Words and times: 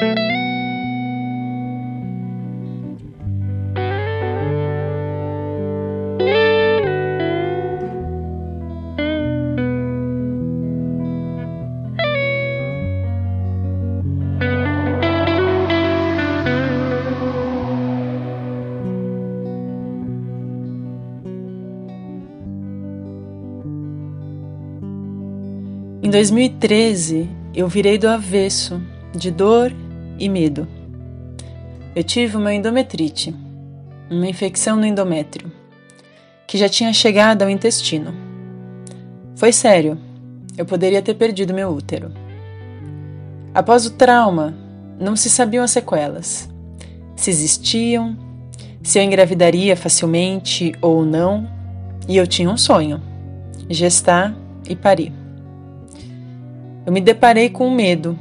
Em 0.00 0.04
2013, 26.10 27.28
eu 27.52 27.66
virei 27.66 27.98
do 27.98 28.08
avesso, 28.08 28.80
de 29.12 29.32
dor 29.32 29.72
e 30.18 30.28
medo. 30.28 30.66
Eu 31.94 32.04
tive 32.04 32.36
uma 32.36 32.54
endometrite, 32.54 33.34
uma 34.10 34.26
infecção 34.26 34.76
no 34.76 34.86
endométrio, 34.86 35.50
que 36.46 36.56
já 36.56 36.68
tinha 36.68 36.92
chegado 36.92 37.42
ao 37.42 37.50
intestino. 37.50 38.14
Foi 39.36 39.52
sério, 39.52 39.98
eu 40.56 40.64
poderia 40.64 41.02
ter 41.02 41.14
perdido 41.14 41.54
meu 41.54 41.70
útero. 41.70 42.12
Após 43.54 43.86
o 43.86 43.90
trauma, 43.90 44.54
não 44.98 45.16
se 45.16 45.30
sabiam 45.30 45.64
as 45.64 45.70
sequelas, 45.70 46.48
se 47.16 47.30
existiam, 47.30 48.16
se 48.82 48.98
eu 48.98 49.02
engravidaria 49.02 49.76
facilmente 49.76 50.72
ou 50.80 51.04
não, 51.04 51.48
e 52.08 52.16
eu 52.16 52.26
tinha 52.26 52.50
um 52.50 52.56
sonho: 52.56 53.02
gestar 53.68 54.34
e 54.68 54.74
parir. 54.74 55.12
Eu 56.86 56.92
me 56.92 57.00
deparei 57.00 57.50
com 57.50 57.70
medo. 57.70 58.18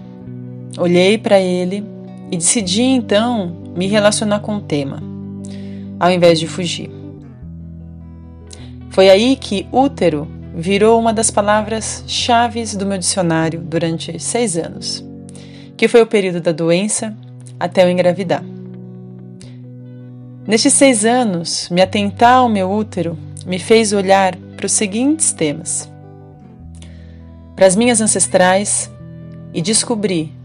Olhei 0.78 1.18
para 1.18 1.40
ele 1.40 1.84
e 2.32 2.38
decidi 2.38 2.84
então 2.84 3.56
me 3.76 3.88
relacionar 3.88 4.40
com 4.40 4.58
o 4.58 4.62
tema, 4.62 5.02
ao 6.00 6.12
invés 6.12 6.40
de 6.40 6.48
fugir. 6.48 6.90
Foi 8.90 9.10
aí 9.10 9.36
que 9.36 9.68
útero 9.72 10.28
virou 10.56 11.00
uma 11.00 11.14
das 11.14 11.30
palavras 11.30 12.04
chaves 12.08 12.76
do 12.76 12.86
meu 12.86 12.98
dicionário 12.98 13.60
durante 13.60 14.20
seis 14.20 14.58
anos, 14.58 15.06
que 15.78 15.88
foi 15.88 16.02
o 16.02 16.08
período 16.08 16.42
da 16.42 16.52
doença 16.52 17.16
até 17.60 17.84
eu 17.84 17.92
engravidar. 17.92 18.44
Nestes 20.48 20.74
seis 20.74 21.06
anos, 21.06 21.70
me 21.70 21.82
atentar 21.82 22.38
ao 22.38 22.50
meu 22.50 22.72
útero 22.72 23.18
me 23.46 23.60
fez 23.60 23.94
olhar 23.94 24.36
para 24.56 24.66
os 24.66 24.72
seguintes 24.72 25.32
temas: 25.32 25.90
para 27.56 27.66
as 27.66 27.76
minhas 27.76 28.02
ancestrais 28.02 28.92
e 29.54 29.62
descobri 29.62 30.37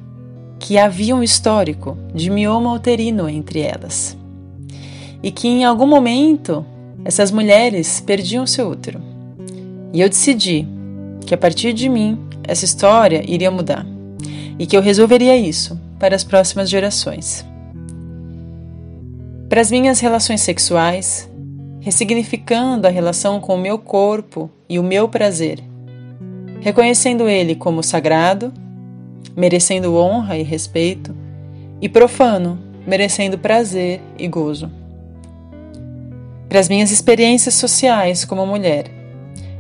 que 0.63 0.79
havia 0.79 1.15
um 1.17 1.25
histórico 1.25 1.99
de 2.15 2.31
mioma 2.31 2.73
uterino 2.73 3.29
entre 3.29 3.61
elas 3.61 4.17
e 5.21 5.33
que 5.33 5.49
em 5.49 5.65
algum 5.65 5.89
momento 5.89 6.65
essas 7.05 7.33
mulheres 7.33 8.01
perdiam 8.01 8.47
seu 8.47 8.69
útero. 8.69 9.03
E 9.93 10.01
eu 10.01 10.09
decidi 10.09 10.65
que 11.27 11.35
a 11.35 11.37
partir 11.37 11.73
de 11.73 11.89
mim 11.89 12.17
essa 12.45 12.65
história 12.65 13.25
iria 13.29 13.51
mudar 13.51 13.85
e 14.57 14.65
que 14.65 14.77
eu 14.77 14.81
resolveria 14.81 15.37
isso 15.37 15.79
para 15.99 16.15
as 16.15 16.23
próximas 16.23 16.71
gerações. 16.71 17.45
Para 19.49 19.61
as 19.61 19.71
minhas 19.71 19.99
relações 19.99 20.43
sexuais, 20.43 21.29
ressignificando 21.81 22.87
a 22.87 22.91
relação 22.91 23.41
com 23.41 23.57
o 23.57 23.61
meu 23.61 23.79
corpo 23.79 24.49
e 24.69 24.79
o 24.79 24.83
meu 24.85 25.09
prazer 25.09 25.59
reconhecendo 26.63 27.29
ele 27.29 27.57
como 27.57 27.83
sagrado, 27.83 28.55
merecendo 29.37 29.97
honra 29.97 30.37
e 30.37 30.43
respeito, 30.43 31.15
e 31.81 31.89
profano, 31.89 32.59
merecendo 32.87 33.39
prazer 33.39 34.01
e 34.19 34.29
gozo. 34.29 34.71
Para 36.49 36.61
as 36.61 36.69
minhas 36.69 36.91
experiências 36.91 37.55
sociais 37.55 38.25
como 38.25 38.47
mulher, 38.47 38.87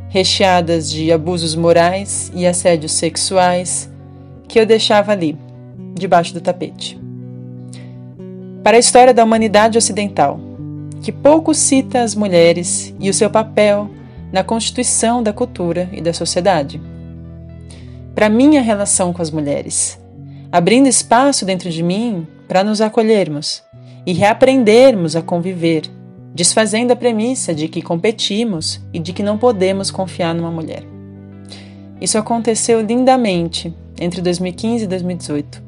recheadas 0.08 0.90
de 0.90 1.10
abusos 1.10 1.54
morais 1.54 2.30
e 2.34 2.46
assédios 2.46 2.92
sexuais 2.92 3.90
que 4.46 4.60
eu 4.60 4.66
deixava 4.66 5.12
ali, 5.12 5.36
debaixo 5.94 6.34
do 6.34 6.40
tapete. 6.40 7.00
Para 8.62 8.76
a 8.76 8.80
história 8.80 9.14
da 9.14 9.24
humanidade 9.24 9.78
ocidental, 9.78 10.38
que 11.02 11.10
pouco 11.10 11.54
cita 11.54 12.02
as 12.02 12.14
mulheres 12.14 12.94
e 13.00 13.08
o 13.08 13.14
seu 13.14 13.30
papel 13.30 13.90
na 14.30 14.44
constituição 14.44 15.22
da 15.22 15.32
cultura 15.32 15.88
e 15.92 16.00
da 16.00 16.12
sociedade 16.12 16.80
para 18.14 18.28
minha 18.28 18.60
relação 18.60 19.12
com 19.12 19.22
as 19.22 19.30
mulheres, 19.30 19.98
abrindo 20.50 20.88
espaço 20.88 21.44
dentro 21.44 21.70
de 21.70 21.82
mim 21.82 22.26
para 22.46 22.62
nos 22.62 22.80
acolhermos 22.80 23.62
e 24.06 24.12
reaprendermos 24.12 25.16
a 25.16 25.22
conviver, 25.22 25.82
desfazendo 26.34 26.92
a 26.92 26.96
premissa 26.96 27.54
de 27.54 27.68
que 27.68 27.80
competimos 27.80 28.80
e 28.92 28.98
de 28.98 29.12
que 29.12 29.22
não 29.22 29.38
podemos 29.38 29.90
confiar 29.90 30.34
numa 30.34 30.50
mulher. 30.50 30.84
Isso 32.00 32.18
aconteceu 32.18 32.80
lindamente 32.80 33.74
entre 33.98 34.20
2015 34.20 34.84
e 34.84 34.86
2018, 34.86 35.62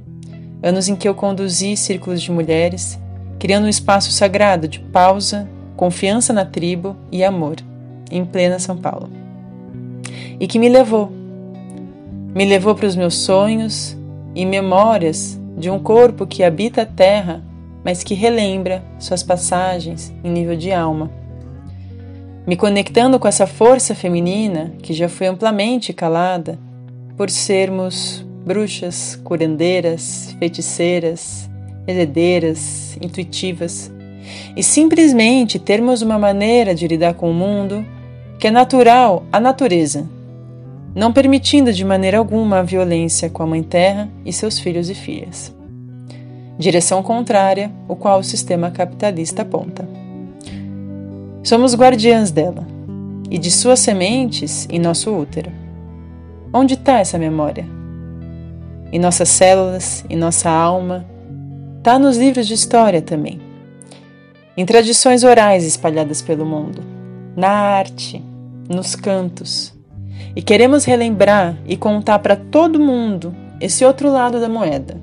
anos 0.62 0.88
em 0.88 0.96
que 0.96 1.08
eu 1.08 1.14
conduzi 1.14 1.76
círculos 1.76 2.20
de 2.20 2.32
mulheres, 2.32 2.98
criando 3.38 3.64
um 3.64 3.68
espaço 3.68 4.10
sagrado 4.10 4.66
de 4.66 4.80
pausa, 4.80 5.48
confiança 5.76 6.32
na 6.32 6.44
tribo 6.44 6.96
e 7.10 7.22
amor, 7.22 7.56
em 8.10 8.24
plena 8.24 8.58
São 8.58 8.76
Paulo. 8.76 9.10
E 10.40 10.46
que 10.46 10.58
me 10.58 10.68
levou 10.68 11.12
me 12.34 12.44
levou 12.44 12.74
para 12.74 12.86
os 12.86 12.96
meus 12.96 13.14
sonhos 13.14 13.96
e 14.34 14.44
memórias 14.44 15.40
de 15.56 15.70
um 15.70 15.78
corpo 15.78 16.26
que 16.26 16.42
habita 16.42 16.82
a 16.82 16.86
terra, 16.86 17.44
mas 17.84 18.02
que 18.02 18.12
relembra 18.12 18.82
suas 18.98 19.22
passagens 19.22 20.12
em 20.24 20.30
nível 20.30 20.56
de 20.56 20.72
alma. 20.72 21.10
Me 22.44 22.56
conectando 22.56 23.18
com 23.20 23.28
essa 23.28 23.46
força 23.46 23.94
feminina 23.94 24.74
que 24.82 24.92
já 24.92 25.08
foi 25.08 25.28
amplamente 25.28 25.92
calada 25.92 26.58
por 27.16 27.30
sermos 27.30 28.26
bruxas, 28.44 29.18
curandeiras, 29.22 30.34
feiticeiras, 30.38 31.48
heredeiras, 31.86 32.98
intuitivas, 33.00 33.92
e 34.56 34.62
simplesmente 34.62 35.58
termos 35.58 36.02
uma 36.02 36.18
maneira 36.18 36.74
de 36.74 36.88
lidar 36.88 37.14
com 37.14 37.30
o 37.30 37.34
mundo 37.34 37.86
que 38.40 38.48
é 38.48 38.50
natural 38.50 39.24
à 39.30 39.38
natureza 39.38 40.08
não 40.94 41.12
permitindo 41.12 41.72
de 41.72 41.84
maneira 41.84 42.18
alguma 42.18 42.58
a 42.58 42.62
violência 42.62 43.28
com 43.28 43.42
a 43.42 43.46
Mãe 43.46 43.62
Terra 43.62 44.08
e 44.24 44.32
seus 44.32 44.58
filhos 44.58 44.88
e 44.88 44.94
filhas. 44.94 45.54
Direção 46.56 47.02
contrária, 47.02 47.72
o 47.88 47.96
qual 47.96 48.20
o 48.20 48.24
sistema 48.24 48.70
capitalista 48.70 49.42
aponta. 49.42 49.88
Somos 51.42 51.74
guardiãs 51.74 52.30
dela 52.30 52.64
e 53.28 53.38
de 53.38 53.50
suas 53.50 53.80
sementes 53.80 54.68
em 54.70 54.78
nosso 54.78 55.12
útero. 55.12 55.50
Onde 56.52 56.74
está 56.74 57.00
essa 57.00 57.18
memória? 57.18 57.66
Em 58.92 59.00
nossas 59.00 59.28
células, 59.28 60.04
em 60.08 60.16
nossa 60.16 60.48
alma, 60.48 61.04
está 61.78 61.98
nos 61.98 62.16
livros 62.16 62.46
de 62.46 62.54
história 62.54 63.02
também. 63.02 63.40
Em 64.56 64.64
tradições 64.64 65.24
orais 65.24 65.64
espalhadas 65.64 66.22
pelo 66.22 66.46
mundo, 66.46 66.80
na 67.36 67.50
arte, 67.50 68.24
nos 68.68 68.94
cantos, 68.94 69.73
e 70.36 70.42
queremos 70.42 70.84
relembrar 70.84 71.56
e 71.66 71.76
contar 71.76 72.18
para 72.18 72.36
todo 72.36 72.80
mundo 72.80 73.34
esse 73.60 73.84
outro 73.84 74.10
lado 74.10 74.40
da 74.40 74.48
moeda, 74.48 75.00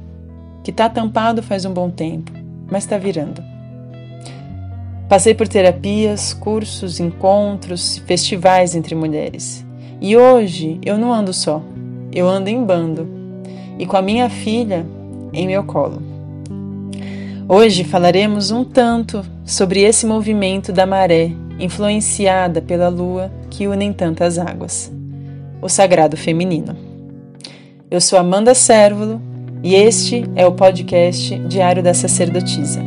que 0.64 0.72
está 0.72 0.90
tampado 0.90 1.42
faz 1.42 1.66
um 1.66 1.74
bom 1.74 1.90
tempo, 1.90 2.32
mas 2.70 2.84
está 2.84 2.98
virando. 2.98 3.42
Passei 5.08 5.34
por 5.34 5.48
terapias, 5.48 6.34
cursos, 6.34 7.00
encontros, 7.00 7.98
festivais 8.06 8.76
entre 8.76 8.96
mulheres. 8.96 9.66
E 10.00 10.16
hoje 10.16 10.80
eu 10.86 10.98
não 10.98 11.14
ando 11.14 11.34
só, 11.34 11.62
eu 12.14 12.28
ando 12.28 12.50
em 12.50 12.64
bando 12.64 13.08
e 13.78 13.86
com 13.86 13.98
a 13.98 14.02
minha 14.02 14.30
filha 14.30 14.86
em 15.34 15.48
meu 15.48 15.64
colo. 15.64 16.02
Hoje 17.48 17.84
falaremos 17.84 18.52
um 18.52 18.64
tanto 18.64 19.26
sobre 19.46 19.82
esse 19.82 20.06
movimento 20.06 20.72
da 20.72 20.86
maré 20.86 21.32
influenciada 21.60 22.62
pela 22.62 22.88
lua 22.88 23.32
que 23.50 23.68
unem 23.68 23.92
tantas 23.92 24.40
águas 24.40 24.92
o 25.62 25.70
sagrado 25.70 26.18
feminino. 26.18 26.76
Eu 27.90 28.02
sou 28.02 28.18
Amanda 28.18 28.56
Sérvulo 28.56 29.22
e 29.64 29.76
este 29.76 30.24
é 30.36 30.46
o 30.46 30.54
podcast 30.54 31.38
Diário 31.48 31.84
da 31.84 31.94
Sacerdotisa. 31.94 32.82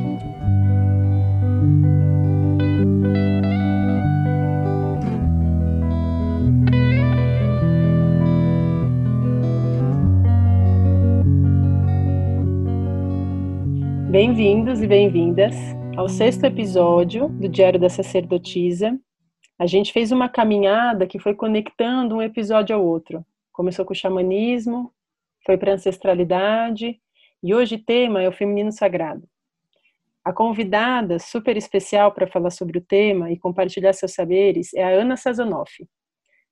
Bem-vindos 14.10 14.80
e 14.80 14.86
bem-vindas 14.86 15.54
ao 15.96 16.08
sexto 16.08 16.44
episódio 16.44 17.28
do 17.28 17.48
Diário 17.48 17.78
da 17.78 17.88
Sacerdotisa, 17.88 18.98
a 19.58 19.66
gente 19.66 19.92
fez 19.92 20.10
uma 20.10 20.28
caminhada 20.28 21.06
que 21.06 21.18
foi 21.18 21.34
conectando 21.34 22.16
um 22.16 22.22
episódio 22.22 22.74
ao 22.74 22.84
outro. 22.84 23.24
Começou 23.52 23.84
com 23.84 23.92
o 23.92 23.96
xamanismo, 23.96 24.92
foi 25.46 25.56
para 25.56 25.72
a 25.72 25.74
ancestralidade 25.74 27.00
e 27.42 27.54
hoje 27.54 27.76
o 27.76 27.84
tema 27.84 28.22
é 28.22 28.28
o 28.28 28.32
feminino 28.32 28.72
sagrado. 28.72 29.28
A 30.24 30.32
convidada 30.32 31.18
super 31.18 31.56
especial 31.56 32.10
para 32.10 32.26
falar 32.26 32.50
sobre 32.50 32.78
o 32.78 32.80
tema 32.80 33.30
e 33.30 33.38
compartilhar 33.38 33.92
seus 33.92 34.12
saberes 34.12 34.72
é 34.74 34.82
a 34.82 34.88
Ana 34.88 35.16
Sazanoff, 35.16 35.86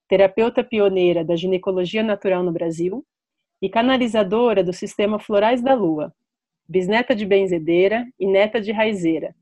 terapeuta 0.07 0.63
pioneira 0.63 1.25
da 1.25 1.35
ginecologia 1.35 2.03
natural 2.03 2.43
no 2.43 2.53
Brasil 2.53 3.05
e 3.61 3.69
canalizadora 3.69 4.63
do 4.63 4.73
sistema 4.73 5.19
Florais 5.19 5.63
da 5.63 5.75
Lua, 5.75 6.15
bisneta 6.69 7.17
de 7.17 7.25
benzedeira 7.25 8.07
e 8.21 8.27
neta 8.27 8.61
de 8.61 8.73
raizeira, 8.73 9.35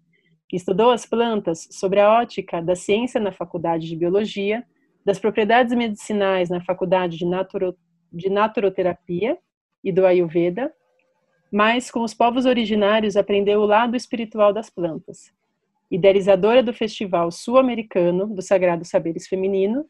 estudou 0.56 0.90
as 0.90 1.06
plantas 1.06 1.68
sobre 1.70 2.00
a 2.00 2.10
ótica 2.10 2.60
da 2.60 2.74
ciência 2.74 3.20
na 3.20 3.32
faculdade 3.32 3.88
de 3.88 3.96
biologia, 3.96 4.64
das 5.04 5.18
propriedades 5.18 5.74
medicinais 5.74 6.50
na 6.50 6.60
faculdade 6.62 7.16
de, 7.16 7.24
naturo, 7.24 7.76
de 8.12 8.28
naturoterapia 8.28 9.38
e 9.82 9.92
do 9.92 10.04
Ayurveda 10.04 10.72
mas 11.50 11.90
com 11.90 12.02
os 12.02 12.14
povos 12.14 12.46
originários 12.46 13.16
aprendeu 13.16 13.60
o 13.60 13.66
lado 13.66 13.96
espiritual 13.96 14.52
das 14.52 14.70
plantas. 14.70 15.32
Idealizadora 15.90 16.62
do 16.62 16.72
Festival 16.72 17.32
Sul-Americano 17.32 18.26
dos 18.28 18.46
Sagrados 18.46 18.88
Saberes 18.88 19.26
Feminino, 19.26 19.84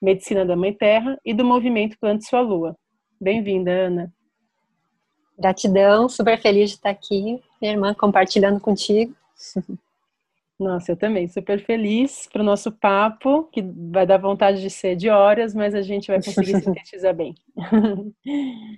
Medicina 0.00 0.46
da 0.46 0.54
Mãe 0.54 0.72
Terra 0.72 1.18
e 1.24 1.34
do 1.34 1.44
Movimento 1.44 1.98
Plante 1.98 2.24
Sua 2.26 2.40
Lua. 2.40 2.76
Bem-vinda, 3.20 3.70
Ana. 3.72 4.14
Gratidão, 5.36 6.08
super 6.08 6.40
feliz 6.40 6.70
de 6.70 6.76
estar 6.76 6.90
aqui, 6.90 7.40
minha 7.60 7.72
irmã, 7.72 7.94
compartilhando 7.94 8.60
contigo. 8.60 9.14
Nossa, 10.62 10.92
eu 10.92 10.96
também, 10.96 11.26
super 11.26 11.60
feliz 11.64 12.28
para 12.32 12.40
o 12.40 12.44
nosso 12.44 12.70
papo, 12.70 13.44
que 13.52 13.60
vai 13.60 14.06
dar 14.06 14.18
vontade 14.18 14.60
de 14.60 14.70
ser 14.70 14.94
de 14.94 15.08
horas, 15.08 15.54
mas 15.54 15.74
a 15.74 15.82
gente 15.82 16.06
vai 16.06 16.22
conseguir 16.22 16.54
sintetizar 16.62 17.14
bem. 17.14 17.34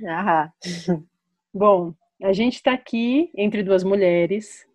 Ah. 0.08 0.50
Bom, 1.52 1.94
a 2.22 2.32
gente 2.32 2.54
está 2.54 2.72
aqui 2.72 3.30
entre 3.36 3.62
duas 3.62 3.84
mulheres 3.84 4.66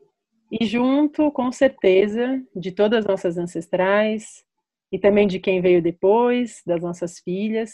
e 0.51 0.65
junto, 0.65 1.31
com 1.31 1.51
certeza, 1.51 2.41
de 2.55 2.71
todas 2.71 2.99
as 2.99 3.05
nossas 3.05 3.37
ancestrais 3.39 4.45
e 4.91 4.99
também 4.99 5.27
de 5.27 5.39
quem 5.39 5.61
veio 5.61 5.81
depois, 5.81 6.61
das 6.65 6.83
nossas 6.83 7.19
filhas. 7.19 7.73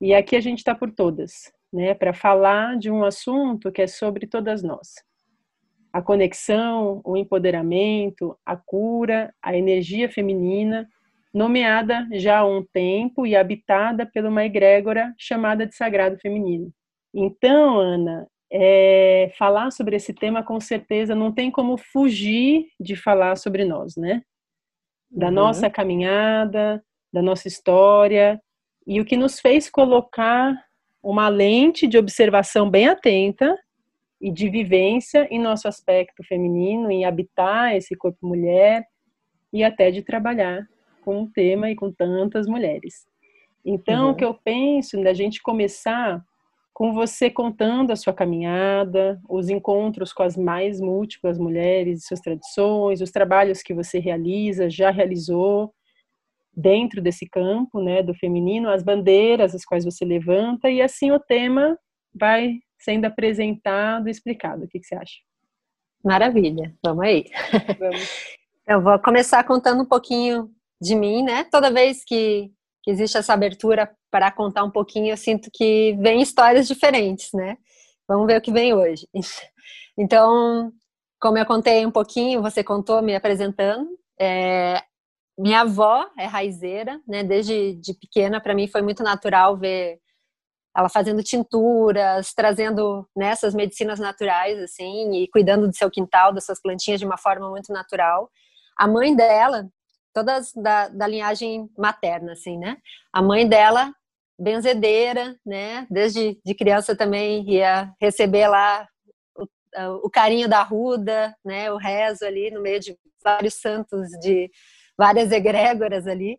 E 0.00 0.12
aqui 0.12 0.34
a 0.34 0.40
gente 0.40 0.58
está 0.58 0.74
por 0.74 0.90
todas, 0.90 1.52
né, 1.72 1.94
para 1.94 2.12
falar 2.12 2.76
de 2.76 2.90
um 2.90 3.04
assunto 3.04 3.70
que 3.70 3.82
é 3.82 3.86
sobre 3.86 4.26
todas 4.26 4.60
nós. 4.60 4.94
A 5.92 6.00
conexão, 6.00 7.00
o 7.04 7.16
empoderamento, 7.16 8.36
a 8.46 8.56
cura, 8.56 9.34
a 9.42 9.56
energia 9.56 10.08
feminina, 10.08 10.88
nomeada 11.32 12.08
já 12.12 12.38
há 12.38 12.46
um 12.46 12.64
tempo 12.72 13.26
e 13.26 13.36
habitada 13.36 14.06
por 14.06 14.24
uma 14.24 14.44
egrégora 14.44 15.12
chamada 15.18 15.66
de 15.66 15.74
sagrado 15.74 16.18
feminino. 16.18 16.72
Então, 17.14 17.78
Ana, 17.78 18.26
é, 18.52 19.32
falar 19.38 19.70
sobre 19.70 19.96
esse 19.96 20.12
tema, 20.12 20.42
com 20.42 20.60
certeza, 20.60 21.14
não 21.14 21.32
tem 21.32 21.50
como 21.50 21.76
fugir 21.76 22.66
de 22.78 22.96
falar 22.96 23.36
sobre 23.36 23.64
nós, 23.64 23.96
né? 23.96 24.22
Da 25.10 25.26
uhum. 25.26 25.32
nossa 25.32 25.70
caminhada, 25.70 26.82
da 27.12 27.22
nossa 27.22 27.48
história, 27.48 28.40
e 28.86 29.00
o 29.00 29.04
que 29.04 29.16
nos 29.16 29.40
fez 29.40 29.70
colocar 29.70 30.52
uma 31.02 31.28
lente 31.28 31.86
de 31.86 31.96
observação 31.96 32.68
bem 32.68 32.88
atenta 32.88 33.56
e 34.20 34.30
de 34.30 34.48
vivência 34.48 35.26
em 35.30 35.38
nosso 35.38 35.66
aspecto 35.66 36.22
feminino, 36.24 36.90
em 36.90 37.04
habitar 37.04 37.74
esse 37.74 37.96
corpo 37.96 38.26
mulher 38.26 38.84
e 39.52 39.64
até 39.64 39.90
de 39.90 40.02
trabalhar 40.02 40.66
com 41.02 41.22
o 41.22 41.30
tema 41.30 41.70
e 41.70 41.74
com 41.74 41.90
tantas 41.90 42.46
mulheres. 42.46 43.06
Então, 43.64 44.06
uhum. 44.06 44.10
o 44.12 44.14
que 44.14 44.24
eu 44.24 44.34
penso 44.34 45.02
da 45.02 45.12
gente 45.12 45.42
começar 45.42 46.22
com 46.72 46.92
você 46.92 47.28
contando 47.28 47.90
a 47.90 47.96
sua 47.96 48.12
caminhada, 48.12 49.20
os 49.28 49.50
encontros 49.50 50.12
com 50.12 50.22
as 50.22 50.36
mais 50.36 50.80
múltiplas 50.80 51.38
mulheres, 51.38 52.06
suas 52.06 52.20
tradições, 52.20 53.00
os 53.02 53.10
trabalhos 53.10 53.62
que 53.62 53.74
você 53.74 53.98
realiza, 53.98 54.70
já 54.70 54.90
realizou 54.90 55.74
dentro 56.56 57.02
desse 57.02 57.28
campo, 57.28 57.82
né, 57.82 58.02
do 58.02 58.14
feminino, 58.14 58.70
as 58.70 58.82
bandeiras 58.82 59.54
as 59.54 59.64
quais 59.64 59.84
você 59.84 60.04
levanta 60.04 60.70
e 60.70 60.80
assim 60.80 61.10
o 61.10 61.20
tema 61.20 61.78
vai 62.14 62.58
sendo 62.80 63.04
apresentado 63.04 64.08
e 64.08 64.10
explicado. 64.10 64.64
O 64.64 64.68
que, 64.68 64.80
que 64.80 64.86
você 64.86 64.96
acha? 64.96 65.18
Maravilha, 66.02 66.74
vamos 66.82 67.04
aí. 67.04 67.26
Vamos. 67.78 68.00
Eu 68.66 68.80
vou 68.80 68.98
começar 69.00 69.42
contando 69.44 69.82
um 69.82 69.86
pouquinho 69.86 70.48
de 70.80 70.94
mim, 70.94 71.24
né? 71.24 71.44
Toda 71.50 71.72
vez 71.72 72.04
que, 72.04 72.52
que 72.84 72.90
existe 72.90 73.18
essa 73.18 73.32
abertura 73.32 73.90
para 74.10 74.30
contar 74.30 74.62
um 74.62 74.70
pouquinho, 74.70 75.12
eu 75.12 75.16
sinto 75.16 75.50
que 75.52 75.96
vem 76.00 76.22
histórias 76.22 76.68
diferentes, 76.68 77.30
né? 77.34 77.58
Vamos 78.06 78.28
ver 78.28 78.38
o 78.38 78.40
que 78.40 78.52
vem 78.52 78.72
hoje. 78.74 79.06
Então, 79.98 80.72
como 81.20 81.36
eu 81.36 81.44
contei 81.44 81.84
um 81.84 81.90
pouquinho, 81.90 82.40
você 82.40 82.64
contou 82.64 83.02
me 83.02 83.14
apresentando. 83.14 83.86
É, 84.18 84.82
minha 85.38 85.60
avó 85.60 86.08
é 86.16 86.24
raizeira, 86.24 86.98
né? 87.06 87.22
Desde 87.22 87.74
de 87.74 87.92
pequena, 87.92 88.40
para 88.40 88.54
mim 88.54 88.66
foi 88.66 88.80
muito 88.80 89.02
natural 89.02 89.58
ver 89.58 89.98
ela 90.80 90.88
fazendo 90.88 91.22
tinturas, 91.22 92.32
trazendo 92.34 93.08
nessas 93.16 93.54
né, 93.54 93.62
medicinas 93.62 93.98
naturais, 93.98 94.58
assim, 94.58 95.12
e 95.22 95.28
cuidando 95.28 95.68
do 95.68 95.76
seu 95.76 95.90
quintal, 95.90 96.32
das 96.32 96.44
suas 96.44 96.60
plantinhas 96.60 96.98
de 96.98 97.06
uma 97.06 97.18
forma 97.18 97.48
muito 97.48 97.72
natural. 97.72 98.30
A 98.76 98.88
mãe 98.88 99.14
dela, 99.14 99.68
todas 100.12 100.52
da, 100.54 100.88
da 100.88 101.06
linhagem 101.06 101.70
materna, 101.78 102.32
assim, 102.32 102.58
né? 102.58 102.78
A 103.12 103.22
mãe 103.22 103.48
dela 103.48 103.92
benzedeira, 104.38 105.36
né? 105.44 105.86
Desde 105.90 106.40
de 106.44 106.54
criança 106.54 106.96
também 106.96 107.48
ia 107.48 107.92
receber 108.00 108.48
lá 108.48 108.88
o, 109.36 110.06
o, 110.06 110.10
carinho 110.10 110.48
da 110.48 110.62
ruda, 110.62 111.36
né? 111.44 111.70
O 111.70 111.76
rezo 111.76 112.24
ali 112.24 112.50
no 112.50 112.62
meio 112.62 112.80
de 112.80 112.96
vários 113.22 113.54
santos, 113.54 114.08
de 114.20 114.50
várias 114.96 115.30
egrégoras 115.30 116.06
ali. 116.06 116.38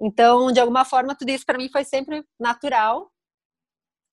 Então, 0.00 0.52
de 0.52 0.60
alguma 0.60 0.84
forma, 0.84 1.14
tudo 1.14 1.30
isso 1.30 1.46
para 1.46 1.56
mim 1.56 1.70
foi 1.70 1.84
sempre 1.84 2.24
natural. 2.38 3.10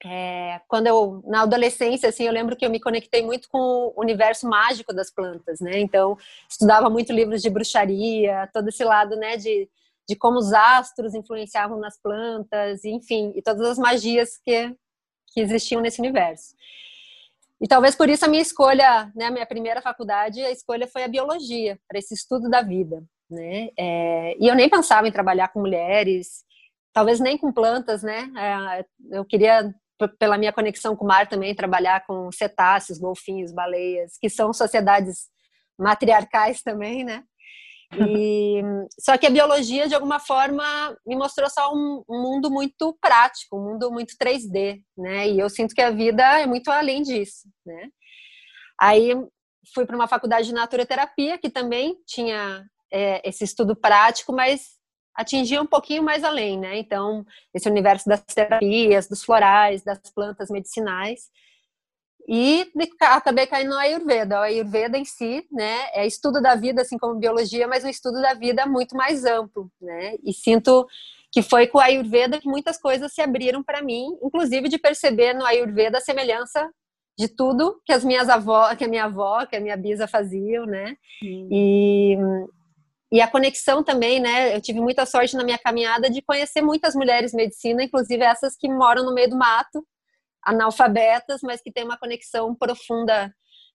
É, 0.06 0.60
quando 0.68 0.88
eu 0.88 1.24
na 1.26 1.44
adolescência, 1.44 2.10
assim, 2.10 2.24
eu 2.24 2.34
lembro 2.34 2.56
que 2.56 2.66
eu 2.66 2.70
me 2.70 2.80
conectei 2.80 3.24
muito 3.24 3.48
com 3.50 3.94
o 3.96 4.02
universo 4.02 4.48
mágico 4.48 4.94
das 4.94 5.10
plantas, 5.10 5.60
né? 5.62 5.80
Então, 5.80 6.18
estudava 6.50 6.90
muito 6.90 7.14
livros 7.14 7.42
de 7.42 7.50
bruxaria, 7.50 8.50
todo 8.54 8.68
esse 8.70 8.84
lado, 8.84 9.16
né? 9.16 9.38
De 9.38 9.70
de 10.08 10.16
como 10.16 10.38
os 10.38 10.52
astros 10.54 11.14
influenciavam 11.14 11.80
nas 11.80 11.98
plantas, 11.98 12.84
enfim, 12.84 13.32
e 13.36 13.42
todas 13.42 13.68
as 13.68 13.78
magias 13.78 14.38
que, 14.38 14.76
que 15.28 15.40
existiam 15.40 15.82
nesse 15.82 16.00
universo. 16.00 16.56
E 17.62 17.68
talvez 17.68 17.96
por 17.96 18.10
isso 18.10 18.26
a 18.26 18.28
minha 18.28 18.42
escolha, 18.42 19.12
né, 19.16 19.26
a 19.26 19.32
minha 19.32 19.46
primeira 19.46 19.82
faculdade, 19.82 20.44
a 20.44 20.52
escolha 20.52 20.88
foi 20.88 21.04
a 21.04 21.08
biologia, 21.08 21.80
para 21.88 21.98
esse 21.98 22.14
estudo 22.14 22.50
da 22.50 22.62
vida, 22.62 23.02
né? 23.30 23.70
É, 23.78 24.36
e 24.38 24.48
eu 24.48 24.56
nem 24.56 24.70
pensava 24.70 25.08
em 25.08 25.12
trabalhar 25.12 25.48
com 25.48 25.62
mulheres, 25.62 26.44
talvez 26.92 27.22
nem 27.22 27.38
com 27.38 27.54
plantas, 27.54 28.04
né? 28.04 28.30
É, 28.38 28.86
eu 29.18 29.24
queria, 29.24 29.74
pela 30.20 30.38
minha 30.38 30.54
conexão 30.54 30.96
com 30.96 31.06
o 31.06 31.08
mar 31.08 31.28
também, 31.28 31.56
trabalhar 31.56 32.06
com 32.06 32.32
cetáceos, 32.32 33.00
golfinhos, 33.00 33.52
baleias, 33.52 34.18
que 34.20 34.30
são 34.30 34.54
sociedades 34.54 35.28
matriarcais 35.78 36.62
também, 36.62 37.04
né? 37.04 37.24
E, 37.98 38.62
só 39.00 39.18
que 39.18 39.28
a 39.28 39.30
biologia, 39.30 39.88
de 39.88 39.96
alguma 39.96 40.20
forma, 40.20 40.64
me 41.06 41.16
mostrou 41.16 41.50
só 41.50 41.74
um, 41.74 42.04
um, 42.10 42.22
mundo 42.22 42.50
muito 42.50 42.98
prático, 43.00 43.58
um 43.58 43.72
mundo 43.72 43.92
muito 43.92 44.16
3D, 44.18 44.82
né? 44.98 45.30
E 45.30 45.40
eu 45.40 45.50
sinto 45.50 45.76
que 45.76 45.82
a 45.82 45.92
vida 45.92 46.24
é 46.40 46.46
muito 46.46 46.70
além 46.72 47.02
disso, 47.02 47.48
né? 47.66 47.90
Aí 48.80 49.12
fui 49.74 49.86
para 49.86 49.96
uma 49.96 50.08
faculdade 50.08 50.48
de 50.48 50.54
naturoterapia, 50.54 51.38
que 51.38 51.50
também 51.50 51.96
tinha 52.06 52.66
é, 52.92 53.28
esse 53.28 53.44
estudo 53.44 53.76
prático, 53.76 54.34
mas 54.34 54.78
atingia 55.16 55.62
um 55.62 55.66
pouquinho 55.66 56.04
mais 56.04 56.24
além, 56.24 56.60
né? 56.60 56.78
Então, 56.78 57.26
esse 57.54 57.70
universo 57.70 58.10
das 58.10 58.22
terapias, 58.24 59.08
dos 59.08 59.24
florais, 59.24 59.84
das 59.84 60.00
plantas 60.14 60.50
medicinais. 60.50 61.30
E 62.28 62.72
acabei 63.02 63.46
caindo 63.46 63.72
no 63.72 63.78
Ayurveda. 63.78 64.40
O 64.40 64.44
Ayurveda 64.44 64.98
em 64.98 65.04
si, 65.04 65.46
né, 65.52 65.90
é 65.94 66.08
estudo 66.08 66.42
da 66.42 66.56
vida, 66.56 66.82
assim 66.82 66.98
como 66.98 67.20
biologia, 67.20 67.68
mas 67.68 67.84
um 67.84 67.90
estudo 67.90 68.22
da 68.22 68.34
vida 68.34 68.66
muito 68.66 68.96
mais 68.96 69.26
amplo, 69.26 69.70
né? 69.82 70.16
E 70.24 70.34
sinto 70.34 70.88
que 71.32 71.42
foi 71.42 71.68
com 71.68 71.80
o 71.80 71.82
Ayurveda 71.82 72.40
que 72.40 72.48
muitas 72.48 72.80
coisas 72.80 73.14
se 73.14 73.22
abriram 73.22 73.62
para 73.64 73.82
mim, 73.82 74.06
inclusive 74.22 74.70
de 74.70 74.78
perceber 74.78 75.34
no 75.34 75.46
Ayurveda 75.46 75.98
a 75.98 76.02
semelhança 76.02 76.70
de 77.18 77.28
tudo 77.28 77.80
que 77.86 77.92
as 77.92 78.04
minhas 78.04 78.30
avós, 78.30 78.78
que 78.78 78.86
a 78.86 78.88
minha 78.88 79.06
avó, 79.06 79.46
que 79.46 79.56
a 79.56 79.60
minha 79.60 79.76
bisa 79.76 80.08
faziam, 80.08 80.66
né? 80.66 80.96
E 81.52 82.18
e 83.14 83.22
a 83.22 83.28
conexão 83.28 83.84
também, 83.84 84.20
né? 84.20 84.56
Eu 84.56 84.60
tive 84.60 84.80
muita 84.80 85.06
sorte 85.06 85.38
na 85.38 85.44
minha 85.44 85.60
caminhada 85.60 86.10
de 86.10 86.20
conhecer 86.20 86.64
muitas 86.64 86.96
mulheres 86.96 87.32
medicina, 87.32 87.84
inclusive 87.84 88.24
essas 88.24 88.56
que 88.56 88.68
moram 88.68 89.06
no 89.06 89.14
meio 89.14 89.30
do 89.30 89.38
mato, 89.38 89.86
analfabetas, 90.44 91.42
mas 91.44 91.62
que 91.62 91.72
têm 91.72 91.84
uma 91.84 91.96
conexão 91.96 92.56
profunda 92.56 93.32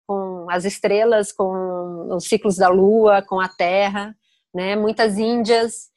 com 0.09 0.51
as 0.51 0.65
estrelas, 0.65 1.31
com 1.31 2.09
os 2.17 2.25
ciclos 2.25 2.57
da 2.57 2.69
lua, 2.69 3.23
com 3.23 3.39
a 3.39 3.49
terra, 3.49 4.13
né? 4.53 4.75
Muitas 4.75 5.19
índias 5.19 5.89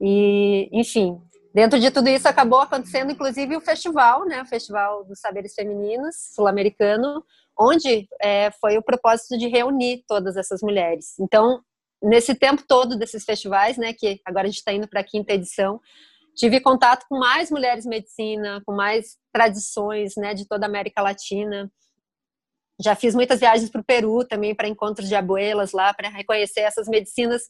e, 0.00 0.68
enfim, 0.72 1.16
dentro 1.54 1.78
de 1.78 1.92
tudo 1.92 2.08
isso 2.08 2.26
acabou 2.26 2.58
acontecendo 2.58 3.12
inclusive 3.12 3.56
o 3.56 3.60
festival, 3.60 4.24
né? 4.24 4.42
O 4.42 4.46
Festival 4.46 5.04
dos 5.04 5.20
Saberes 5.20 5.54
Femininos 5.54 6.16
Sul-Americano, 6.34 7.24
onde 7.56 8.08
é, 8.20 8.50
foi 8.60 8.76
o 8.78 8.82
propósito 8.82 9.38
de 9.38 9.46
reunir 9.46 10.02
todas 10.08 10.36
essas 10.36 10.60
mulheres. 10.60 11.16
Então, 11.20 11.62
nesse 12.02 12.34
tempo 12.34 12.62
todo 12.66 12.96
desses 12.96 13.24
festivais, 13.24 13.76
né, 13.76 13.92
que 13.92 14.20
agora 14.24 14.46
a 14.46 14.50
gente 14.50 14.58
está 14.58 14.72
indo 14.72 14.88
para 14.88 15.00
a 15.00 15.04
quinta 15.04 15.34
edição, 15.34 15.80
tive 16.34 16.60
contato 16.60 17.06
com 17.08 17.18
mais 17.18 17.50
mulheres 17.50 17.84
medicina, 17.84 18.62
com 18.64 18.72
mais 18.72 19.18
tradições, 19.32 20.14
né, 20.16 20.32
de 20.32 20.46
toda 20.46 20.66
a 20.66 20.68
América 20.68 21.02
Latina. 21.02 21.70
Já 22.82 22.94
fiz 22.94 23.14
muitas 23.14 23.40
viagens 23.40 23.70
para 23.70 23.80
o 23.80 23.84
Peru 23.84 24.24
também 24.24 24.54
para 24.54 24.68
encontros 24.68 25.08
de 25.08 25.14
abuelas 25.14 25.72
lá 25.72 25.92
para 25.92 26.08
reconhecer 26.08 26.60
essas 26.60 26.88
medicinas 26.88 27.42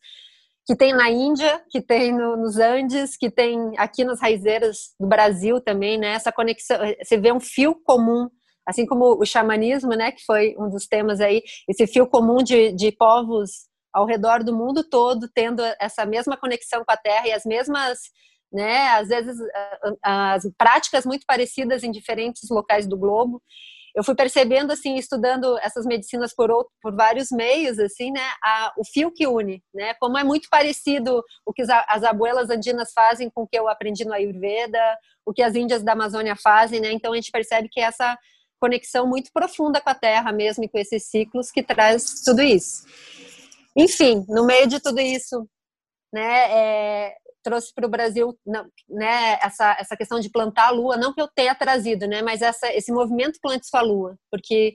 que 0.67 0.77
tem 0.77 0.93
na 0.93 1.09
Índia, 1.11 1.63
que 1.71 1.81
tem 1.81 2.13
no, 2.13 2.37
nos 2.37 2.59
Andes, 2.59 3.17
que 3.17 3.31
tem 3.31 3.73
aqui 3.79 4.05
nas 4.05 4.21
raizeiras 4.21 4.95
do 4.99 5.07
Brasil 5.07 5.61
também, 5.61 5.99
né? 5.99 6.09
Essa 6.09 6.31
conexão, 6.31 6.79
você 7.03 7.17
vê 7.17 7.33
um 7.33 7.41
fio 7.41 7.75
comum, 7.75 8.29
assim 8.67 8.85
como 8.87 9.21
o 9.21 9.25
xamanismo, 9.25 9.91
né? 9.91 10.13
Que 10.13 10.25
foi 10.25 10.55
um 10.59 10.69
dos 10.69 10.87
temas 10.87 11.21
aí, 11.21 11.43
esse 11.69 11.87
fio 11.87 12.07
comum 12.07 12.43
de, 12.43 12.73
de 12.73 12.93
povos 12.93 13.70
ao 13.93 14.07
redor 14.07 14.43
do 14.43 14.57
mundo 14.57 14.83
todo 14.83 15.29
tendo 15.35 15.63
essa 15.81 16.05
mesma 16.05 16.37
conexão 16.37 16.85
com 16.85 16.93
a 16.93 16.97
Terra 16.97 17.29
e 17.29 17.33
as 17.33 17.45
mesmas, 17.45 17.99
né? 18.53 18.89
Às 18.89 19.09
vezes 19.09 19.37
as 20.03 20.45
práticas 20.57 21.05
muito 21.05 21.25
parecidas 21.27 21.83
em 21.83 21.91
diferentes 21.91 22.49
locais 22.51 22.87
do 22.87 22.99
globo 22.99 23.43
eu 23.95 24.05
fui 24.05 24.15
percebendo 24.15 24.73
assim 24.73 24.97
estudando 24.97 25.59
essas 25.59 25.85
medicinas 25.85 26.35
por 26.35 26.51
outro, 26.51 26.73
por 26.81 26.95
vários 26.95 27.31
meios 27.31 27.79
assim 27.79 28.11
né 28.13 28.23
a, 28.43 28.73
o 28.77 28.85
fio 28.85 29.11
que 29.13 29.27
une 29.27 29.63
né 29.75 29.95
como 29.95 30.19
é 30.19 30.25
muito 30.25 30.49
parecido 30.51 31.23
o 31.45 31.53
que 31.53 31.63
as 31.63 32.03
abuelas 32.03 32.51
andinas 32.51 32.93
fazem 32.93 33.31
com 33.31 33.43
o 33.43 33.49
que 33.49 33.59
eu 33.59 33.69
aprendi 33.69 34.05
no 34.05 34.13
Ayurveda 34.13 34.81
o 35.27 35.33
que 35.33 35.43
as 35.43 35.55
índias 35.55 35.83
da 35.83 35.93
Amazônia 35.93 36.37
fazem 36.37 36.81
né 36.81 36.93
então 36.93 37.13
a 37.13 37.17
gente 37.17 37.31
percebe 37.31 37.69
que 37.69 37.81
essa 37.81 38.17
conexão 38.61 39.07
muito 39.07 39.31
profunda 39.33 39.81
com 39.81 39.91
a 39.91 39.95
terra 39.95 40.33
mesmo 40.33 40.65
e 40.65 40.69
com 40.69 40.79
esses 40.79 41.09
ciclos 41.09 41.51
que 41.51 41.63
traz 41.63 42.23
tudo 42.25 42.43
isso 42.43 42.85
enfim 43.77 44.25
no 44.29 44.45
meio 44.45 44.67
de 44.67 44.81
tudo 44.81 45.01
isso 45.01 45.49
né 46.13 46.51
é, 46.51 47.17
trouxe 47.43 47.73
para 47.75 47.87
o 47.87 47.91
Brasil 47.91 48.39
né, 48.89 49.39
essa, 49.43 49.77
essa 49.79 49.97
questão 49.97 50.21
de 50.21 50.31
plantar 50.31 50.69
a 50.69 50.71
lua, 50.71 50.97
não 50.97 51.13
que 51.13 51.21
eu 51.21 51.29
tenha 51.29 51.55
trazido, 51.55 52.07
né, 52.07 52.23
mas 52.23 52.43
essa, 52.43 52.73
esse 52.75 52.93
movimento 52.93 53.39
Plante 53.41 53.67
Sua 53.67 53.81
Lua, 53.81 54.17
porque 54.31 54.75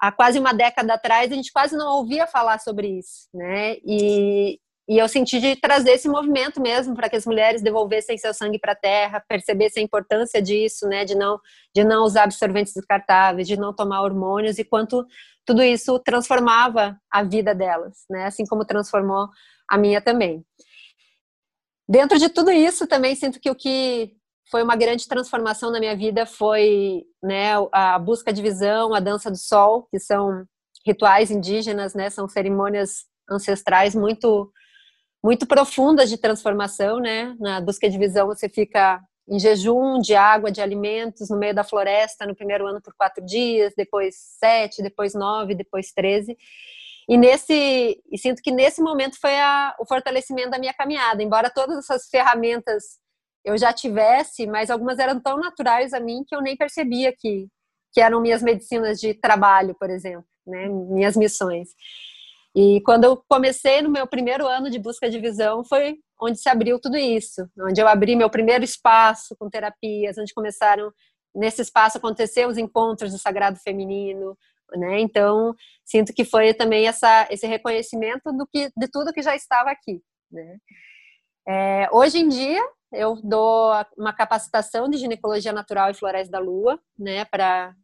há 0.00 0.12
quase 0.12 0.38
uma 0.38 0.52
década 0.52 0.94
atrás 0.94 1.30
a 1.30 1.34
gente 1.34 1.52
quase 1.52 1.76
não 1.76 1.96
ouvia 1.96 2.26
falar 2.26 2.58
sobre 2.58 2.98
isso, 2.98 3.28
né, 3.34 3.76
e, 3.84 4.58
e 4.88 4.98
eu 4.98 5.08
senti 5.08 5.40
de 5.40 5.56
trazer 5.56 5.92
esse 5.92 6.08
movimento 6.08 6.60
mesmo 6.60 6.94
para 6.94 7.08
que 7.08 7.16
as 7.16 7.26
mulheres 7.26 7.60
devolvessem 7.60 8.16
seu 8.16 8.32
sangue 8.32 8.58
para 8.58 8.72
a 8.72 8.76
terra, 8.76 9.24
percebessem 9.28 9.82
a 9.82 9.84
importância 9.84 10.40
disso, 10.40 10.86
né, 10.86 11.04
de 11.04 11.16
não, 11.16 11.40
de 11.74 11.82
não 11.82 12.04
usar 12.04 12.24
absorventes 12.24 12.72
descartáveis, 12.72 13.48
de 13.48 13.56
não 13.56 13.74
tomar 13.74 14.02
hormônios 14.02 14.58
e 14.58 14.64
quanto 14.64 15.04
tudo 15.44 15.62
isso 15.62 15.98
transformava 15.98 16.96
a 17.10 17.22
vida 17.24 17.52
delas, 17.52 18.04
né, 18.08 18.26
assim 18.26 18.44
como 18.46 18.64
transformou 18.64 19.28
a 19.68 19.76
minha 19.76 20.00
também. 20.00 20.44
Dentro 21.88 22.18
de 22.18 22.28
tudo 22.28 22.50
isso, 22.52 22.86
também 22.86 23.14
sinto 23.16 23.40
que 23.40 23.50
o 23.50 23.54
que 23.54 24.12
foi 24.50 24.62
uma 24.62 24.76
grande 24.76 25.08
transformação 25.08 25.72
na 25.72 25.80
minha 25.80 25.96
vida 25.96 26.26
foi 26.26 27.02
né, 27.20 27.54
a 27.72 27.98
busca 27.98 28.32
de 28.32 28.40
visão, 28.40 28.94
a 28.94 29.00
dança 29.00 29.30
do 29.30 29.36
sol, 29.36 29.88
que 29.90 29.98
são 29.98 30.44
rituais 30.86 31.32
indígenas, 31.32 31.94
né, 31.94 32.08
são 32.08 32.28
cerimônias 32.28 33.04
ancestrais 33.28 33.92
muito 33.92 34.52
muito 35.26 35.44
profundas 35.44 36.08
de 36.08 36.16
transformação, 36.16 37.00
né? 37.00 37.34
Na 37.40 37.60
busca 37.60 37.90
de 37.90 37.98
visão 37.98 38.28
você 38.28 38.48
fica 38.48 39.02
em 39.28 39.40
jejum 39.40 39.98
de 39.98 40.14
água, 40.14 40.52
de 40.52 40.60
alimentos, 40.60 41.28
no 41.28 41.36
meio 41.36 41.52
da 41.52 41.64
floresta, 41.64 42.24
no 42.24 42.36
primeiro 42.36 42.64
ano 42.64 42.80
por 42.80 42.94
quatro 42.94 43.26
dias, 43.26 43.72
depois 43.76 44.14
sete, 44.38 44.84
depois 44.84 45.14
nove, 45.14 45.56
depois 45.56 45.90
treze. 45.90 46.38
E 47.08 47.16
nesse, 47.18 48.00
e 48.08 48.16
sinto 48.16 48.40
que 48.40 48.52
nesse 48.52 48.80
momento 48.80 49.18
foi 49.20 49.36
a, 49.40 49.74
o 49.80 49.84
fortalecimento 49.84 50.50
da 50.50 50.60
minha 50.60 50.72
caminhada. 50.72 51.20
Embora 51.20 51.50
todas 51.50 51.76
essas 51.76 52.06
ferramentas 52.08 52.84
eu 53.44 53.58
já 53.58 53.72
tivesse, 53.72 54.46
mas 54.46 54.70
algumas 54.70 55.00
eram 55.00 55.18
tão 55.20 55.38
naturais 55.38 55.92
a 55.92 55.98
mim 55.98 56.22
que 56.24 56.36
eu 56.36 56.40
nem 56.40 56.56
percebia 56.56 57.12
que, 57.12 57.48
que 57.92 58.00
eram 58.00 58.20
minhas 58.20 58.44
medicinas 58.44 59.00
de 59.00 59.12
trabalho, 59.12 59.74
por 59.74 59.90
exemplo, 59.90 60.24
né? 60.46 60.68
minhas 60.68 61.16
missões. 61.16 61.70
E 62.56 62.80
quando 62.80 63.04
eu 63.04 63.22
comecei 63.28 63.82
no 63.82 63.90
meu 63.90 64.06
primeiro 64.06 64.46
ano 64.46 64.70
de 64.70 64.78
busca 64.78 65.10
de 65.10 65.20
visão, 65.20 65.62
foi 65.62 65.98
onde 66.18 66.38
se 66.38 66.48
abriu 66.48 66.80
tudo 66.80 66.96
isso, 66.96 67.46
onde 67.60 67.82
eu 67.82 67.86
abri 67.86 68.16
meu 68.16 68.30
primeiro 68.30 68.64
espaço 68.64 69.36
com 69.38 69.50
terapias, 69.50 70.16
onde 70.16 70.32
começaram 70.32 70.90
nesse 71.34 71.60
espaço 71.60 71.98
acontecer 71.98 72.48
os 72.48 72.56
encontros 72.56 73.12
do 73.12 73.18
sagrado 73.18 73.58
feminino, 73.58 74.34
né? 74.74 74.98
Então, 75.00 75.54
sinto 75.84 76.14
que 76.14 76.24
foi 76.24 76.54
também 76.54 76.88
essa, 76.88 77.28
esse 77.30 77.46
reconhecimento 77.46 78.32
do 78.32 78.46
que, 78.46 78.70
de 78.74 78.88
tudo 78.88 79.12
que 79.12 79.20
já 79.20 79.36
estava 79.36 79.70
aqui, 79.70 80.00
né? 80.32 80.56
É, 81.46 81.88
hoje 81.92 82.20
em 82.20 82.28
dia, 82.28 82.66
eu 82.90 83.20
dou 83.22 83.70
uma 83.98 84.14
capacitação 84.14 84.88
de 84.88 84.96
ginecologia 84.96 85.52
natural 85.52 85.90
e 85.90 85.94
florais 85.94 86.30
da 86.30 86.38
lua, 86.38 86.80
né, 86.98 87.26
para 87.26 87.74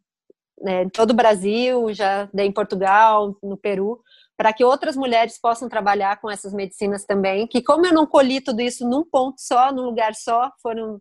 né, 0.61 0.89
todo 0.89 1.11
o 1.11 1.15
Brasil, 1.15 1.93
já 1.93 2.29
em 2.37 2.51
Portugal, 2.51 3.35
no 3.41 3.57
Peru, 3.57 4.01
para 4.37 4.51
que 4.53 4.63
outras 4.63 4.95
mulheres 4.95 5.39
possam 5.39 5.69
trabalhar 5.69 6.19
com 6.19 6.29
essas 6.29 6.53
medicinas 6.53 7.05
também, 7.05 7.47
que 7.47 7.61
como 7.61 7.85
eu 7.85 7.93
não 7.93 8.05
colhi 8.05 8.41
tudo 8.41 8.61
isso 8.61 8.87
num 8.87 9.03
ponto 9.03 9.39
só, 9.39 9.71
num 9.71 9.83
lugar 9.83 10.15
só, 10.15 10.51
foram 10.61 10.99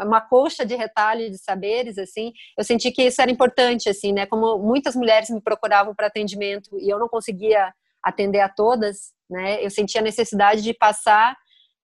uma 0.00 0.20
colcha 0.20 0.64
de 0.64 0.76
retalho 0.76 1.28
de 1.28 1.38
saberes, 1.38 1.98
assim, 1.98 2.32
eu 2.56 2.62
senti 2.62 2.92
que 2.92 3.02
isso 3.02 3.20
era 3.20 3.30
importante, 3.30 3.88
assim, 3.88 4.12
né, 4.12 4.26
como 4.26 4.58
muitas 4.58 4.94
mulheres 4.94 5.28
me 5.28 5.40
procuravam 5.40 5.94
para 5.94 6.06
atendimento 6.06 6.70
e 6.78 6.88
eu 6.88 6.98
não 6.98 7.08
conseguia 7.08 7.72
atender 8.02 8.40
a 8.40 8.48
todas, 8.48 9.12
né, 9.28 9.64
eu 9.64 9.70
sentia 9.70 10.00
a 10.00 10.04
necessidade 10.04 10.62
de 10.62 10.72
passar, 10.72 11.36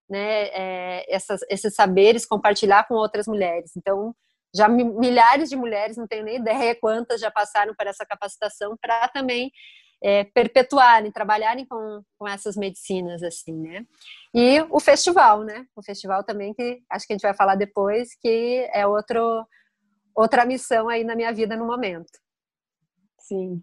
né, 0.09 0.47
é, 0.53 1.15
essas, 1.15 1.41
esses 1.51 1.75
saberes, 1.75 2.25
compartilhar 2.25 2.87
com 2.87 2.95
outras 2.95 3.27
mulheres, 3.27 3.73
então, 3.77 4.15
já 4.55 4.69
milhares 4.69 5.49
de 5.49 5.57
mulheres, 5.57 5.97
não 5.97 6.07
tenho 6.07 6.25
nem 6.25 6.37
ideia 6.37 6.77
quantas 6.81 7.21
já 7.21 7.31
passaram 7.31 7.75
por 7.75 7.87
essa 7.87 8.07
capacitação 8.07 8.77
para 8.81 9.09
também 9.09 9.51
é, 10.03 10.25
perpetuarem, 10.25 11.11
trabalharem 11.11 11.65
com, 11.65 12.03
com 12.19 12.29
essas 12.29 12.57
medicinas, 12.57 13.23
assim, 13.23 13.55
né? 13.55 13.87
E 14.35 14.61
o 14.71 14.79
festival, 14.79 15.43
né? 15.43 15.67
O 15.75 15.83
festival 15.83 16.23
também, 16.23 16.53
que 16.55 16.83
acho 16.91 17.07
que 17.07 17.13
a 17.13 17.17
gente 17.17 17.23
vai 17.23 17.35
falar 17.35 17.55
depois, 17.55 18.15
que 18.21 18.69
é 18.73 18.87
outro, 18.87 19.47
outra 20.15 20.45
missão 20.45 20.89
aí 20.89 21.05
na 21.05 21.17
minha 21.17 21.33
vida 21.33 21.57
no 21.57 21.67
momento. 21.67 22.13
Sim. 23.19 23.63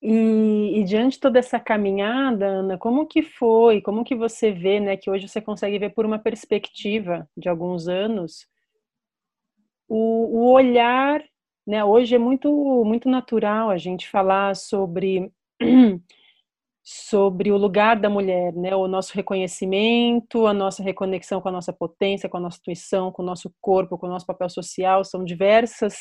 E, 0.00 0.78
e, 0.78 0.84
diante 0.84 1.14
de 1.14 1.20
toda 1.20 1.38
essa 1.38 1.58
caminhada, 1.58 2.46
Ana, 2.46 2.78
como 2.78 3.06
que 3.06 3.22
foi? 3.22 3.82
Como 3.82 4.04
que 4.04 4.14
você 4.14 4.52
vê, 4.52 4.78
né, 4.78 4.96
que 4.96 5.10
hoje 5.10 5.26
você 5.26 5.40
consegue 5.40 5.78
ver 5.78 5.90
por 5.90 6.06
uma 6.06 6.18
perspectiva 6.18 7.28
de 7.36 7.48
alguns 7.48 7.88
anos 7.88 8.46
o, 9.88 10.40
o 10.40 10.52
olhar, 10.52 11.22
né? 11.66 11.84
Hoje 11.84 12.14
é 12.14 12.18
muito 12.18 12.50
muito 12.84 13.08
natural 13.08 13.70
a 13.70 13.78
gente 13.78 14.08
falar 14.08 14.56
sobre 14.56 15.32
sobre 16.84 17.50
o 17.50 17.56
lugar 17.56 17.98
da 17.98 18.08
mulher, 18.08 18.52
né? 18.54 18.74
O 18.76 18.86
nosso 18.86 19.14
reconhecimento, 19.14 20.46
a 20.46 20.54
nossa 20.54 20.82
reconexão 20.82 21.40
com 21.40 21.48
a 21.48 21.52
nossa 21.52 21.72
potência, 21.72 22.28
com 22.28 22.36
a 22.36 22.40
nossa 22.40 22.58
intuição, 22.58 23.10
com 23.10 23.22
o 23.22 23.26
nosso 23.26 23.52
corpo, 23.60 23.98
com 23.98 24.06
o 24.06 24.10
nosso 24.10 24.26
papel 24.26 24.48
social, 24.48 25.04
são 25.04 25.24
diversas 25.24 25.96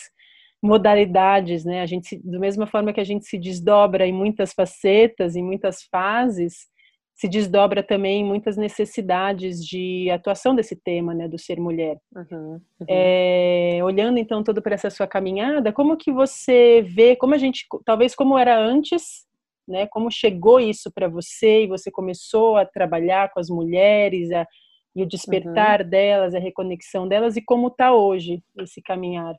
modalidades, 0.62 1.66
né? 1.66 1.82
A 1.82 1.86
gente, 1.86 2.20
da 2.24 2.40
mesma 2.40 2.68
forma 2.68 2.94
que 2.94 3.00
a 3.00 3.04
gente 3.04 3.26
se 3.26 3.38
desdobra 3.38 4.06
em 4.08 4.14
muitas 4.14 4.54
facetas, 4.54 5.36
em 5.36 5.44
muitas 5.44 5.84
fases, 5.84 6.68
se 7.16 7.30
desdobra 7.30 7.82
também 7.82 8.24
muitas 8.24 8.58
necessidades 8.58 9.66
de 9.66 10.10
atuação 10.12 10.54
desse 10.54 10.76
tema, 10.76 11.14
né, 11.14 11.28
do 11.28 11.40
ser 11.40 11.60
mulher. 11.60 11.98
Uhum, 12.14 12.52
uhum. 12.52 12.86
É, 12.88 13.80
olhando 13.84 14.20
então 14.20 14.44
todo 14.44 14.62
para 14.62 14.76
essa 14.76 14.90
sua 14.90 15.08
caminhada, 15.08 15.72
como 15.72 15.98
que 15.98 16.12
você 16.12 16.82
vê, 16.82 17.16
como 17.16 17.34
a 17.34 17.38
gente, 17.38 17.66
talvez 17.86 18.14
como 18.14 18.38
era 18.38 18.60
antes 18.60 19.26
né? 19.68 19.88
Como 19.88 20.12
chegou 20.12 20.60
isso 20.60 20.92
para 20.92 21.08
você 21.08 21.64
e 21.64 21.68
você 21.68 21.90
começou 21.90 22.58
a 22.58 22.66
trabalhar 22.66 23.32
com 23.32 23.40
as 23.40 23.50
mulheres 23.50 24.32
a, 24.32 24.48
e 24.96 25.04
o 25.04 25.08
despertar 25.08 25.82
uhum. 25.82 25.90
delas, 25.90 26.36
a 26.36 26.40
reconexão 26.40 27.08
delas 27.08 27.36
e 27.36 27.42
como 27.42 27.68
está 27.68 27.94
hoje 27.94 28.44
esse 28.60 28.82
caminhar? 28.82 29.36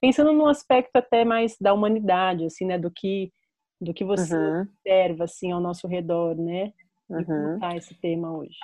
Pensando 0.00 0.32
num 0.32 0.46
aspecto 0.46 0.96
até 0.96 1.24
mais 1.24 1.56
da 1.60 1.72
humanidade, 1.72 2.44
assim, 2.44 2.64
né? 2.66 2.78
Do 2.78 2.90
que 2.90 3.30
do 3.78 3.92
que 3.92 4.04
você 4.04 4.34
uhum. 4.34 4.62
observa 4.62 5.24
assim 5.24 5.52
ao 5.52 5.60
nosso 5.60 5.86
redor, 5.86 6.34
né? 6.34 6.72
E 7.10 7.24
como 7.24 7.38
uhum. 7.38 7.54
está 7.54 7.76
esse 7.76 7.94
tema 7.94 8.36
hoje? 8.36 8.58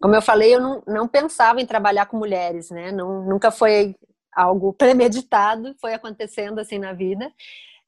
Como 0.00 0.14
eu 0.14 0.22
falei, 0.22 0.54
eu 0.54 0.60
não, 0.60 0.82
não 0.86 1.08
pensava 1.08 1.60
em 1.60 1.66
trabalhar 1.66 2.06
com 2.06 2.16
mulheres, 2.16 2.70
né? 2.70 2.92
Não, 2.92 3.24
nunca 3.24 3.50
foi 3.50 3.96
algo 4.34 4.72
premeditado, 4.72 5.74
foi 5.80 5.94
acontecendo 5.94 6.58
assim 6.58 6.78
na 6.78 6.92
vida. 6.92 7.32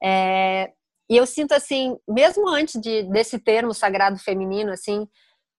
É, 0.01 0.71
e 1.09 1.15
eu 1.15 1.25
sinto 1.25 1.53
assim, 1.53 1.97
mesmo 2.07 2.47
antes 2.49 2.79
de, 2.81 3.03
desse 3.03 3.39
termo 3.39 3.73
sagrado 3.73 4.17
feminino, 4.19 4.71
assim, 4.71 5.07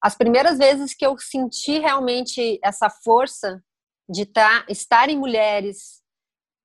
as 0.02 0.14
primeiras 0.16 0.58
vezes 0.58 0.94
que 0.94 1.04
eu 1.04 1.16
senti 1.18 1.78
realmente 1.78 2.58
essa 2.62 2.88
força 2.88 3.62
de 4.08 4.26
tá, 4.26 4.64
estar 4.68 5.08
em 5.08 5.18
mulheres 5.18 6.02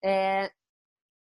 é, 0.04 0.52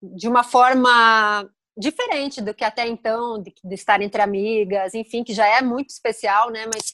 de 0.02 0.28
uma 0.28 0.44
forma 0.44 1.50
diferente 1.77 2.42
do 2.42 2.53
que 2.53 2.63
até 2.63 2.88
então, 2.88 3.42
de, 3.42 3.53
de, 3.63 3.75
estar 3.75 4.01
entre 4.01 4.22
amigas, 4.22 4.94
enfim, 4.94 5.24
que 5.24 5.34
já 5.34 5.48
é 5.48 5.62
muito 5.62 5.89
especial, 5.89 6.50
né? 6.50 6.65
Mas 6.74 6.94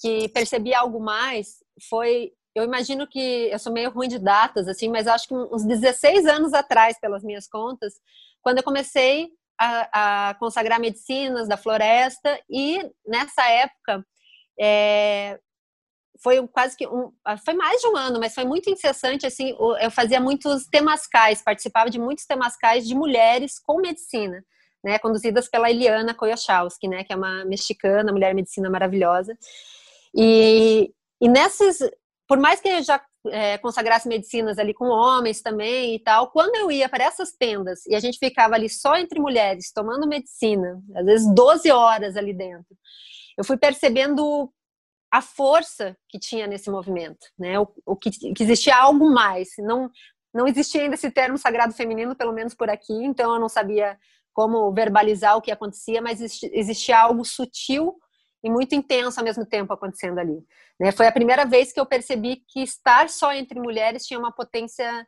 que 0.00 0.28
percebi 0.28 0.74
algo 0.74 1.00
mais 1.00 1.62
foi. 1.88 2.32
Eu 2.54 2.64
imagino 2.64 3.06
que 3.06 3.48
eu 3.50 3.58
sou 3.58 3.72
meio 3.72 3.90
ruim 3.90 4.08
de 4.08 4.18
datas, 4.18 4.66
assim, 4.66 4.88
mas 4.88 5.06
acho 5.06 5.28
que 5.28 5.34
uns 5.34 5.64
16 5.64 6.26
anos 6.26 6.52
atrás, 6.52 6.98
pelas 6.98 7.22
minhas 7.22 7.46
contas, 7.46 7.94
quando 8.42 8.58
eu 8.58 8.64
comecei 8.64 9.28
a, 9.58 10.30
a 10.30 10.34
consagrar 10.34 10.80
medicinas 10.80 11.46
da 11.46 11.56
floresta, 11.56 12.40
e 12.50 12.78
nessa 13.06 13.48
época 13.48 14.04
é, 14.58 15.38
foi 16.22 16.46
quase 16.48 16.76
que 16.76 16.86
um, 16.86 17.12
foi 17.44 17.54
mais 17.54 17.80
de 17.80 17.88
um 17.88 17.96
ano, 17.96 18.18
mas 18.18 18.34
foi 18.34 18.44
muito 18.44 18.68
incessante 18.68 19.26
assim, 19.26 19.56
eu 19.80 19.90
fazia 19.90 20.20
muitos 20.20 20.66
temascais, 20.66 21.42
participava 21.42 21.88
de 21.90 21.98
muitos 21.98 22.26
temascais 22.26 22.86
de 22.86 22.94
mulheres 22.94 23.58
com 23.58 23.80
medicina, 23.80 24.44
né, 24.82 24.98
conduzidas 24.98 25.48
pela 25.48 25.70
Eliana 25.70 26.14
Koyachowski, 26.14 26.88
né, 26.88 27.04
que 27.04 27.12
é 27.12 27.16
uma 27.16 27.44
mexicana, 27.44 28.12
mulher 28.12 28.34
medicina 28.34 28.68
maravilhosa. 28.68 29.36
E, 30.14 30.92
e 31.20 31.28
nesses, 31.28 31.78
por 32.26 32.38
mais 32.38 32.60
que 32.60 32.68
eu 32.68 32.82
já 32.82 33.00
é, 33.26 33.58
consagrasse 33.58 34.08
medicinas 34.08 34.58
ali 34.58 34.74
com 34.74 34.86
homens 34.86 35.40
também 35.40 35.94
e 35.94 35.98
tal, 36.00 36.30
quando 36.30 36.56
eu 36.56 36.70
ia 36.70 36.88
para 36.88 37.04
essas 37.04 37.32
tendas 37.32 37.84
e 37.86 37.94
a 37.94 38.00
gente 38.00 38.18
ficava 38.18 38.54
ali 38.54 38.68
só 38.68 38.96
entre 38.96 39.20
mulheres 39.20 39.72
tomando 39.72 40.06
medicina, 40.06 40.80
às 40.96 41.04
vezes 41.04 41.34
12 41.34 41.70
horas 41.70 42.16
ali 42.16 42.32
dentro, 42.32 42.76
eu 43.36 43.44
fui 43.44 43.56
percebendo 43.56 44.52
a 45.10 45.22
força 45.22 45.96
que 46.08 46.18
tinha 46.18 46.46
nesse 46.46 46.70
movimento, 46.70 47.26
né? 47.38 47.58
O, 47.58 47.68
o 47.86 47.96
que, 47.96 48.10
que, 48.10 48.42
existia 48.42 48.76
algo 48.76 49.10
mais. 49.10 49.50
Não 49.58 49.90
não 50.32 50.46
existia 50.46 50.82
ainda 50.82 50.94
esse 50.94 51.10
termo 51.10 51.38
sagrado 51.38 51.72
feminino, 51.72 52.14
pelo 52.14 52.32
menos 52.32 52.54
por 52.54 52.68
aqui. 52.68 52.92
Então 52.92 53.34
eu 53.34 53.40
não 53.40 53.48
sabia 53.48 53.98
como 54.32 54.72
verbalizar 54.72 55.36
o 55.36 55.42
que 55.42 55.50
acontecia, 55.50 56.00
mas 56.00 56.20
existia, 56.20 57.00
algo 57.00 57.24
sutil 57.24 57.98
e 58.44 58.50
muito 58.50 58.74
intenso 58.74 59.18
ao 59.18 59.24
mesmo 59.24 59.44
tempo 59.44 59.72
acontecendo 59.72 60.18
ali. 60.18 60.38
Né? 60.78 60.92
Foi 60.92 61.06
a 61.08 61.12
primeira 61.12 61.44
vez 61.44 61.72
que 61.72 61.80
eu 61.80 61.86
percebi 61.86 62.44
que 62.46 62.60
estar 62.62 63.08
só 63.08 63.32
entre 63.32 63.58
mulheres 63.58 64.06
tinha 64.06 64.18
uma 64.18 64.30
potência 64.30 65.06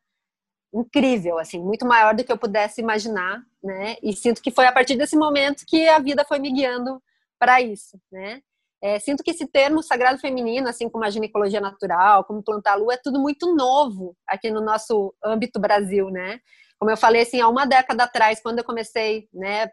incrível, 0.73 1.38
assim, 1.38 1.61
muito 1.61 1.87
maior 1.87 2.14
do 2.14 2.25
que 2.25 2.33
eu 2.33 2.38
pudesse 2.38 2.80
imaginar, 2.80 3.42
né? 3.62 3.97
E 4.02 4.14
sinto 4.14 4.40
que 4.40 4.52
foi 4.52 4.66
a 4.66 4.73
partir 4.73 4.97
desse 4.97 5.16
momento 5.16 5.64
que 5.66 5.88
a 5.88 5.99
vida 5.99 6.25
foi 6.25 6.38
me 6.38 6.52
guiando 6.52 7.02
para 7.38 7.61
isso, 7.61 8.00
né? 8.11 8.40
É, 8.83 8.99
sinto 8.99 9.23
que 9.23 9.31
esse 9.31 9.47
termo 9.47 9.83
sagrado 9.83 10.19
feminino, 10.19 10.69
assim 10.69 10.89
como 10.89 11.05
a 11.05 11.11
ginecologia 11.11 11.61
natural, 11.61 12.25
como 12.25 12.43
plantar 12.43 12.77
lua, 12.77 12.95
é 12.95 13.01
tudo 13.03 13.21
muito 13.21 13.55
novo 13.55 14.17
aqui 14.27 14.51
no 14.51 14.61
nosso 14.61 15.15
âmbito 15.25 15.61
Brasil, 15.61 16.09
né? 16.11 16.41
Como 16.79 16.91
eu 16.91 16.97
falei, 16.97 17.23
assim, 17.23 17.41
há 17.41 17.49
uma 17.49 17.67
década 17.67 18.05
atrás, 18.05 18.41
quando 18.41 18.59
eu 18.61 18.65
comecei, 18.65 19.29
né, 19.35 19.71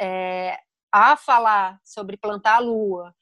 é, 0.00 0.58
a 0.92 1.16
falar 1.16 1.78
sobre 1.84 2.16
plantar 2.16 2.56
a 2.56 2.60
lua, 2.60 3.14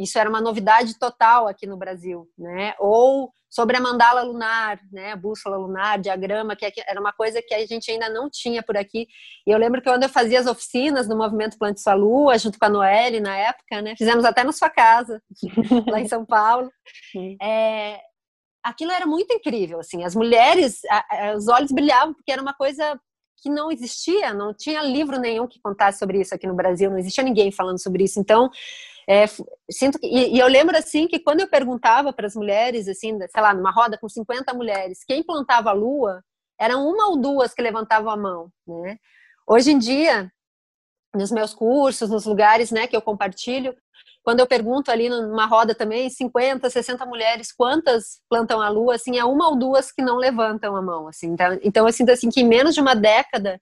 isso 0.00 0.18
era 0.18 0.30
uma 0.30 0.40
novidade 0.40 0.98
total 0.98 1.46
aqui 1.46 1.66
no 1.66 1.76
Brasil, 1.76 2.26
né? 2.38 2.74
Ou 2.78 3.30
sobre 3.50 3.76
a 3.76 3.80
mandala 3.80 4.22
lunar, 4.22 4.80
né? 4.90 5.12
A 5.12 5.16
bússola 5.16 5.58
lunar, 5.58 5.98
diagrama, 5.98 6.56
que 6.56 6.72
era 6.86 6.98
uma 6.98 7.12
coisa 7.12 7.42
que 7.42 7.52
a 7.52 7.66
gente 7.66 7.90
ainda 7.90 8.08
não 8.08 8.30
tinha 8.30 8.62
por 8.62 8.78
aqui. 8.78 9.06
E 9.46 9.50
eu 9.50 9.58
lembro 9.58 9.82
que 9.82 9.90
quando 9.90 10.04
eu 10.04 10.08
fazia 10.08 10.40
as 10.40 10.46
oficinas 10.46 11.06
do 11.06 11.16
movimento 11.16 11.58
Plante 11.58 11.82
Sua 11.82 11.92
Lua, 11.92 12.38
junto 12.38 12.58
com 12.58 12.64
a 12.64 12.70
Noelle 12.70 13.20
na 13.20 13.36
época, 13.36 13.82
né? 13.82 13.94
Fizemos 13.94 14.24
até 14.24 14.42
na 14.42 14.52
sua 14.52 14.70
casa, 14.70 15.20
lá 15.90 16.00
em 16.00 16.08
São 16.08 16.24
Paulo. 16.24 16.70
É, 17.42 18.00
aquilo 18.62 18.92
era 18.92 19.04
muito 19.04 19.34
incrível, 19.34 19.80
assim. 19.80 20.02
As 20.02 20.14
mulheres, 20.14 20.80
a, 20.88 21.30
a, 21.30 21.36
os 21.36 21.46
olhos 21.46 21.72
brilhavam 21.72 22.14
porque 22.14 22.32
era 22.32 22.40
uma 22.40 22.54
coisa 22.54 22.98
que 23.42 23.50
não 23.50 23.70
existia, 23.70 24.32
não 24.32 24.54
tinha 24.54 24.82
livro 24.82 25.18
nenhum 25.18 25.46
que 25.46 25.60
contasse 25.60 25.98
sobre 25.98 26.20
isso 26.20 26.34
aqui 26.34 26.46
no 26.46 26.54
Brasil, 26.54 26.90
não 26.90 26.98
existia 26.98 27.24
ninguém 27.24 27.50
falando 27.50 27.82
sobre 27.82 28.04
isso. 28.04 28.20
Então, 28.20 28.50
é, 29.10 29.26
sinto 29.68 29.98
que, 29.98 30.06
e, 30.06 30.36
e, 30.36 30.38
eu 30.38 30.46
lembro 30.46 30.76
assim 30.78 31.08
que 31.08 31.18
quando 31.18 31.40
eu 31.40 31.48
perguntava 31.48 32.12
para 32.12 32.28
as 32.28 32.36
mulheres, 32.36 32.86
assim, 32.86 33.18
sei 33.18 33.42
lá, 33.42 33.52
numa 33.52 33.72
roda 33.72 33.98
com 33.98 34.08
50 34.08 34.54
mulheres, 34.54 35.02
quem 35.04 35.20
plantava 35.20 35.70
a 35.70 35.72
lua, 35.72 36.22
eram 36.56 36.86
uma 36.86 37.08
ou 37.08 37.16
duas 37.16 37.52
que 37.52 37.60
levantavam 37.60 38.08
a 38.08 38.16
mão, 38.16 38.52
né? 38.68 38.98
Hoje 39.48 39.72
em 39.72 39.78
dia, 39.78 40.30
nos 41.12 41.32
meus 41.32 41.52
cursos, 41.52 42.08
nos 42.08 42.24
lugares, 42.24 42.70
né, 42.70 42.86
que 42.86 42.96
eu 42.96 43.02
compartilho, 43.02 43.74
quando 44.22 44.38
eu 44.38 44.46
pergunto 44.46 44.92
ali 44.92 45.08
numa 45.08 45.46
roda 45.46 45.74
também, 45.74 46.08
50, 46.08 46.70
60 46.70 47.04
mulheres, 47.04 47.50
quantas 47.50 48.20
plantam 48.28 48.60
a 48.60 48.68
lua, 48.68 48.94
assim, 48.94 49.18
é 49.18 49.24
uma 49.24 49.48
ou 49.48 49.56
duas 49.56 49.90
que 49.90 50.02
não 50.02 50.18
levantam 50.18 50.76
a 50.76 50.82
mão, 50.82 51.08
assim. 51.08 51.32
Então, 51.32 51.58
então 51.64 51.84
eu 51.84 51.92
sinto 51.92 52.10
assim 52.10 52.30
que 52.30 52.42
em 52.42 52.46
menos 52.46 52.76
de 52.76 52.80
uma 52.80 52.94
década 52.94 53.60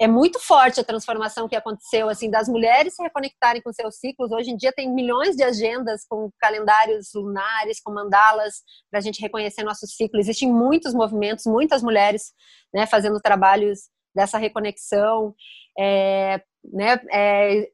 é 0.00 0.08
muito 0.08 0.40
forte 0.40 0.80
a 0.80 0.84
transformação 0.84 1.48
que 1.48 1.54
aconteceu, 1.54 2.08
assim, 2.08 2.28
das 2.28 2.48
mulheres 2.48 2.94
se 2.94 3.02
reconectarem 3.02 3.62
com 3.62 3.72
seus 3.72 3.96
ciclos. 3.96 4.32
Hoje 4.32 4.50
em 4.50 4.56
dia 4.56 4.72
tem 4.72 4.92
milhões 4.92 5.36
de 5.36 5.44
agendas 5.44 6.04
com 6.08 6.30
calendários 6.38 7.10
lunares, 7.14 7.80
com 7.80 7.92
mandalas, 7.92 8.62
para 8.90 8.98
a 8.98 9.02
gente 9.02 9.20
reconhecer 9.20 9.62
nosso 9.62 9.86
ciclo. 9.86 10.18
Existem 10.18 10.50
muitos 10.50 10.92
movimentos, 10.94 11.46
muitas 11.46 11.82
mulheres 11.82 12.32
né, 12.72 12.86
fazendo 12.86 13.20
trabalhos 13.20 13.88
dessa 14.14 14.36
reconexão. 14.36 15.34
É, 15.78 16.42
né, 16.72 17.00
é, 17.12 17.68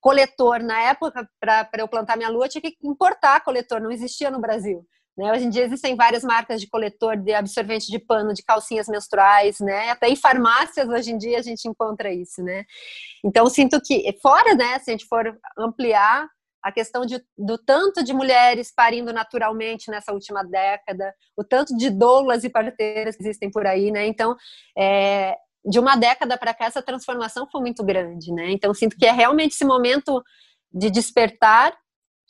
coletor, 0.00 0.60
na 0.60 0.80
época, 0.82 1.28
para 1.38 1.68
eu 1.78 1.88
plantar 1.88 2.16
minha 2.16 2.30
lua, 2.30 2.48
tinha 2.48 2.62
que 2.62 2.76
importar 2.82 3.42
coletor, 3.42 3.80
não 3.80 3.90
existia 3.90 4.30
no 4.30 4.40
Brasil. 4.40 4.86
Né? 5.16 5.32
Hoje 5.32 5.44
em 5.44 5.50
dia 5.50 5.64
existem 5.64 5.96
várias 5.96 6.22
marcas 6.22 6.60
de 6.60 6.68
coletor 6.68 7.16
de 7.16 7.32
absorvente 7.32 7.90
de 7.90 7.98
pano, 7.98 8.34
de 8.34 8.42
calcinhas 8.42 8.86
menstruais, 8.86 9.58
né? 9.60 9.90
Até 9.90 10.08
em 10.08 10.16
farmácias 10.16 10.88
hoje 10.88 11.10
em 11.12 11.18
dia 11.18 11.38
a 11.38 11.42
gente 11.42 11.66
encontra 11.66 12.12
isso, 12.12 12.42
né? 12.42 12.64
Então 13.24 13.46
sinto 13.46 13.80
que 13.80 14.04
fora, 14.20 14.54
né? 14.54 14.78
Se 14.80 14.90
a 14.90 14.92
gente 14.92 15.06
for 15.06 15.38
ampliar 15.58 16.28
a 16.62 16.72
questão 16.72 17.06
de, 17.06 17.22
do 17.38 17.56
tanto 17.56 18.02
de 18.02 18.12
mulheres 18.12 18.72
parindo 18.74 19.12
naturalmente 19.12 19.90
nessa 19.90 20.12
última 20.12 20.42
década, 20.42 21.14
o 21.36 21.44
tanto 21.44 21.76
de 21.76 21.88
doulas 21.88 22.42
e 22.44 22.50
parteiras 22.50 23.16
que 23.16 23.22
existem 23.22 23.50
por 23.50 23.66
aí, 23.66 23.90
né? 23.90 24.06
Então, 24.06 24.36
é, 24.76 25.36
de 25.64 25.78
uma 25.78 25.96
década 25.96 26.36
para 26.38 26.54
cá 26.54 26.66
essa 26.66 26.82
transformação 26.82 27.48
foi 27.50 27.60
muito 27.60 27.84
grande, 27.84 28.32
né? 28.32 28.50
Então 28.50 28.72
sinto 28.74 28.96
que 28.96 29.06
é 29.06 29.12
realmente 29.12 29.52
esse 29.52 29.64
momento 29.64 30.22
de 30.72 30.90
despertar 30.90 31.76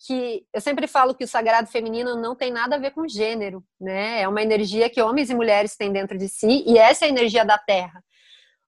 que 0.05 0.47
eu 0.53 0.61
sempre 0.61 0.87
falo 0.87 1.15
que 1.15 1.25
o 1.25 1.29
sagrado 1.29 1.69
feminino 1.69 2.17
não 2.17 2.35
tem 2.35 2.51
nada 2.51 2.77
a 2.77 2.79
ver 2.79 2.91
com 2.91 3.09
gênero, 3.09 3.65
né? 3.81 4.21
É 4.21 4.29
uma 4.29 4.43
energia 4.43 4.91
que 4.91 5.01
homens 5.01 5.31
e 5.31 5.35
mulheres 5.35 5.77
têm 5.77 5.93
dentro 5.93 6.19
de 6.19 6.29
si 6.29 6.65
e 6.67 6.77
essa 6.77 7.05
é 7.05 7.09
a 7.09 7.11
energia 7.11 7.45
da 7.45 7.59
Terra. 7.59 8.03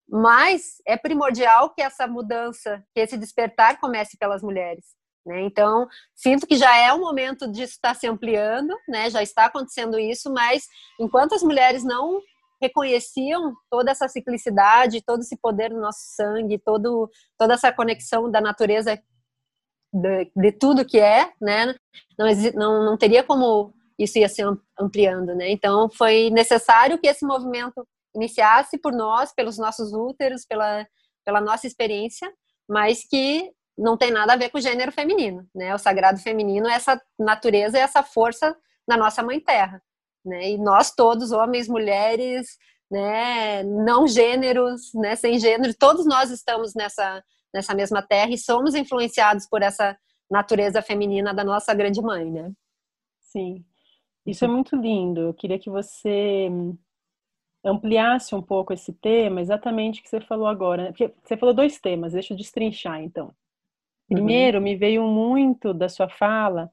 Mas 0.09 0.77
é 0.87 0.97
primordial 0.97 1.75
que 1.75 1.83
essa 1.83 2.07
mudança, 2.07 2.83
que 2.95 3.01
esse 3.01 3.19
despertar 3.19 3.79
comece 3.79 4.17
pelas 4.17 4.43
mulheres. 4.43 4.85
Né? 5.27 5.43
Então, 5.43 5.87
sinto 6.14 6.47
que 6.47 6.57
já 6.57 6.75
é 6.79 6.91
o 6.93 7.01
momento 7.01 7.47
de 7.47 7.62
estar 7.62 7.95
se 7.95 8.07
ampliando, 8.07 8.75
né? 8.88 9.11
já 9.11 9.23
está 9.23 9.45
acontecendo 9.45 9.99
isso, 9.99 10.33
mas 10.33 10.67
enquanto 10.99 11.35
as 11.35 11.43
mulheres 11.43 11.85
não 11.85 12.23
reconheciam 12.61 13.55
toda 13.71 13.91
essa 13.91 14.09
ciclicidade, 14.09 15.03
todo 15.05 15.21
esse 15.21 15.37
poder 15.37 15.71
do 15.71 15.81
nosso 15.81 16.01
sangue, 16.17 16.59
todo, 16.59 17.11
toda 17.37 17.55
essa 17.55 17.71
conexão 17.71 18.31
da 18.31 18.41
natureza 18.41 18.99
de, 19.92 20.31
de 20.35 20.53
tudo 20.53 20.85
que 20.85 20.98
é, 20.98 21.33
né? 21.40 21.74
Não, 22.18 22.27
não, 22.55 22.85
não 22.85 22.96
teria 22.96 23.22
como 23.22 23.72
isso 23.98 24.18
ia 24.18 24.29
se 24.29 24.42
ampliando, 24.79 25.35
né? 25.35 25.51
Então 25.51 25.88
foi 25.90 26.31
necessário 26.31 26.98
que 26.98 27.07
esse 27.07 27.24
movimento 27.24 27.87
iniciasse 28.14 28.79
por 28.79 28.92
nós, 28.92 29.33
pelos 29.33 29.59
nossos 29.59 29.92
úteros, 29.92 30.44
pela, 30.44 30.87
pela 31.24 31.40
nossa 31.40 31.66
experiência, 31.66 32.31
mas 32.68 33.05
que 33.05 33.51
não 33.77 33.96
tem 33.96 34.11
nada 34.11 34.33
a 34.33 34.37
ver 34.37 34.51
com 34.51 34.59
o 34.59 34.61
gênero 34.61 34.92
feminino, 34.92 35.46
né? 35.55 35.74
O 35.74 35.79
sagrado 35.79 36.18
feminino 36.18 36.68
é 36.68 36.74
essa 36.74 37.01
natureza 37.18 37.79
e 37.79 37.81
essa 37.81 38.03
força 38.03 38.57
na 38.87 38.96
nossa 38.96 39.22
mãe 39.22 39.40
terra, 39.40 39.83
né? 40.24 40.51
E 40.51 40.59
nós 40.59 40.90
todos, 40.90 41.33
homens, 41.33 41.68
mulheres, 41.68 42.57
né, 42.90 43.62
não 43.64 44.07
gêneros, 44.07 44.92
né, 44.94 45.14
sem 45.14 45.38
gênero, 45.38 45.74
todos 45.79 46.07
nós 46.07 46.31
estamos 46.31 46.74
nessa 46.74 47.22
nessa 47.53 47.75
mesma 47.75 48.03
terra 48.03 48.31
e 48.31 48.39
somos 48.39 48.75
influenciados 48.75 49.47
por 49.49 49.63
essa 49.63 49.97
natureza 50.31 50.83
feminina 50.83 51.33
da 51.33 51.45
nossa 51.45 51.75
grande 51.75 52.03
mãe, 52.03 52.31
né? 52.31 52.53
Sim. 53.21 53.65
Isso 54.27 54.45
é 54.45 54.49
muito 54.49 54.77
lindo. 54.77 55.21
Eu 55.21 55.35
queria 55.35 55.59
que 55.59 55.71
você 55.71 56.51
ampliasse 57.65 58.35
um 58.35 58.43
pouco 58.43 58.73
esse 58.73 58.93
tema, 58.93 59.41
exatamente 59.41 60.01
o 60.01 60.03
que 60.03 60.09
você 60.09 60.21
falou 60.21 60.47
agora. 60.47 60.85
Né? 60.85 60.89
Porque 60.89 61.15
você 61.23 61.37
falou 61.37 61.55
dois 61.55 61.81
temas, 61.81 62.13
deixa 62.13 62.33
eu 62.33 62.37
destrinchar 62.37 63.03
então. 63.03 63.35
Primeiro, 64.09 64.59
uhum. 64.59 64.65
me 64.65 64.77
veio 64.77 65.07
muito 65.07 65.75
da 65.75 65.89
sua 65.89 66.09
fala, 66.09 66.71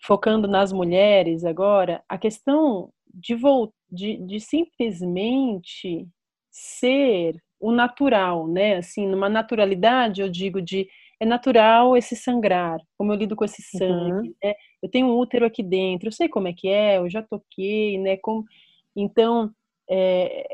focando 0.00 0.46
nas 0.46 0.72
mulheres 0.72 1.44
agora, 1.44 2.02
a 2.08 2.16
questão 2.16 2.92
de, 3.12 3.36
de, 3.90 4.16
de 4.18 4.40
simplesmente 4.40 6.08
ser 6.50 7.42
o 7.62 7.70
natural, 7.70 8.48
né? 8.48 8.76
Assim, 8.78 9.06
numa 9.06 9.28
naturalidade, 9.28 10.20
eu 10.20 10.28
digo 10.28 10.60
de 10.60 10.88
é 11.20 11.24
natural 11.24 11.96
esse 11.96 12.16
sangrar, 12.16 12.80
como 12.98 13.12
eu 13.12 13.16
lido 13.16 13.36
com 13.36 13.44
esse 13.44 13.62
sangue, 13.62 14.28
uhum. 14.28 14.34
né? 14.42 14.54
Eu 14.82 14.90
tenho 14.90 15.06
um 15.06 15.16
útero 15.16 15.46
aqui 15.46 15.62
dentro, 15.62 16.08
eu 16.08 16.12
sei 16.12 16.28
como 16.28 16.48
é 16.48 16.52
que 16.52 16.68
é, 16.68 16.98
eu 16.98 17.08
já 17.08 17.22
toquei, 17.22 17.96
né? 17.98 18.16
Como... 18.16 18.44
Então, 18.96 19.48
é... 19.88 20.44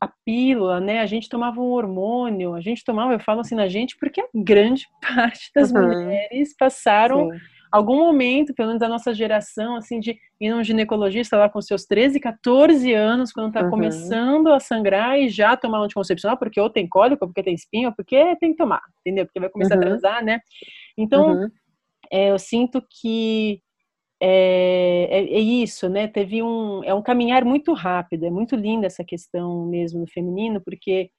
a 0.00 0.06
pílula, 0.24 0.78
né? 0.78 1.00
A 1.00 1.06
gente 1.06 1.28
tomava 1.28 1.60
um 1.60 1.72
hormônio, 1.72 2.54
a 2.54 2.60
gente 2.60 2.84
tomava, 2.84 3.12
eu 3.12 3.18
falo 3.18 3.40
assim 3.40 3.56
na 3.56 3.66
gente, 3.66 3.96
porque 3.98 4.20
a 4.20 4.28
grande 4.32 4.86
parte 5.02 5.50
das 5.52 5.72
uhum. 5.72 5.82
mulheres 5.82 6.54
passaram 6.56 7.32
Sim. 7.32 7.38
Algum 7.76 7.96
momento, 7.96 8.54
pelo 8.54 8.68
menos 8.68 8.80
da 8.80 8.88
nossa 8.88 9.12
geração, 9.14 9.76
assim, 9.76 10.00
de 10.00 10.18
ir 10.40 10.50
num 10.50 10.64
ginecologista 10.64 11.36
lá 11.36 11.48
com 11.48 11.60
seus 11.60 11.84
13, 11.84 12.18
14 12.18 12.92
anos, 12.92 13.32
quando 13.32 13.52
tá 13.52 13.62
uhum. 13.62 13.70
começando 13.70 14.48
a 14.48 14.58
sangrar 14.58 15.18
e 15.18 15.28
já 15.28 15.56
tomar 15.56 15.80
um 15.80 15.84
anticoncepcional, 15.84 16.38
porque 16.38 16.60
ou 16.60 16.70
tem 16.70 16.88
cólica, 16.88 17.24
ou 17.24 17.28
porque 17.28 17.42
tem 17.42 17.54
espinho, 17.54 17.88
ou 17.88 17.94
porque 17.94 18.36
tem 18.36 18.52
que 18.52 18.56
tomar, 18.56 18.80
entendeu? 19.00 19.26
Porque 19.26 19.40
vai 19.40 19.50
começar 19.50 19.74
uhum. 19.74 19.82
a 19.82 19.84
transar, 19.84 20.24
né? 20.24 20.40
Então, 20.96 21.34
uhum. 21.34 21.48
é, 22.10 22.30
eu 22.30 22.38
sinto 22.38 22.82
que 23.00 23.60
é, 24.20 25.08
é, 25.10 25.18
é, 25.18 25.38
isso, 25.38 25.88
né? 25.88 26.08
Teve 26.08 26.42
um, 26.42 26.82
é 26.82 26.94
um 26.94 27.02
caminhar 27.02 27.44
muito 27.44 27.74
rápido, 27.74 28.24
é 28.24 28.30
muito 28.30 28.56
linda 28.56 28.86
essa 28.86 29.04
questão 29.04 29.66
mesmo 29.66 30.00
no 30.00 30.06
feminino, 30.06 30.62
porque 30.64 31.10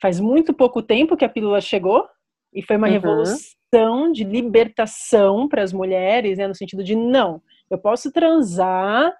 faz 0.00 0.18
muito 0.18 0.54
pouco 0.54 0.82
tempo 0.82 1.16
que 1.16 1.24
a 1.24 1.28
pílula 1.28 1.60
chegou 1.60 2.08
e 2.52 2.62
foi 2.62 2.76
uma 2.76 2.86
uhum. 2.86 2.92
revolução 2.92 4.12
de 4.12 4.24
libertação 4.24 5.48
para 5.48 5.62
as 5.62 5.72
mulheres, 5.72 6.38
né? 6.38 6.46
No 6.46 6.54
sentido 6.54 6.84
de 6.84 6.94
não, 6.94 7.42
eu 7.70 7.78
posso 7.78 8.12
transar 8.12 9.12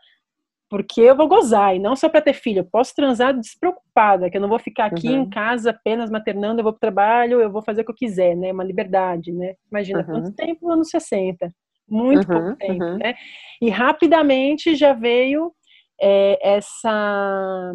porque 0.68 1.02
eu 1.02 1.14
vou 1.14 1.28
gozar 1.28 1.76
e 1.76 1.78
não 1.78 1.94
só 1.94 2.08
para 2.08 2.22
ter 2.22 2.32
filho, 2.32 2.60
eu 2.60 2.64
posso 2.64 2.94
transar 2.94 3.38
despreocupada, 3.38 4.30
que 4.30 4.38
eu 4.38 4.40
não 4.40 4.48
vou 4.48 4.58
ficar 4.58 4.86
aqui 4.86 5.08
uhum. 5.08 5.22
em 5.22 5.28
casa 5.28 5.68
apenas 5.68 6.10
maternando, 6.10 6.60
eu 6.60 6.64
vou 6.64 6.72
para 6.72 6.78
o 6.78 6.80
trabalho, 6.80 7.42
eu 7.42 7.52
vou 7.52 7.60
fazer 7.60 7.82
o 7.82 7.84
que 7.84 7.90
eu 7.90 7.94
quiser, 7.96 8.34
né? 8.34 8.52
Uma 8.52 8.64
liberdade, 8.64 9.32
né? 9.32 9.54
Imagina 9.70 10.00
uhum. 10.00 10.06
quanto 10.06 10.32
tempo, 10.34 10.70
anos 10.70 10.88
60 10.88 11.52
muito 11.92 12.32
uhum, 12.32 12.40
pouco 12.40 12.56
tempo, 12.56 12.84
uhum. 12.84 12.98
né? 12.98 13.14
E 13.60 13.68
rapidamente 13.68 14.74
já 14.74 14.94
veio 14.94 15.52
é, 16.00 16.56
essa, 16.56 17.72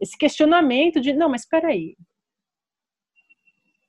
esse 0.00 0.18
questionamento 0.18 1.00
de, 1.00 1.12
não, 1.12 1.28
mas 1.28 1.42
espera 1.42 1.68
aí, 1.68 1.96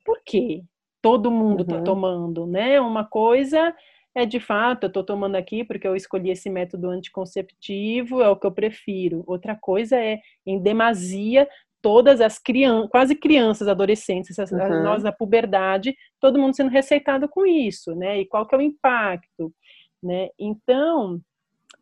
por 0.04 0.22
que 0.24 0.62
todo 1.04 1.30
mundo 1.30 1.64
está 1.64 1.76
uhum. 1.76 1.84
tomando, 1.84 2.46
né? 2.46 2.80
Uma 2.80 3.04
coisa 3.04 3.76
é 4.14 4.24
de 4.24 4.40
fato, 4.40 4.84
eu 4.84 4.86
estou 4.86 5.04
tomando 5.04 5.36
aqui 5.36 5.62
porque 5.62 5.86
eu 5.86 5.94
escolhi 5.94 6.30
esse 6.30 6.48
método 6.48 6.88
anticonceptivo, 6.88 8.22
é 8.22 8.28
o 8.30 8.36
que 8.36 8.46
eu 8.46 8.52
prefiro. 8.52 9.22
Outra 9.26 9.54
coisa 9.54 9.98
é, 9.98 10.18
em 10.46 10.58
demasia, 10.58 11.46
todas 11.82 12.22
as 12.22 12.38
crianças, 12.38 12.90
quase 12.90 13.14
crianças, 13.14 13.68
adolescentes, 13.68 14.38
uhum. 14.38 14.82
nós 14.82 15.02
na 15.02 15.12
puberdade, 15.12 15.94
todo 16.18 16.38
mundo 16.38 16.56
sendo 16.56 16.70
receitado 16.70 17.28
com 17.28 17.44
isso, 17.44 17.94
né? 17.94 18.20
E 18.20 18.24
qual 18.24 18.46
que 18.46 18.54
é 18.54 18.58
o 18.58 18.62
impacto, 18.62 19.52
né? 20.02 20.30
Então, 20.38 21.20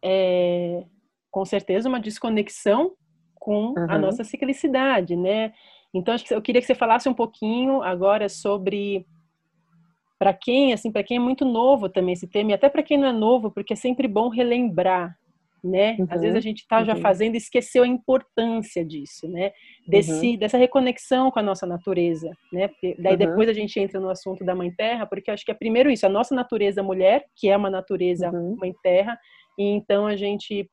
é, 0.02 0.84
com 1.30 1.44
certeza 1.44 1.88
uma 1.88 2.00
desconexão 2.00 2.94
com 3.36 3.68
uhum. 3.68 3.86
a 3.88 3.96
nossa 3.96 4.24
ciclicidade, 4.24 5.14
né? 5.14 5.52
Então, 5.94 6.14
acho 6.14 6.24
que 6.24 6.34
eu 6.34 6.42
queria 6.42 6.60
que 6.60 6.66
você 6.66 6.74
falasse 6.74 7.08
um 7.08 7.14
pouquinho 7.14 7.82
agora 7.82 8.28
sobre 8.28 9.06
para 10.18 10.32
quem, 10.32 10.72
assim, 10.72 10.92
para 10.92 11.02
quem 11.02 11.16
é 11.16 11.20
muito 11.20 11.44
novo 11.44 11.88
também 11.88 12.12
esse 12.12 12.28
tema, 12.28 12.52
e 12.52 12.54
até 12.54 12.68
para 12.68 12.82
quem 12.82 12.96
não 12.96 13.08
é 13.08 13.12
novo, 13.12 13.50
porque 13.50 13.72
é 13.72 13.76
sempre 13.76 14.06
bom 14.06 14.28
relembrar, 14.28 15.18
né? 15.62 15.96
Uhum, 15.98 16.06
Às 16.08 16.20
vezes 16.20 16.34
a 16.34 16.38
uhum, 16.38 16.42
gente 16.42 16.60
está 16.60 16.78
uhum. 16.78 16.84
já 16.84 16.96
fazendo 16.96 17.34
e 17.34 17.38
esqueceu 17.38 17.82
a 17.82 17.88
importância 17.88 18.84
disso, 18.84 19.28
né? 19.28 19.50
Desse, 19.86 20.12
uhum. 20.12 20.36
Dessa 20.36 20.56
reconexão 20.56 21.28
com 21.30 21.40
a 21.40 21.42
nossa 21.42 21.66
natureza, 21.66 22.30
né? 22.52 22.68
Porque 22.68 22.94
daí 23.00 23.14
uhum. 23.14 23.18
depois 23.18 23.48
a 23.48 23.52
gente 23.52 23.78
entra 23.80 23.98
no 23.98 24.08
assunto 24.08 24.44
da 24.44 24.54
Mãe 24.54 24.72
Terra, 24.72 25.06
porque 25.06 25.28
acho 25.28 25.44
que 25.44 25.50
é 25.50 25.54
primeiro 25.54 25.90
isso, 25.90 26.06
a 26.06 26.08
nossa 26.08 26.34
natureza 26.36 26.84
mulher, 26.84 27.24
que 27.36 27.48
é 27.48 27.56
uma 27.56 27.68
natureza 27.68 28.30
uhum. 28.30 28.56
Mãe 28.60 28.72
Terra, 28.80 29.18
e 29.58 29.64
então 29.64 30.06
a 30.06 30.14
gente 30.14 30.54
ir 30.54 30.68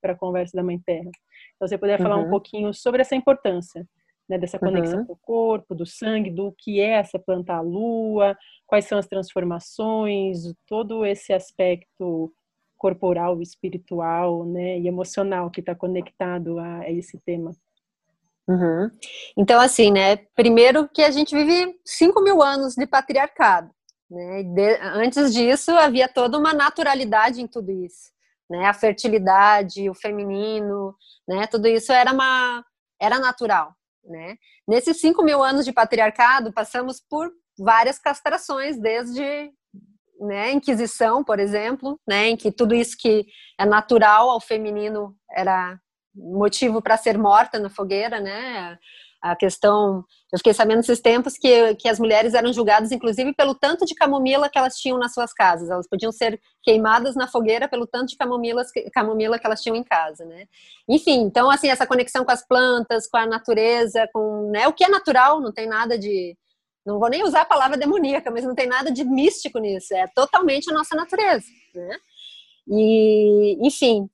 para 0.00 0.12
a 0.12 0.16
conversa 0.16 0.56
da 0.56 0.64
Mãe 0.64 0.80
Terra. 0.84 1.10
Então, 1.54 1.68
você 1.68 1.78
puder 1.78 2.00
falar 2.00 2.16
um 2.16 2.28
pouquinho 2.28 2.72
sobre 2.72 3.02
essa 3.02 3.14
importância, 3.14 3.86
né, 4.30 4.38
dessa 4.38 4.60
conexão 4.60 5.04
com 5.04 5.12
o 5.12 5.16
corpo, 5.16 5.74
do 5.74 5.84
sangue, 5.84 6.30
do 6.30 6.54
que 6.56 6.80
é 6.80 6.92
essa 6.92 7.18
planta 7.18 7.54
à 7.54 7.60
lua, 7.60 8.38
quais 8.64 8.84
são 8.84 8.96
as 8.96 9.08
transformações, 9.08 10.54
todo 10.68 11.04
esse 11.04 11.32
aspecto 11.32 12.32
corporal, 12.78 13.42
espiritual, 13.42 14.46
né, 14.46 14.78
e 14.78 14.86
emocional 14.86 15.50
que 15.50 15.58
está 15.58 15.74
conectado 15.74 16.60
a, 16.60 16.88
esse 16.88 17.18
tema. 17.26 17.50
Uhum. 18.48 18.88
Então, 19.36 19.60
assim, 19.60 19.90
né, 19.90 20.16
primeiro 20.36 20.88
que 20.88 21.02
a 21.02 21.10
gente 21.10 21.34
vive 21.34 21.76
5 21.84 22.22
mil 22.22 22.40
anos 22.40 22.76
de 22.76 22.86
patriarcado, 22.86 23.68
né, 24.08 24.44
de, 24.44 24.76
antes 24.94 25.34
disso 25.34 25.72
havia 25.72 26.08
toda 26.08 26.38
uma 26.38 26.54
naturalidade 26.54 27.42
em 27.42 27.48
tudo 27.48 27.72
isso, 27.72 28.12
né, 28.48 28.66
a 28.66 28.72
fertilidade, 28.72 29.90
o 29.90 29.94
feminino, 29.94 30.94
né, 31.26 31.48
tudo 31.48 31.66
isso 31.66 31.92
era 31.92 32.12
uma, 32.12 32.64
era 33.00 33.18
natural, 33.18 33.74
né. 34.04 34.36
Nesses 34.66 35.00
5 35.00 35.22
mil 35.22 35.42
anos 35.42 35.64
de 35.64 35.72
patriarcado, 35.72 36.52
passamos 36.52 37.00
por 37.00 37.30
várias 37.58 37.98
castrações, 37.98 38.80
desde 38.80 39.50
né, 40.20 40.52
Inquisição, 40.52 41.24
por 41.24 41.38
exemplo, 41.38 41.98
né, 42.06 42.28
em 42.28 42.36
que 42.36 42.52
tudo 42.52 42.74
isso 42.74 42.96
que 42.98 43.26
é 43.58 43.64
natural 43.64 44.28
ao 44.30 44.40
feminino 44.40 45.16
era 45.30 45.78
motivo 46.14 46.82
para 46.82 46.96
ser 46.96 47.16
morta 47.16 47.58
na 47.58 47.70
fogueira, 47.70 48.20
né? 48.20 48.76
A 49.22 49.36
questão, 49.36 50.04
eu 50.32 50.38
fiquei 50.38 50.54
sabendo 50.54 50.78
nesses 50.78 51.00
tempos 51.00 51.36
que, 51.36 51.74
que 51.74 51.88
as 51.88 52.00
mulheres 52.00 52.32
eram 52.32 52.52
julgadas, 52.52 52.90
inclusive, 52.90 53.34
pelo 53.34 53.54
tanto 53.54 53.84
de 53.84 53.94
camomila 53.94 54.48
que 54.48 54.56
elas 54.58 54.76
tinham 54.76 54.98
nas 54.98 55.12
suas 55.12 55.32
casas. 55.32 55.68
Elas 55.68 55.86
podiam 55.86 56.10
ser 56.10 56.40
queimadas 56.62 57.14
na 57.14 57.28
fogueira 57.28 57.68
pelo 57.68 57.86
tanto 57.86 58.10
de 58.10 58.16
camomilas, 58.16 58.68
camomila 58.94 59.38
que 59.38 59.46
elas 59.46 59.60
tinham 59.60 59.76
em 59.76 59.84
casa, 59.84 60.24
né? 60.24 60.46
Enfim, 60.88 61.20
então, 61.20 61.50
assim, 61.50 61.68
essa 61.68 61.86
conexão 61.86 62.24
com 62.24 62.32
as 62.32 62.46
plantas, 62.46 63.06
com 63.06 63.18
a 63.18 63.26
natureza, 63.26 64.08
com 64.12 64.50
né, 64.50 64.66
o 64.66 64.72
que 64.72 64.84
é 64.84 64.88
natural, 64.88 65.40
não 65.40 65.52
tem 65.52 65.66
nada 65.66 65.98
de, 65.98 66.34
não 66.84 66.98
vou 66.98 67.10
nem 67.10 67.22
usar 67.22 67.42
a 67.42 67.46
palavra 67.46 67.76
demoníaca, 67.76 68.30
mas 68.30 68.44
não 68.44 68.54
tem 68.54 68.66
nada 68.66 68.90
de 68.90 69.04
místico 69.04 69.58
nisso, 69.58 69.94
é 69.94 70.06
totalmente 70.14 70.70
a 70.70 70.74
nossa 70.74 70.96
natureza, 70.96 71.46
né? 71.74 71.96
E, 72.66 73.58
enfim, 73.66 74.08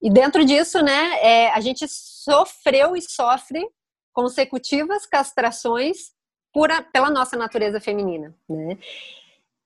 e 0.00 0.10
dentro 0.10 0.44
disso, 0.44 0.82
né, 0.82 1.18
é, 1.20 1.50
a 1.52 1.60
gente 1.60 1.86
sofreu 1.88 2.96
e 2.96 3.02
sofre 3.02 3.64
consecutivas 4.12 5.06
castrações 5.06 6.12
por 6.52 6.70
a, 6.70 6.82
pela 6.82 7.10
nossa 7.10 7.36
natureza 7.36 7.80
feminina, 7.80 8.34
né? 8.48 8.78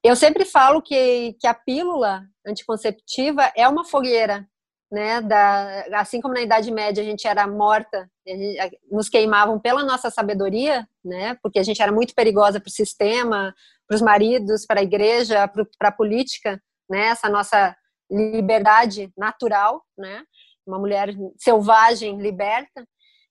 Eu 0.05 0.15
sempre 0.15 0.45
falo 0.45 0.81
que, 0.81 1.33
que 1.41 1.49
a 1.49 1.55
pílula 1.55 2.25
anticonceptiva 2.47 3.51
é 3.57 3.67
uma 3.69 3.85
fogueira 3.85 4.49
né, 4.91 5.21
da, 5.21 5.85
assim 5.95 6.21
como 6.21 6.35
na 6.35 6.41
Idade 6.41 6.71
Média 6.71 7.03
a 7.03 7.07
gente 7.07 7.27
era 7.27 7.47
morta, 7.47 8.09
gente, 8.27 8.79
nos 8.91 9.09
queimavam 9.09 9.59
pela 9.59 9.83
nossa 9.83 10.11
sabedoria, 10.11 10.89
né, 11.05 11.37
porque 11.43 11.59
a 11.59 11.63
gente 11.63 11.83
era 11.83 11.91
muito 11.91 12.15
perigosa 12.15 12.61
para 12.61 12.69
o 12.69 12.73
sistema, 12.73 13.55
para 13.87 13.95
os 13.97 14.03
maridos, 14.03 14.65
para 14.65 14.81
a 14.81 14.85
igreja, 14.85 15.49
para 15.79 15.89
a 15.89 15.93
política, 15.93 16.63
né, 16.89 17.09
essa 17.09 17.29
nossa 17.29 17.77
liberdade 18.11 19.13
natural, 19.17 19.83
né, 19.99 20.23
uma 20.67 20.79
mulher 20.79 21.15
selvagem, 21.37 22.21
liberta, 22.21 22.87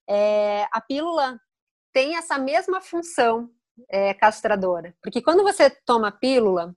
é, 0.10 0.68
a 0.72 0.82
pílula 0.82 1.40
tem 1.94 2.16
essa 2.18 2.38
mesma 2.38 2.82
função 2.82 3.50
é, 3.90 4.14
castradora, 4.14 4.96
porque 5.02 5.22
quando 5.22 5.44
você 5.44 5.70
toma 5.70 6.12
pílula, 6.12 6.76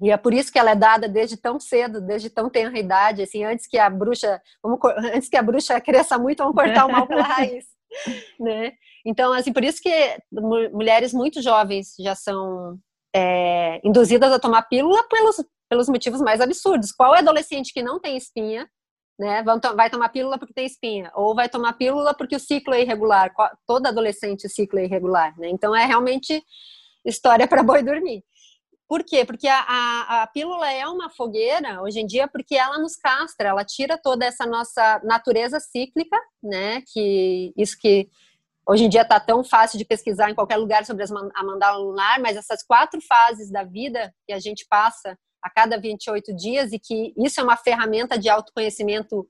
e 0.00 0.10
é 0.10 0.16
por 0.16 0.34
isso 0.34 0.52
que 0.52 0.58
ela 0.58 0.72
é 0.72 0.74
dada 0.74 1.08
desde 1.08 1.36
tão 1.36 1.58
cedo, 1.58 2.00
desde 2.00 2.28
tão 2.28 2.50
tenra 2.50 2.78
idade, 2.78 3.22
assim, 3.22 3.44
antes 3.44 3.66
que 3.66 3.78
a 3.78 3.88
bruxa, 3.88 4.40
vamos, 4.62 4.78
antes 5.14 5.28
que 5.28 5.36
a 5.36 5.42
bruxa 5.42 5.80
cresça 5.80 6.18
muito, 6.18 6.42
vamos 6.42 6.54
cortar 6.54 6.86
o 6.86 6.92
mal 6.92 7.06
pela 7.06 7.22
raiz, 7.24 7.64
né? 8.38 8.72
Então, 9.04 9.32
assim, 9.32 9.52
por 9.52 9.64
isso 9.64 9.80
que 9.80 10.18
mulheres 10.72 11.12
muito 11.12 11.40
jovens 11.40 11.94
já 11.98 12.14
são 12.14 12.78
é, 13.14 13.80
induzidas 13.84 14.32
a 14.32 14.38
tomar 14.38 14.62
pílula 14.62 15.02
pelos, 15.08 15.36
pelos 15.70 15.88
motivos 15.88 16.20
mais 16.20 16.40
absurdos. 16.40 16.92
Qual 16.92 17.14
é 17.14 17.20
adolescente 17.20 17.72
que 17.72 17.82
não 17.82 18.00
tem 18.00 18.16
espinha, 18.16 18.68
né? 19.18 19.42
Vai 19.74 19.90
tomar 19.90 20.08
pílula 20.10 20.38
porque 20.38 20.54
tem 20.54 20.66
espinha, 20.66 21.10
ou 21.14 21.34
vai 21.34 21.48
tomar 21.48 21.72
pílula 21.74 22.14
porque 22.14 22.36
o 22.36 22.40
ciclo 22.40 22.74
é 22.74 22.82
irregular. 22.82 23.32
Todo 23.66 23.86
adolescente 23.86 24.46
o 24.46 24.50
ciclo 24.50 24.78
é 24.78 24.84
irregular, 24.84 25.34
né? 25.38 25.48
Então 25.48 25.74
é 25.74 25.84
realmente 25.86 26.42
história 27.04 27.46
para 27.48 27.62
boi 27.62 27.82
dormir. 27.82 28.22
Por 28.88 29.02
quê? 29.02 29.24
Porque 29.24 29.48
a, 29.48 29.60
a, 29.60 30.22
a, 30.22 30.26
pílula 30.28 30.70
é 30.70 30.86
uma 30.86 31.10
fogueira 31.10 31.82
hoje 31.82 31.98
em 32.00 32.06
dia 32.06 32.28
porque 32.28 32.54
ela 32.54 32.78
nos 32.78 32.94
castra, 32.96 33.48
ela 33.48 33.64
tira 33.64 33.98
toda 34.00 34.24
essa 34.24 34.46
nossa 34.46 35.00
natureza 35.02 35.58
cíclica, 35.58 36.16
né? 36.42 36.82
Que 36.92 37.52
isso 37.56 37.76
que 37.80 38.08
hoje 38.68 38.84
em 38.84 38.88
dia 38.88 39.02
está 39.02 39.18
tão 39.18 39.42
fácil 39.42 39.76
de 39.76 39.84
pesquisar 39.84 40.30
em 40.30 40.34
qualquer 40.34 40.56
lugar 40.56 40.84
sobre 40.84 41.04
a 41.04 41.42
mandala 41.44 41.78
lunar, 41.78 42.20
mas 42.20 42.36
essas 42.36 42.62
quatro 42.62 43.00
fases 43.00 43.50
da 43.50 43.64
vida 43.64 44.14
que 44.24 44.32
a 44.32 44.38
gente 44.38 44.64
passa 44.68 45.18
a 45.46 45.50
cada 45.50 45.78
28 45.78 46.34
dias 46.34 46.72
e 46.72 46.78
que 46.78 47.14
isso 47.16 47.40
é 47.40 47.44
uma 47.44 47.56
ferramenta 47.56 48.18
de 48.18 48.28
autoconhecimento 48.28 49.26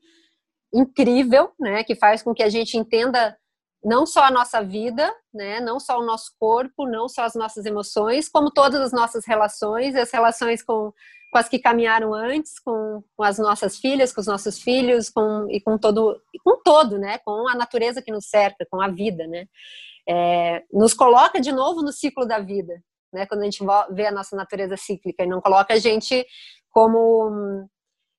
incrível, 0.72 1.52
né? 1.60 1.84
Que 1.84 1.94
faz 1.94 2.22
com 2.22 2.34
que 2.34 2.42
a 2.42 2.48
gente 2.48 2.76
entenda 2.76 3.36
não 3.84 4.06
só 4.06 4.24
a 4.24 4.30
nossa 4.30 4.62
vida, 4.62 5.14
né, 5.32 5.60
não 5.60 5.78
só 5.78 6.00
o 6.00 6.04
nosso 6.04 6.32
corpo, 6.40 6.88
não 6.88 7.08
só 7.08 7.22
as 7.22 7.34
nossas 7.36 7.64
emoções, 7.66 8.28
como 8.28 8.50
todas 8.50 8.80
as 8.80 8.92
nossas 8.92 9.24
relações, 9.24 9.94
as 9.94 10.10
relações 10.10 10.60
com, 10.60 10.92
com 11.30 11.38
as 11.38 11.48
que 11.48 11.58
caminharam 11.58 12.12
antes, 12.12 12.58
com, 12.58 13.04
com 13.16 13.22
as 13.22 13.38
nossas 13.38 13.78
filhas, 13.78 14.12
com 14.12 14.20
os 14.20 14.26
nossos 14.26 14.58
filhos, 14.58 15.08
com, 15.08 15.46
e 15.48 15.60
com 15.60 15.78
todo, 15.78 16.20
com 16.42 16.60
todo, 16.64 16.98
né, 16.98 17.18
com 17.18 17.46
a 17.46 17.54
natureza 17.54 18.02
que 18.02 18.10
nos 18.10 18.26
cerca, 18.26 18.66
com 18.68 18.80
a 18.80 18.88
vida, 18.88 19.24
né, 19.28 19.46
é, 20.08 20.64
nos 20.72 20.92
coloca 20.92 21.40
de 21.40 21.52
novo 21.52 21.80
no 21.80 21.92
ciclo 21.92 22.26
da 22.26 22.40
vida, 22.40 22.82
né, 23.12 23.26
quando 23.26 23.42
a 23.42 23.44
gente 23.44 23.64
vê 23.90 24.06
a 24.06 24.12
nossa 24.12 24.36
natureza 24.36 24.76
cíclica 24.76 25.24
e 25.24 25.28
não 25.28 25.40
coloca 25.40 25.74
a 25.74 25.78
gente 25.78 26.26
como 26.70 27.68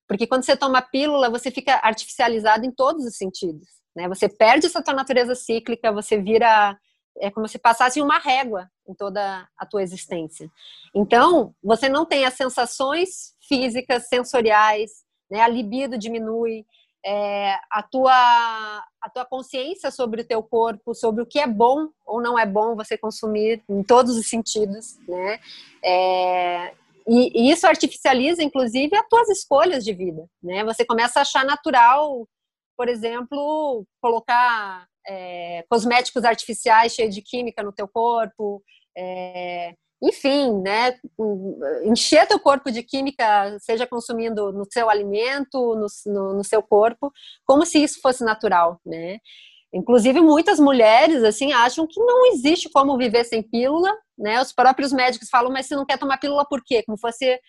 porque 0.07 0.25
quando 0.25 0.43
você 0.43 0.55
toma 0.55 0.81
pílula, 0.81 1.29
você 1.29 1.51
fica 1.51 1.81
artificializado 1.83 2.65
em 2.65 2.71
todos 2.71 3.05
os 3.05 3.17
sentidos. 3.17 3.67
Né? 3.93 4.07
Você 4.07 4.29
perde 4.29 4.65
essa 4.65 4.81
tua 4.81 4.93
natureza 4.93 5.35
cíclica, 5.35 5.91
você 5.91 6.17
vira 6.17 6.77
é 7.19 7.31
como 7.31 7.47
se 7.47 7.57
passasse 7.57 7.99
uma 7.99 8.19
régua 8.19 8.69
em 8.87 8.93
toda 8.93 9.47
a 9.57 9.65
tua 9.65 9.81
existência. 9.81 10.49
Então, 10.93 11.53
você 11.63 11.89
não 11.89 12.05
tem 12.05 12.25
as 12.25 12.35
sensações 12.35 13.33
físicas, 13.47 14.07
sensoriais, 14.07 15.03
né? 15.29 15.41
a 15.41 15.47
libido 15.47 15.97
diminui, 15.97 16.63
é, 17.07 17.55
a, 17.71 17.81
tua, 17.81 18.11
a 19.01 19.09
tua 19.13 19.25
consciência 19.25 19.89
sobre 19.91 20.21
o 20.21 20.27
teu 20.27 20.43
corpo, 20.43 20.93
sobre 20.93 21.21
o 21.21 21.25
que 21.25 21.39
é 21.39 21.47
bom 21.47 21.87
ou 22.05 22.21
não 22.21 22.37
é 22.37 22.45
bom 22.45 22.75
você 22.75 22.97
consumir 22.97 23.63
em 23.69 23.81
todos 23.81 24.17
os 24.17 24.27
sentidos, 24.27 24.97
né? 25.07 25.39
É, 25.83 26.73
e, 27.07 27.31
e, 27.33 27.51
isso 27.51 27.65
artificializa, 27.65 28.43
inclusive, 28.43 28.93
as 28.97 29.07
tuas 29.07 29.29
escolhas 29.29 29.85
de 29.85 29.93
vida, 29.93 30.27
né? 30.43 30.65
Você 30.65 30.83
começa 30.83 31.19
a 31.19 31.21
achar 31.21 31.45
natural 31.45 32.27
por 32.77 32.87
exemplo, 32.87 33.85
colocar 33.99 34.87
é, 35.05 35.65
cosméticos 35.67 36.23
artificiais 36.23 36.93
cheios 36.93 37.15
de 37.15 37.23
química 37.23 37.63
no 37.63 37.73
teu 37.73 37.87
corpo, 37.87 38.63
é, 38.95 39.73
enfim, 40.01 40.61
né, 40.61 40.93
encher 41.83 42.27
teu 42.27 42.39
corpo 42.39 42.71
de 42.71 42.83
química, 42.83 43.57
seja 43.59 43.87
consumindo 43.87 44.51
no 44.51 44.65
seu 44.71 44.89
alimento, 44.89 45.75
no, 45.75 45.87
no, 46.13 46.33
no 46.35 46.43
seu 46.43 46.61
corpo, 46.61 47.11
como 47.45 47.65
se 47.65 47.83
isso 47.83 47.99
fosse 48.01 48.23
natural, 48.23 48.79
né? 48.85 49.17
Inclusive, 49.73 50.21
muitas 50.21 50.59
mulheres, 50.59 51.23
assim, 51.23 51.51
acham 51.51 51.85
que 51.87 51.99
não 51.99 52.27
existe 52.27 52.69
como 52.69 52.97
viver 52.97 53.25
sem 53.25 53.41
pílula, 53.43 53.93
né? 54.17 54.41
Os 54.41 54.53
próprios 54.53 54.93
médicos 54.93 55.29
falam, 55.29 55.51
mas 55.51 55.65
você 55.65 55.75
não 55.75 55.85
quer 55.85 55.97
tomar 55.97 56.19
pílula 56.19 56.45
por 56.45 56.63
quê? 56.63 56.83
Como 56.83 56.97
fosse 56.97 57.39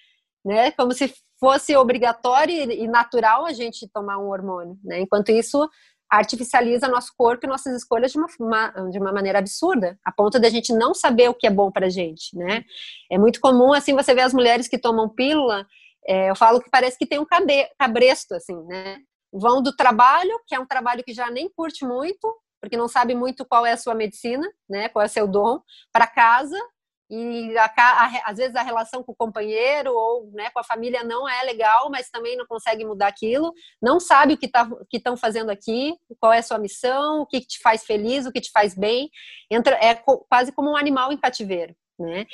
né? 0.45 0.71
Como 0.73 0.93
se 0.93 1.13
fosse 1.39 1.77
obrigatório 1.77 2.73
e 2.73 2.89
natural 2.89 3.45
a 3.45 3.53
gente 3.53 3.89
tomar 3.89 4.19
um 4.19 4.29
hormônio, 4.29 4.79
né? 4.83 5.01
Enquanto 5.01 5.31
isso 5.31 5.69
artificializa 6.11 6.89
nosso 6.89 7.13
corpo 7.17 7.47
e 7.47 7.49
nossas 7.49 7.75
escolhas 7.77 8.13
de 8.13 8.19
uma, 8.19 8.71
de 8.91 8.99
uma 8.99 9.13
maneira 9.13 9.39
absurda, 9.39 9.99
a 10.05 10.11
ponto 10.11 10.39
de 10.39 10.47
a 10.47 10.51
gente 10.51 10.73
não 10.73 10.95
saber 10.95 11.29
o 11.29 11.35
que 11.35 11.47
é 11.47 11.51
bom 11.51 11.71
pra 11.71 11.89
gente, 11.89 12.37
né? 12.37 12.65
É 13.11 13.19
muito 13.19 13.41
comum, 13.41 13.73
assim, 13.73 13.95
você 13.95 14.15
ver 14.15 14.23
as 14.23 14.33
mulheres 14.33 14.69
que 14.69 14.79
tomam 14.79 15.09
pílula, 15.09 15.67
é, 16.07 16.31
eu 16.31 16.37
falo 16.37 16.61
que 16.61 16.71
parece 16.71 16.97
que 16.97 17.07
tem 17.07 17.19
um 17.19 17.27
cabe, 17.27 17.69
cabresto, 17.79 18.35
assim, 18.35 18.57
né? 18.65 18.99
Vão 19.31 19.63
do 19.63 19.77
trabalho, 19.77 20.41
que 20.47 20.55
é 20.55 20.59
um 20.59 20.67
trabalho 20.67 21.05
que 21.05 21.13
já 21.13 21.31
nem 21.31 21.51
curte 21.51 21.85
muito, 21.85 22.35
porque 22.61 22.77
não 22.77 22.89
sabe 22.89 23.15
muito 23.15 23.45
qual 23.45 23.67
é 23.67 23.73
a 23.73 23.77
sua 23.77 23.95
medicina, 23.95 24.49
né? 24.69 24.89
Qual 24.89 25.03
é 25.03 25.07
o 25.07 25.11
seu 25.11 25.29
dom, 25.29 25.61
para 25.93 26.07
casa, 26.07 26.59
e 27.11 27.57
a, 27.57 27.65
a, 27.65 28.31
às 28.31 28.37
vezes 28.37 28.55
a 28.55 28.63
relação 28.63 29.03
com 29.03 29.13
o 29.13 29.17
companheiro 29.17 29.93
ou 29.95 30.31
né, 30.33 30.51
com 30.51 30.59
a 30.59 30.65
família 30.65 31.03
não 31.03 31.29
é 31.29 31.43
legal, 31.43 31.89
mas 31.91 32.11
também 32.11 32.37
não 32.37 32.47
consegue 32.47 32.85
mudar 32.85 33.09
aquilo, 33.09 33.53
não 33.81 33.99
sabe 33.99 34.35
o 34.35 34.39
que 34.39 34.47
tá, 34.47 34.69
estão 34.93 35.17
fazendo 35.17 35.51
aqui, 35.51 35.95
qual 36.21 36.33
é 36.33 36.39
a 36.39 36.43
sua 36.43 36.59
missão, 36.59 37.23
o 37.23 37.27
que, 37.27 37.41
te 37.41 37.59
faz 37.61 37.85
feliz, 37.85 38.27
o 38.27 38.33
que 38.33 38.41
te 38.41 38.51
faz 38.51 38.75
bem, 38.75 39.11
entra 39.51 39.77
é 39.81 39.95
co, 39.95 40.27
quase 40.29 40.53
como 40.53 40.71
um 40.71 40.77
animal 40.77 41.11
em 41.11 41.17
cativeiro, 41.17 41.75
né? 41.99 42.27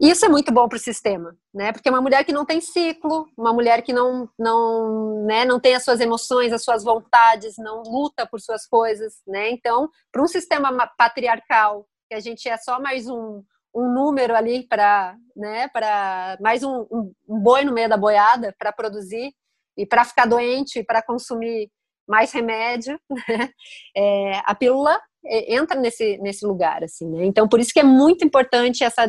Isso 0.00 0.24
é 0.26 0.28
muito 0.28 0.52
bom 0.52 0.68
para 0.68 0.76
o 0.76 0.80
sistema, 0.80 1.36
né? 1.54 1.72
Porque 1.72 1.88
é 1.88 1.92
uma 1.92 2.00
mulher 2.00 2.24
que 2.24 2.32
não 2.32 2.44
tem 2.44 2.60
ciclo, 2.60 3.28
uma 3.38 3.52
mulher 3.52 3.82
que 3.82 3.92
não, 3.92 4.28
não, 4.36 5.24
né, 5.24 5.44
não 5.44 5.60
tem 5.60 5.76
as 5.76 5.84
suas 5.84 6.00
emoções, 6.00 6.52
as 6.52 6.64
suas 6.64 6.82
vontades, 6.82 7.54
não 7.56 7.82
luta 7.82 8.26
por 8.26 8.40
suas 8.40 8.66
coisas, 8.66 9.22
né? 9.26 9.50
Então, 9.50 9.88
para 10.10 10.22
um 10.22 10.26
sistema 10.26 10.88
patriarcal, 10.98 11.86
que 12.08 12.16
a 12.16 12.20
gente 12.20 12.48
é 12.48 12.56
só 12.56 12.80
mais 12.80 13.08
um, 13.08 13.44
um 13.74 13.92
número 13.92 14.34
ali 14.34 14.66
para, 14.66 15.16
né, 15.36 15.68
para 15.68 16.36
mais 16.40 16.62
um, 16.62 16.86
um, 16.90 17.12
boi 17.26 17.64
no 17.64 17.72
meio 17.72 17.88
da 17.88 17.96
boiada 17.96 18.54
para 18.58 18.72
produzir 18.72 19.32
e 19.76 19.86
para 19.86 20.04
ficar 20.04 20.26
doente, 20.26 20.84
para 20.84 21.02
consumir 21.02 21.70
mais 22.06 22.32
remédio, 22.32 23.00
né? 23.28 23.50
é, 23.96 24.42
a 24.44 24.54
pílula 24.54 25.00
entra 25.24 25.78
nesse, 25.78 26.18
nesse 26.18 26.44
lugar, 26.44 26.82
assim, 26.82 27.08
né? 27.08 27.24
Então, 27.24 27.48
por 27.48 27.60
isso 27.60 27.72
que 27.72 27.78
é 27.78 27.84
muito 27.84 28.24
importante 28.24 28.82
essa 28.82 29.06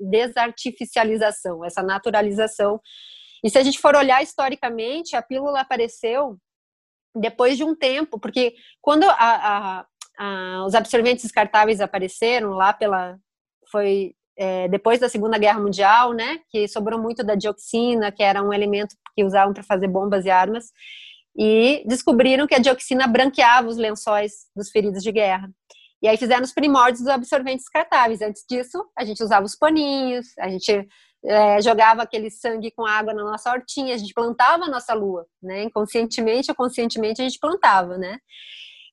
desartificialização, 0.00 1.62
essa 1.64 1.82
naturalização. 1.82 2.80
E 3.44 3.50
se 3.50 3.58
a 3.58 3.62
gente 3.62 3.78
for 3.78 3.94
olhar 3.94 4.22
historicamente, 4.22 5.14
a 5.14 5.20
pílula 5.20 5.60
apareceu 5.60 6.38
depois 7.14 7.58
de 7.58 7.64
um 7.64 7.76
tempo, 7.76 8.18
porque 8.18 8.54
quando 8.80 9.04
a, 9.04 9.12
a, 9.18 9.86
a, 10.18 10.64
os 10.66 10.74
absorventes 10.74 11.24
descartáveis 11.24 11.80
apareceram 11.80 12.52
lá 12.52 12.72
pela 12.72 13.16
foi 13.74 14.14
é, 14.36 14.68
depois 14.68 15.00
da 15.00 15.08
Segunda 15.08 15.36
Guerra 15.36 15.58
Mundial, 15.58 16.12
né, 16.12 16.38
que 16.48 16.68
sobrou 16.68 17.00
muito 17.00 17.24
da 17.24 17.34
dioxina, 17.34 18.12
que 18.12 18.22
era 18.22 18.40
um 18.40 18.52
elemento 18.52 18.94
que 19.16 19.24
usavam 19.24 19.52
para 19.52 19.64
fazer 19.64 19.88
bombas 19.88 20.24
e 20.24 20.30
armas, 20.30 20.66
e 21.36 21.82
descobriram 21.84 22.46
que 22.46 22.54
a 22.54 22.60
dioxina 22.60 23.08
branqueava 23.08 23.66
os 23.66 23.76
lençóis 23.76 24.46
dos 24.54 24.70
feridos 24.70 25.02
de 25.02 25.10
guerra. 25.10 25.50
E 26.00 26.06
aí 26.06 26.16
fizeram 26.16 26.44
os 26.44 26.52
primórdios 26.52 27.00
dos 27.00 27.08
absorventes 27.08 27.64
descartáveis. 27.64 28.20
Antes 28.20 28.44
disso, 28.48 28.84
a 28.96 29.04
gente 29.04 29.20
usava 29.22 29.44
os 29.44 29.56
paninhos, 29.56 30.26
a 30.38 30.48
gente 30.48 30.86
é, 31.24 31.60
jogava 31.60 32.02
aquele 32.02 32.30
sangue 32.30 32.70
com 32.70 32.86
água 32.86 33.12
na 33.12 33.24
nossa 33.24 33.50
hortinha, 33.50 33.94
a 33.94 33.98
gente 33.98 34.14
plantava 34.14 34.64
a 34.64 34.68
nossa 34.68 34.94
lua, 34.94 35.26
né? 35.42 35.64
Inconscientemente 35.64 36.50
ou 36.50 36.54
conscientemente 36.54 37.20
a 37.20 37.24
gente 37.24 37.38
plantava, 37.40 37.98
né? 37.98 38.18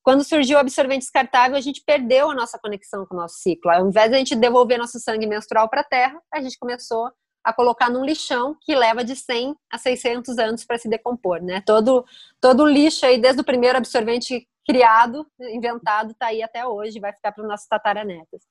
Quando 0.03 0.23
surgiu 0.23 0.57
o 0.57 0.59
absorvente 0.59 1.01
descartável, 1.01 1.55
a 1.55 1.61
gente 1.61 1.83
perdeu 1.85 2.31
a 2.31 2.35
nossa 2.35 2.57
conexão 2.57 3.05
com 3.05 3.15
o 3.15 3.17
nosso 3.17 3.35
ciclo. 3.35 3.69
Ao 3.71 3.87
invés 3.87 4.09
de 4.09 4.15
a 4.15 4.17
gente 4.17 4.35
devolver 4.35 4.77
nosso 4.77 4.99
sangue 4.99 5.27
menstrual 5.27 5.69
para 5.69 5.81
a 5.81 5.83
Terra, 5.83 6.19
a 6.33 6.41
gente 6.41 6.57
começou 6.57 7.11
a 7.43 7.53
colocar 7.53 7.89
num 7.89 8.05
lixão 8.05 8.55
que 8.61 8.75
leva 8.75 9.03
de 9.03 9.15
100 9.15 9.55
a 9.71 9.77
600 9.77 10.37
anos 10.37 10.63
para 10.63 10.77
se 10.77 10.87
decompor, 10.87 11.41
né? 11.41 11.61
Todo 11.65 12.05
todo 12.39 12.65
lixo 12.65 13.05
aí 13.05 13.19
desde 13.19 13.41
o 13.41 13.43
primeiro 13.43 13.77
absorvente 13.77 14.47
criado, 14.65 15.25
inventado, 15.39 16.11
está 16.11 16.27
aí 16.27 16.43
até 16.43 16.65
hoje, 16.65 16.99
vai 16.99 17.11
ficar 17.13 17.31
para 17.31 17.41
os 17.41 17.47
nossos 17.47 17.67
tataranetas. 17.67 18.41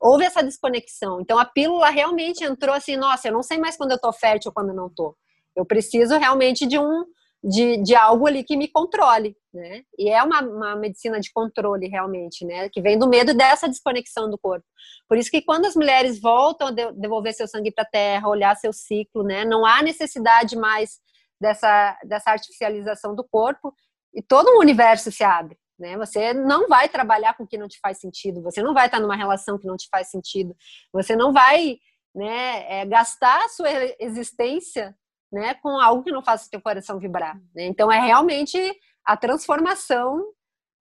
Houve 0.00 0.24
essa 0.24 0.42
desconexão. 0.42 1.20
Então 1.20 1.38
a 1.38 1.44
pílula 1.44 1.90
realmente 1.90 2.42
entrou 2.42 2.74
assim, 2.74 2.96
nossa, 2.96 3.28
eu 3.28 3.32
não 3.32 3.42
sei 3.42 3.58
mais 3.58 3.76
quando 3.76 3.90
eu 3.92 3.96
estou 3.96 4.12
fértil 4.12 4.48
ou 4.48 4.54
quando 4.54 4.74
não 4.74 4.86
estou. 4.86 5.14
Eu 5.54 5.64
preciso 5.66 6.16
realmente 6.16 6.66
de 6.66 6.78
um 6.78 7.04
de, 7.42 7.76
de 7.82 7.94
algo 7.94 8.26
ali 8.26 8.44
que 8.44 8.56
me 8.56 8.68
controle, 8.68 9.36
né? 9.52 9.82
E 9.98 10.08
é 10.08 10.22
uma, 10.22 10.40
uma 10.42 10.76
medicina 10.76 11.18
de 11.18 11.32
controle 11.32 11.88
realmente, 11.88 12.44
né? 12.44 12.68
Que 12.68 12.80
vem 12.80 12.96
do 12.96 13.08
medo 13.08 13.34
dessa 13.34 13.68
desconexão 13.68 14.30
do 14.30 14.38
corpo. 14.38 14.64
Por 15.08 15.18
isso 15.18 15.30
que 15.30 15.42
quando 15.42 15.66
as 15.66 15.74
mulheres 15.74 16.20
voltam 16.20 16.68
a 16.68 16.70
devolver 16.70 17.34
seu 17.34 17.48
sangue 17.48 17.72
para 17.72 17.82
a 17.82 17.90
terra, 17.90 18.28
olhar 18.28 18.56
seu 18.56 18.72
ciclo, 18.72 19.24
né? 19.24 19.44
Não 19.44 19.66
há 19.66 19.82
necessidade 19.82 20.56
mais 20.56 21.00
dessa, 21.40 21.98
dessa 22.04 22.30
artificialização 22.30 23.14
do 23.14 23.24
corpo 23.24 23.74
e 24.14 24.22
todo 24.22 24.46
o 24.48 24.60
universo 24.60 25.10
se 25.10 25.24
abre. 25.24 25.58
Né? 25.78 25.96
Você 25.96 26.32
não 26.32 26.68
vai 26.68 26.88
trabalhar 26.88 27.36
com 27.36 27.42
o 27.42 27.46
que 27.46 27.58
não 27.58 27.66
te 27.66 27.80
faz 27.80 27.98
sentido, 27.98 28.40
você 28.40 28.62
não 28.62 28.72
vai 28.72 28.86
estar 28.86 29.00
numa 29.00 29.16
relação 29.16 29.58
que 29.58 29.66
não 29.66 29.76
te 29.76 29.88
faz 29.90 30.10
sentido, 30.10 30.54
você 30.92 31.16
não 31.16 31.32
vai 31.32 31.78
né, 32.14 32.80
é, 32.82 32.86
gastar 32.86 33.44
a 33.44 33.48
sua 33.48 33.68
existência 33.98 34.94
né, 35.32 35.54
com 35.54 35.80
algo 35.80 36.04
que 36.04 36.12
não 36.12 36.22
faça 36.22 36.46
o 36.46 36.50
teu 36.50 36.60
coração 36.60 36.98
vibrar. 36.98 37.36
Né? 37.54 37.64
Então 37.64 37.90
é 37.90 37.98
realmente 37.98 38.58
a 39.04 39.16
transformação 39.16 40.22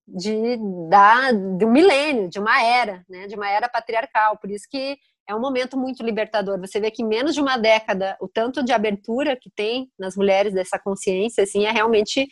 de, 0.08 0.58
da, 0.90 1.32
de 1.32 1.66
um 1.66 1.72
milênio, 1.72 2.28
de 2.28 2.40
uma 2.40 2.62
era, 2.62 3.04
né, 3.10 3.28
de 3.28 3.36
uma 3.36 3.50
era 3.50 3.70
patriarcal. 3.70 4.38
Por 4.38 4.52
isso 4.52 4.68
que 4.70 4.98
é 5.28 5.34
um 5.34 5.40
momento 5.40 5.78
muito 5.78 6.04
libertador. 6.04 6.60
Você 6.60 6.80
vê 6.80 6.92
que 6.92 7.02
em 7.02 7.08
menos 7.08 7.34
de 7.34 7.42
uma 7.42 7.58
década, 7.58 8.18
o 8.20 8.28
tanto 8.28 8.64
de 8.64 8.74
abertura 8.74 9.38
que 9.38 9.50
tem 9.50 9.90
nas 9.98 10.18
mulheres 10.18 10.54
dessa 10.54 10.78
consciência, 10.78 11.44
assim, 11.44 11.66
é 11.66 11.72
realmente 11.72 12.28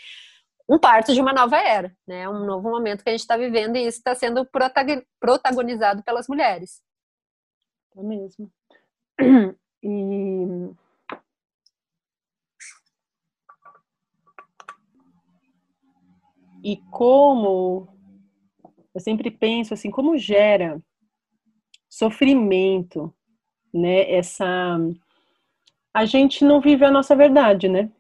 um 0.68 0.78
parto 0.78 1.14
de 1.14 1.22
uma 1.22 1.34
nova 1.34 1.58
era, 1.58 1.96
né? 2.08 2.30
Um 2.30 2.46
novo 2.46 2.70
momento 2.70 3.04
que 3.04 3.10
a 3.10 3.14
gente 3.14 3.22
está 3.22 3.36
vivendo 3.38 3.76
e 3.76 3.88
isso 3.88 3.98
está 3.98 4.14
sendo 4.14 4.48
protagonizado 5.20 6.04
pelas 6.04 6.28
mulheres. 6.28 6.82
É 7.98 8.04
mesmo. 8.04 8.52
E 9.82 10.76
e 16.64 16.78
como 16.92 17.88
eu 18.94 19.02
sempre 19.02 19.32
penso 19.32 19.74
assim, 19.74 19.90
como 19.92 20.18
gera 20.18 20.82
sofrimento, 21.90 23.14
né? 23.74 24.12
Essa 24.12 24.78
a 25.94 26.06
gente 26.06 26.46
não 26.46 26.62
vive 26.62 26.86
a 26.86 26.92
nossa 26.92 27.16
verdade, 27.16 27.68
né? 27.68 27.92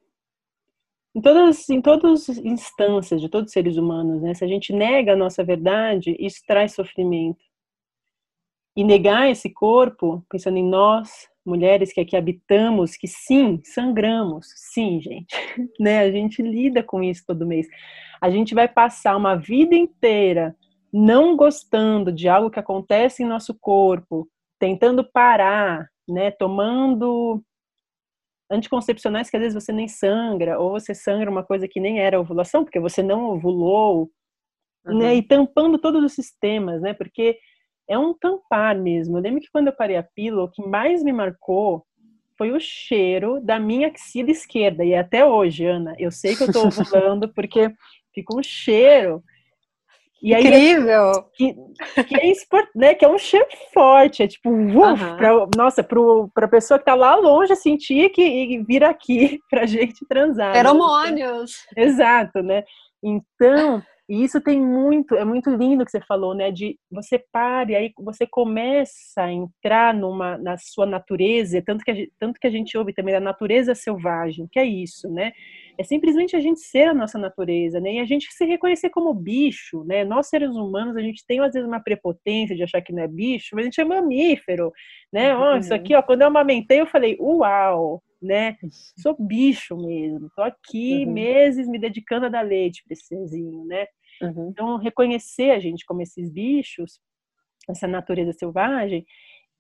em 1.15 1.21
todas, 1.21 1.69
em 1.69 1.81
todas 1.81 2.29
as 2.29 2.37
instâncias 2.37 3.19
de 3.19 3.29
todos 3.29 3.47
os 3.47 3.53
seres 3.53 3.77
humanos, 3.77 4.21
né? 4.21 4.33
Se 4.33 4.43
a 4.43 4.47
gente 4.47 4.71
nega 4.71 5.13
a 5.13 5.17
nossa 5.17 5.43
verdade, 5.43 6.15
isso 6.19 6.41
traz 6.45 6.73
sofrimento. 6.73 7.43
E 8.75 8.83
negar 8.83 9.29
esse 9.29 9.49
corpo, 9.49 10.23
pensando 10.29 10.57
em 10.57 10.67
nós, 10.67 11.27
mulheres 11.45 11.91
que 11.91 11.99
aqui 11.99 12.15
habitamos, 12.15 12.95
que 12.95 13.07
sim, 13.07 13.59
sangramos, 13.63 14.47
sim, 14.55 15.01
gente, 15.01 15.35
né? 15.79 15.99
A 15.99 16.11
gente 16.11 16.41
lida 16.41 16.83
com 16.83 17.03
isso 17.03 17.23
todo 17.25 17.47
mês. 17.47 17.67
A 18.21 18.29
gente 18.29 18.53
vai 18.53 18.67
passar 18.67 19.17
uma 19.17 19.35
vida 19.35 19.75
inteira 19.75 20.55
não 20.91 21.35
gostando 21.35 22.11
de 22.11 22.27
algo 22.27 22.49
que 22.49 22.59
acontece 22.59 23.23
em 23.23 23.27
nosso 23.27 23.53
corpo, 23.59 24.27
tentando 24.59 25.03
parar, 25.03 25.87
né? 26.07 26.31
Tomando 26.31 27.43
anticoncepcionais 28.51 29.29
que 29.29 29.37
às 29.37 29.43
vezes 29.43 29.63
você 29.63 29.71
nem 29.71 29.87
sangra, 29.87 30.59
ou 30.59 30.71
você 30.71 30.95
sangra 30.95 31.29
uma 31.29 31.43
coisa 31.43 31.67
que 31.67 31.79
nem 31.79 31.99
era 31.99 32.19
ovulação, 32.19 32.63
porque 32.63 32.79
você 32.79 33.03
não 33.03 33.31
ovulou, 33.31 34.09
né? 34.83 34.91
uhum. 34.93 34.99
né? 34.99 35.15
E 35.15 35.21
tampando 35.21 35.77
todos 35.77 36.03
os 36.03 36.13
sistemas, 36.13 36.81
né? 36.81 36.93
Porque 36.93 37.37
é 37.89 37.97
um 37.97 38.13
tampar 38.13 38.77
mesmo. 38.77 39.17
Eu 39.17 39.21
lembro 39.21 39.41
que 39.41 39.49
quando 39.51 39.67
eu 39.67 39.75
parei 39.75 39.97
a 39.97 40.03
pílula, 40.03 40.43
o 40.43 40.51
que 40.51 40.65
mais 40.65 41.03
me 41.03 41.11
marcou 41.11 41.83
foi 42.37 42.51
o 42.51 42.59
cheiro 42.59 43.41
da 43.41 43.59
minha 43.59 43.87
axila 43.87 44.31
esquerda. 44.31 44.85
E 44.85 44.95
até 44.95 45.25
hoje, 45.25 45.65
Ana, 45.65 45.93
eu 45.97 46.11
sei 46.11 46.35
que 46.35 46.43
eu 46.43 46.53
tô 46.53 46.61
ovulando 46.67 47.27
porque 47.33 47.69
fica 48.13 48.37
um 48.37 48.43
cheiro. 48.43 49.21
E 50.21 50.33
aí, 50.33 50.45
Incrível! 50.45 51.23
Que, 51.33 51.53
que, 52.03 52.15
é, 52.15 52.33
né, 52.75 52.93
que 52.93 53.05
é 53.05 53.07
um 53.07 53.17
cheiro 53.17 53.47
forte, 53.73 54.21
é 54.21 54.27
tipo, 54.27 54.49
uf, 54.49 55.15
pra, 55.15 55.47
nossa, 55.55 55.81
para 55.81 56.45
a 56.45 56.49
pessoa 56.49 56.77
que 56.77 56.85
tá 56.85 56.93
lá 56.93 57.15
longe 57.15 57.55
sentir 57.55 58.09
que 58.09 58.21
e 58.21 58.63
vir 58.63 58.83
aqui 58.83 59.39
pra 59.49 59.65
gente 59.65 60.05
transar. 60.07 60.53
Feromônios! 60.53 61.65
Né? 61.75 61.83
Exato, 61.83 62.43
né? 62.43 62.63
Então, 63.01 63.81
e 64.09 64.23
isso 64.23 64.41
tem 64.41 64.59
muito, 64.59 65.13
é 65.13 65.23
muito 65.23 65.51
lindo 65.51 65.85
que 65.85 65.91
você 65.91 66.01
falou, 66.01 66.33
né? 66.33 66.49
De 66.49 66.79
você 66.89 67.23
pare, 67.31 67.75
aí 67.75 67.91
você 67.95 68.25
começa 68.25 69.21
a 69.21 69.31
entrar 69.31 69.93
numa, 69.93 70.35
na 70.35 70.57
sua 70.57 70.87
natureza, 70.87 71.61
tanto 71.63 71.85
que, 71.85 71.91
a, 71.91 71.95
tanto 72.17 72.39
que 72.39 72.47
a 72.47 72.49
gente 72.49 72.75
ouve 72.75 72.91
também 72.91 73.13
da 73.13 73.19
natureza 73.19 73.75
selvagem, 73.75 74.47
que 74.51 74.57
é 74.57 74.65
isso, 74.65 75.07
né? 75.11 75.31
É 75.77 75.83
simplesmente 75.83 76.35
a 76.35 76.39
gente 76.39 76.59
ser 76.59 76.87
a 76.87 76.93
nossa 76.93 77.19
natureza, 77.19 77.79
né? 77.79 77.93
E 77.93 77.99
a 77.99 78.05
gente 78.05 78.33
se 78.33 78.45
reconhecer 78.45 78.89
como 78.89 79.13
bicho, 79.13 79.83
né? 79.83 80.03
Nós 80.03 80.27
seres 80.27 80.55
humanos, 80.55 80.97
a 80.97 81.01
gente 81.01 81.23
tem 81.27 81.39
às 81.41 81.53
vezes 81.53 81.67
uma 81.67 81.79
prepotência 81.79 82.55
de 82.55 82.63
achar 82.63 82.81
que 82.81 82.91
não 82.91 83.03
é 83.03 83.07
bicho, 83.07 83.49
mas 83.53 83.61
a 83.61 83.65
gente 83.65 83.79
é 83.79 83.85
mamífero, 83.85 84.71
né? 85.13 85.35
Uhum. 85.35 85.53
Oh, 85.53 85.57
isso 85.57 85.71
aqui, 85.71 85.93
ó, 85.93 86.01
quando 86.01 86.21
eu 86.23 86.27
amamentei, 86.29 86.81
eu 86.81 86.87
falei, 86.87 87.15
uau, 87.19 88.01
né? 88.19 88.57
Sou 88.97 89.15
bicho 89.19 89.77
mesmo, 89.77 90.31
tô 90.35 90.41
aqui 90.41 91.05
uhum. 91.05 91.13
meses 91.13 91.67
me 91.67 91.77
dedicando 91.77 92.25
a 92.25 92.29
dar 92.29 92.41
leite 92.41 92.83
serzinho, 92.95 93.65
né? 93.65 93.85
Uhum. 94.21 94.49
Então, 94.49 94.77
reconhecer 94.77 95.51
a 95.51 95.59
gente 95.59 95.85
como 95.85 96.01
esses 96.01 96.29
bichos, 96.31 96.99
essa 97.69 97.87
natureza 97.87 98.33
selvagem, 98.33 99.05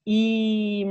e, 0.07 0.85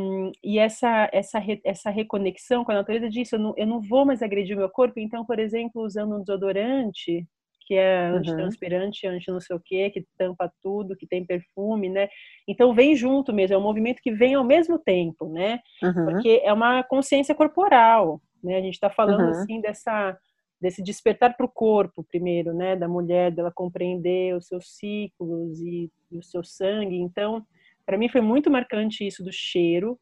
e 0.45 0.59
essa, 0.59 1.09
essa, 1.13 1.43
essa 1.65 1.91
reconexão 1.91 2.65
com 2.65 2.71
a 2.71 2.77
natureza 2.77 3.09
disso, 3.09 3.35
eu 3.35 3.41
não, 3.41 3.55
eu 3.57 3.67
não 3.67 3.81
vou 3.81 4.05
mais 4.05 4.23
agredir 4.23 4.55
o 4.55 4.59
meu 4.59 4.69
corpo, 4.71 5.01
então, 5.01 5.25
por 5.25 5.39
exemplo, 5.39 5.83
usando 5.83 6.15
um 6.15 6.21
desodorante, 6.21 7.27
que 7.69 7.75
é 7.75 8.11
uhum. 8.11 8.17
antitranspirante, 8.19 9.07
anti 9.07 9.31
não 9.31 9.41
sei 9.41 9.55
o 9.55 9.61
que, 9.61 9.91
que 9.91 10.07
tampa 10.17 10.51
tudo, 10.63 10.97
que 10.97 11.07
tem 11.07 11.27
perfume, 11.27 11.91
né? 11.91 12.09
Então 12.49 12.73
vem 12.73 12.97
junto 12.97 13.31
mesmo, 13.31 13.55
é 13.55 13.59
um 13.59 13.63
movimento 13.63 14.01
que 14.01 14.11
vem 14.11 14.35
ao 14.35 14.43
mesmo 14.43 14.79
tempo, 14.79 15.29
né? 15.29 15.61
Uhum. 15.83 16.07
Porque 16.07 16.41
é 16.43 16.53
uma 16.53 16.83
consciência 16.83 17.35
corporal, 17.35 18.23
né? 18.43 18.57
A 18.57 18.63
gente 18.63 18.75
está 18.75 18.89
falando 18.89 19.25
uhum. 19.25 19.31
assim 19.31 19.61
dessa 19.61 20.17
desse 20.61 20.83
despertar 20.83 21.37
para 21.37 21.47
o 21.47 21.49
corpo 21.49 22.03
primeiro, 22.03 22.53
né, 22.53 22.75
da 22.75 22.89
mulher, 22.89 23.31
dela 23.31 23.53
compreender 23.53 24.35
os 24.35 24.47
seus 24.47 24.77
ciclos 24.77 25.61
e, 25.61 25.91
e 26.11 26.19
o 26.19 26.23
seu 26.23 26.43
sangue. 26.43 26.97
Então, 26.97 27.47
para 27.87 27.97
mim 27.97 28.09
foi 28.09 28.21
muito 28.21 28.51
marcante 28.51 29.07
isso 29.07 29.23
do 29.23 29.33
cheiro 29.33 29.99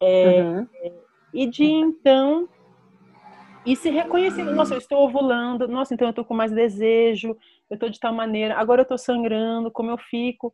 é, 0.00 0.42
uhum. 0.42 0.68
e 1.32 1.46
de 1.46 1.64
então 1.64 2.48
e 3.64 3.76
se 3.76 3.90
reconhecendo, 3.90 4.52
nossa, 4.52 4.74
eu 4.74 4.78
estou 4.78 5.04
ovulando, 5.04 5.68
nossa, 5.68 5.94
então 5.94 6.08
eu 6.08 6.10
estou 6.10 6.24
com 6.24 6.34
mais 6.34 6.50
desejo, 6.50 7.36
eu 7.70 7.74
estou 7.74 7.88
de 7.88 8.00
tal 8.00 8.12
maneira, 8.12 8.56
agora 8.56 8.80
eu 8.80 8.82
estou 8.82 8.98
sangrando, 8.98 9.70
como 9.70 9.90
eu 9.90 9.98
fico 9.98 10.52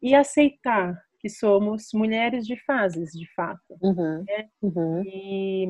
e 0.00 0.14
aceitar 0.14 0.98
que 1.20 1.28
somos 1.28 1.90
mulheres 1.94 2.46
de 2.46 2.56
fases, 2.64 3.12
de 3.12 3.32
fato. 3.34 3.76
Uhum. 3.80 4.24
Né? 4.26 4.48
Uhum. 4.60 5.02
E, 5.06 5.66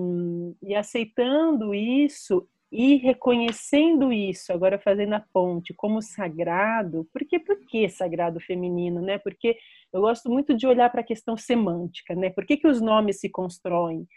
e 0.63 0.75
aceitando 0.75 1.75
isso 1.75 2.49
e 2.73 2.97
reconhecendo 2.97 4.11
isso, 4.11 4.51
agora 4.51 4.79
fazendo 4.79 5.13
a 5.13 5.21
ponte 5.21 5.75
como 5.75 6.01
sagrado, 6.01 7.07
porque 7.13 7.39
por 7.39 7.59
que 7.67 7.87
sagrado 7.91 8.41
feminino, 8.41 9.03
né? 9.03 9.19
Porque 9.19 9.59
eu 9.93 10.01
gosto 10.01 10.31
muito 10.31 10.55
de 10.55 10.67
olhar 10.67 10.89
para 10.91 11.03
a 11.03 11.05
questão 11.05 11.37
semântica, 11.37 12.15
né? 12.15 12.31
Por 12.31 12.47
que, 12.47 12.57
que 12.57 12.67
os 12.67 12.81
nomes 12.81 13.21
se 13.21 13.29
constroem, 13.29 14.09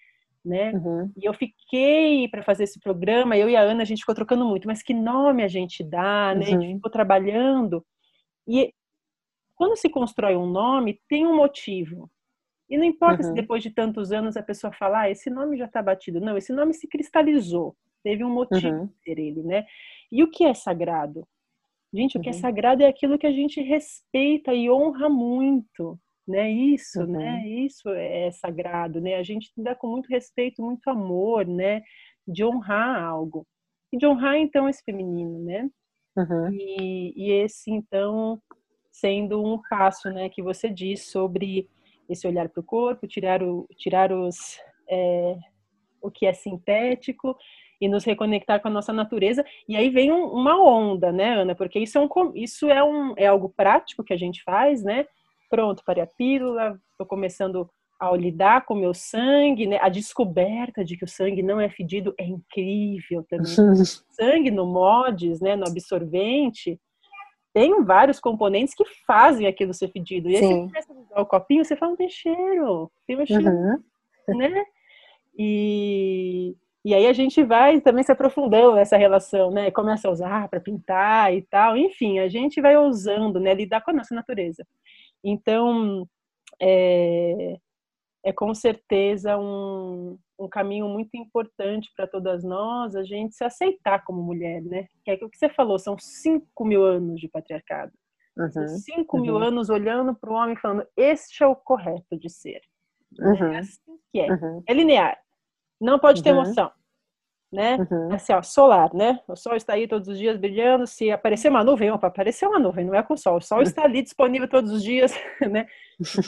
né? 0.44 0.72
Uhum. 0.72 1.12
E 1.18 1.26
eu 1.26 1.34
fiquei 1.34 2.30
para 2.30 2.42
fazer 2.42 2.64
esse 2.64 2.80
programa, 2.80 3.36
eu 3.36 3.50
e 3.50 3.58
a 3.58 3.62
Ana 3.62 3.82
a 3.82 3.86
gente 3.86 4.00
ficou 4.00 4.16
trocando 4.16 4.46
muito, 4.46 4.68
mas 4.68 4.82
que 4.82 4.94
nome 4.94 5.44
a 5.44 5.50
gente 5.50 5.84
dá, 5.84 6.34
né? 6.34 6.46
Uhum. 6.46 6.58
A 6.58 6.62
gente 6.62 6.76
ficou 6.76 6.92
trabalhando 6.92 7.86
e 8.48 8.74
quando 9.54 9.76
se 9.76 9.90
constrói 9.90 10.38
um 10.38 10.50
nome 10.50 11.02
tem 11.10 11.28
um 11.28 11.36
motivo. 11.36 12.10
E 12.70 12.78
não 12.78 12.86
importa 12.86 13.22
uhum. 13.22 13.30
se 13.30 13.34
depois 13.34 13.62
de 13.62 13.70
tantos 13.70 14.14
anos 14.14 14.38
a 14.38 14.42
pessoa 14.42 14.72
fala, 14.72 15.02
ah, 15.02 15.10
esse 15.10 15.30
nome 15.30 15.58
já 15.58 15.66
está 15.66 15.84
batido. 15.84 16.22
Não, 16.22 16.38
esse 16.38 16.54
nome 16.54 16.74
se 16.74 16.88
cristalizou 16.88 17.76
teve 18.06 18.24
um 18.24 18.30
motivo 18.30 18.68
uhum. 18.68 18.90
ter 19.04 19.18
ele, 19.18 19.42
né? 19.42 19.66
E 20.12 20.22
o 20.22 20.30
que 20.30 20.44
é 20.44 20.54
sagrado? 20.54 21.28
Gente, 21.92 22.20
o 22.20 22.22
que 22.22 22.30
é 22.30 22.34
uhum. 22.34 22.38
sagrado 22.38 22.84
é 22.84 22.88
aquilo 22.88 23.18
que 23.18 23.26
a 23.26 23.32
gente 23.32 23.60
respeita 23.62 24.54
e 24.54 24.70
honra 24.70 25.10
muito, 25.10 26.00
né? 26.28 26.52
Isso, 26.52 27.00
né? 27.08 27.18
uhum. 27.18 27.18
né? 27.18 27.48
Isso 27.48 27.90
é 27.90 28.30
sagrado, 28.30 29.02
né? 29.02 29.16
A 29.16 29.24
gente 29.24 29.52
dá 29.58 29.74
com 29.74 29.88
muito 29.88 30.08
respeito, 30.08 30.62
muito 30.62 30.88
amor, 30.88 31.48
né? 31.48 31.82
De 32.28 32.46
honrar 32.46 33.04
algo. 33.04 33.48
E 33.92 33.98
de 33.98 34.06
honrar, 34.06 34.38
então, 34.38 34.70
esse 34.70 34.84
feminino, 34.84 35.44
né? 35.44 35.68
Uhum. 36.16 36.52
E, 36.54 37.12
e 37.16 37.32
esse, 37.32 37.72
então, 37.72 38.40
sendo 38.92 39.44
um 39.44 39.60
passo, 39.68 40.12
né? 40.12 40.30
Que 40.30 40.44
você 40.44 40.70
diz 40.70 41.10
sobre 41.10 41.68
esse 42.08 42.28
olhar 42.28 42.50
para 42.50 42.62
o 42.62 42.64
corpo, 42.64 43.08
tirar, 43.08 43.42
o, 43.42 43.68
tirar 43.76 44.12
os... 44.12 44.60
É, 44.88 45.36
o 46.00 46.12
que 46.12 46.28
é 46.28 46.34
sintético 46.34 47.36
e 47.80 47.88
nos 47.88 48.04
reconectar 48.04 48.62
com 48.62 48.68
a 48.68 48.72
nossa 48.72 48.94
natureza. 48.94 49.46
E 49.68 49.76
aí 49.76 49.90
vem 49.90 50.12
um, 50.12 50.26
uma 50.26 50.62
onda, 50.62 51.12
né, 51.12 51.36
Ana? 51.36 51.56
Porque 51.56 51.80
isso 51.80 51.98
é, 51.98 52.02
um, 52.02 52.32
isso 52.36 52.70
é, 52.70 52.84
um, 52.84 53.14
é 53.18 53.28
algo 53.28 53.54
prático 53.56 54.04
que 54.04 54.14
a 54.14 54.18
gente 54.18 54.44
faz, 54.44 54.84
né? 54.84 55.06
Pronto, 55.50 55.84
parei 55.86 56.04
a 56.04 56.08
pílula, 56.08 56.80
estou 56.92 57.06
começando 57.06 57.70
a 58.00 58.12
lidar 58.16 58.66
com 58.66 58.74
o 58.74 58.78
meu 58.78 58.94
sangue, 58.94 59.68
né? 59.68 59.80
A 59.82 59.90
descoberta 59.90 60.84
de 60.84 60.98
que 60.98 61.06
o 61.06 61.08
sangue 61.08 61.42
não 61.42 61.60
é 61.60 61.70
fedido 61.70 62.14
é 62.18 62.26
incrível 62.26 63.26
também. 63.30 63.46
sangue 64.10 64.52
no 64.52 64.66
mods, 64.66 65.40
né, 65.40 65.56
no 65.56 65.68
absorvente, 65.68 66.80
tem 67.56 67.86
vários 67.86 68.20
componentes 68.20 68.76
que 68.76 68.84
fazem 69.08 69.48
aquilo 69.48 69.74
ser 69.74 69.90
fedido. 69.90 70.30
E 70.30 70.36
aí 70.36 70.42
Sim. 70.42 70.68
você 70.68 70.68
começa 70.68 70.94
a 70.94 70.96
usar 70.98 71.22
o 71.22 71.26
copinho, 71.26 71.64
você 71.64 71.76
fala, 71.78 71.92
não 71.92 71.98
tem 71.98 72.10
cheiro, 72.10 72.92
tem 73.08 73.18
um 73.18 73.26
cheiro, 73.26 73.48
uhum. 73.48 74.38
né? 74.38 74.66
E, 75.38 76.54
e 76.86 76.94
aí 76.94 77.08
a 77.08 77.14
gente 77.14 77.44
vai 77.44 77.82
também 77.82 78.04
se 78.04 78.12
aprofundando 78.12 78.76
nessa 78.76 78.96
relação, 78.96 79.50
né? 79.50 79.72
Começa 79.72 80.08
a 80.08 80.12
usar 80.12 80.48
para 80.48 80.60
pintar 80.60 81.34
e 81.34 81.42
tal. 81.42 81.76
Enfim, 81.76 82.20
a 82.20 82.28
gente 82.28 82.62
vai 82.62 82.78
usando, 82.78 83.40
né? 83.40 83.56
Lidar 83.56 83.82
com 83.82 83.90
a 83.90 83.94
nossa 83.96 84.14
natureza. 84.14 84.64
Então, 85.24 86.08
é, 86.62 87.58
é 88.24 88.32
com 88.32 88.54
certeza 88.54 89.36
um, 89.36 90.20
um 90.38 90.48
caminho 90.48 90.88
muito 90.88 91.18
importante 91.18 91.92
para 91.98 92.06
todas 92.06 92.44
nós, 92.44 92.96
a 92.96 93.04
gente 93.04 93.34
se 93.34 93.44
aceitar 93.44 94.06
como 94.06 94.22
mulher, 94.22 94.62
né? 94.62 94.86
Que 95.04 95.10
é 95.10 95.14
o 95.16 95.28
que 95.28 95.38
você 95.38 95.50
falou, 95.50 95.80
são 95.80 95.98
5 95.98 96.64
mil 96.64 96.84
anos 96.84 97.20
de 97.20 97.28
patriarcado. 97.28 97.94
Uhum, 98.38 98.68
5 98.68 99.18
uhum. 99.18 99.24
mil 99.24 99.38
anos 99.40 99.72
olhando 99.72 100.14
para 100.14 100.30
o 100.30 100.36
homem 100.36 100.56
falando, 100.56 100.86
este 100.96 101.44
é 101.44 101.48
o 101.48 101.56
correto 101.56 102.16
de 102.16 102.30
ser. 102.30 102.62
Uhum. 103.20 103.54
É 103.54 103.58
assim 103.58 103.98
que 104.12 104.20
é. 104.20 104.32
Uhum. 104.32 104.64
É 104.68 104.74
linear. 104.74 105.25
Não 105.80 106.00
pode 106.00 106.24
ter 106.24 106.32
uhum. 106.32 106.42
emoção. 106.42 106.72
Né? 107.52 107.78
Uhum. 107.78 108.14
Assim, 108.14 108.34
ó, 108.34 108.42
solar, 108.42 108.94
né? 108.94 109.20
O 109.28 109.36
sol 109.36 109.56
está 109.56 109.74
aí 109.74 109.88
todos 109.88 110.10
os 110.10 110.18
dias 110.18 110.38
brilhando. 110.38 110.86
Se 110.86 111.10
aparecer 111.10 111.50
uma 111.50 111.64
nuvem, 111.64 111.90
opa, 111.92 112.08
apareceu 112.08 112.50
uma 112.50 112.60
nuvem, 112.60 112.86
não 112.86 112.96
é 112.96 113.04
com 113.04 113.14
o 113.14 113.18
sol. 113.18 113.38
O 113.38 113.42
sol 113.42 113.62
está 113.62 113.84
ali 113.84 114.02
disponível 114.02 114.50
todos 114.50 114.72
os 114.72 114.84
dias, 114.84 115.14
né? 115.50 115.66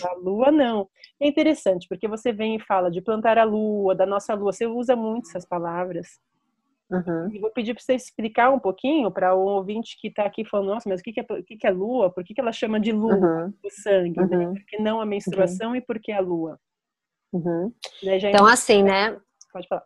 A 0.05 0.13
lua 0.13 0.51
não. 0.51 0.88
É 1.19 1.28
interessante, 1.28 1.88
porque 1.89 2.07
você 2.07 2.32
vem 2.32 2.55
e 2.55 2.59
fala 2.59 2.89
de 2.89 3.01
plantar 3.01 3.38
a 3.38 3.43
lua, 3.43 3.93
da 3.93 4.05
nossa 4.05 4.34
lua. 4.36 4.53
Você 4.53 4.67
usa 4.67 4.95
muito 4.95 5.28
essas 5.28 5.45
palavras. 5.45 6.07
Uhum. 6.89 7.30
E 7.34 7.39
vou 7.39 7.51
pedir 7.51 7.74
para 7.74 7.84
você 7.84 7.95
explicar 7.95 8.49
um 8.49 8.59
pouquinho 8.59 9.11
para 9.11 9.36
o 9.36 9.43
um 9.43 9.47
ouvinte 9.55 9.97
que 9.99 10.07
está 10.07 10.24
aqui 10.24 10.45
falando, 10.45 10.67
nossa, 10.67 10.88
mas 10.88 11.01
o 11.01 11.03
que, 11.03 11.11
que, 11.11 11.19
é, 11.19 11.24
o 11.24 11.43
que, 11.43 11.57
que 11.57 11.67
é 11.67 11.72
lua? 11.72 12.09
Por 12.09 12.24
que, 12.24 12.34
que 12.34 12.39
ela 12.39 12.53
chama 12.53 12.80
de 12.80 12.93
lua 12.93 13.15
uhum. 13.15 13.53
o 13.63 13.69
sangue? 13.69 14.15
Né? 14.15 14.38
Uhum. 14.38 14.53
Por 14.53 14.65
que 14.65 14.82
não 14.82 15.01
a 15.01 15.05
menstruação 15.05 15.76
e 15.76 15.82
por 15.82 15.99
que 15.99 16.11
a 16.11 16.22
lua? 16.22 16.57
Uhum. 17.34 17.74
Então, 18.01 18.47
assim, 18.47 18.84
né? 18.84 19.17
Pode 19.58 19.68
falar. 19.68 19.84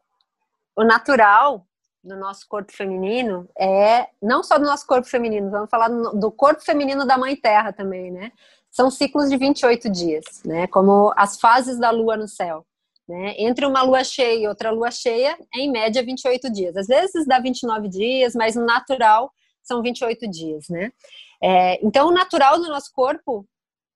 O 0.76 0.84
natural 0.84 1.66
no 2.04 2.18
nosso 2.18 2.46
corpo 2.48 2.74
feminino 2.74 3.48
é 3.58 4.10
não 4.22 4.44
só 4.44 4.58
do 4.58 4.66
nosso 4.66 4.86
corpo 4.86 5.08
feminino, 5.08 5.50
vamos 5.50 5.70
falar 5.70 5.88
do 5.88 6.30
corpo 6.32 6.62
feminino 6.62 7.06
da 7.06 7.18
Mãe 7.18 7.36
Terra 7.38 7.72
também, 7.72 8.12
né? 8.12 8.34
São 8.70 8.92
ciclos 8.92 9.30
de 9.30 9.38
28 9.38 9.90
dias, 9.90 10.26
né? 10.44 10.68
Como 10.68 11.14
as 11.16 11.40
fases 11.40 11.80
da 11.80 11.90
lua 11.90 12.18
no 12.18 12.28
céu. 12.28 12.66
Né? 13.08 13.36
Entre 13.38 13.66
uma 13.66 13.82
lua 13.82 14.04
cheia 14.04 14.44
e 14.44 14.48
outra 14.48 14.72
lua 14.72 14.92
cheia, 14.92 15.38
é 15.54 15.60
em 15.60 15.72
média 15.72 16.04
28 16.04 16.50
dias. 16.52 16.76
Às 16.76 16.88
vezes 16.88 17.26
dá 17.26 17.40
29 17.40 17.90
dias, 17.90 18.36
mas 18.36 18.56
no 18.56 18.66
natural 18.66 19.32
são 19.64 19.82
28 19.82 20.30
dias, 20.30 20.68
né? 20.70 20.92
É, 21.42 21.86
então, 21.86 22.08
o 22.08 22.14
natural 22.14 22.60
do 22.60 22.68
nosso 22.68 22.92
corpo 22.94 23.46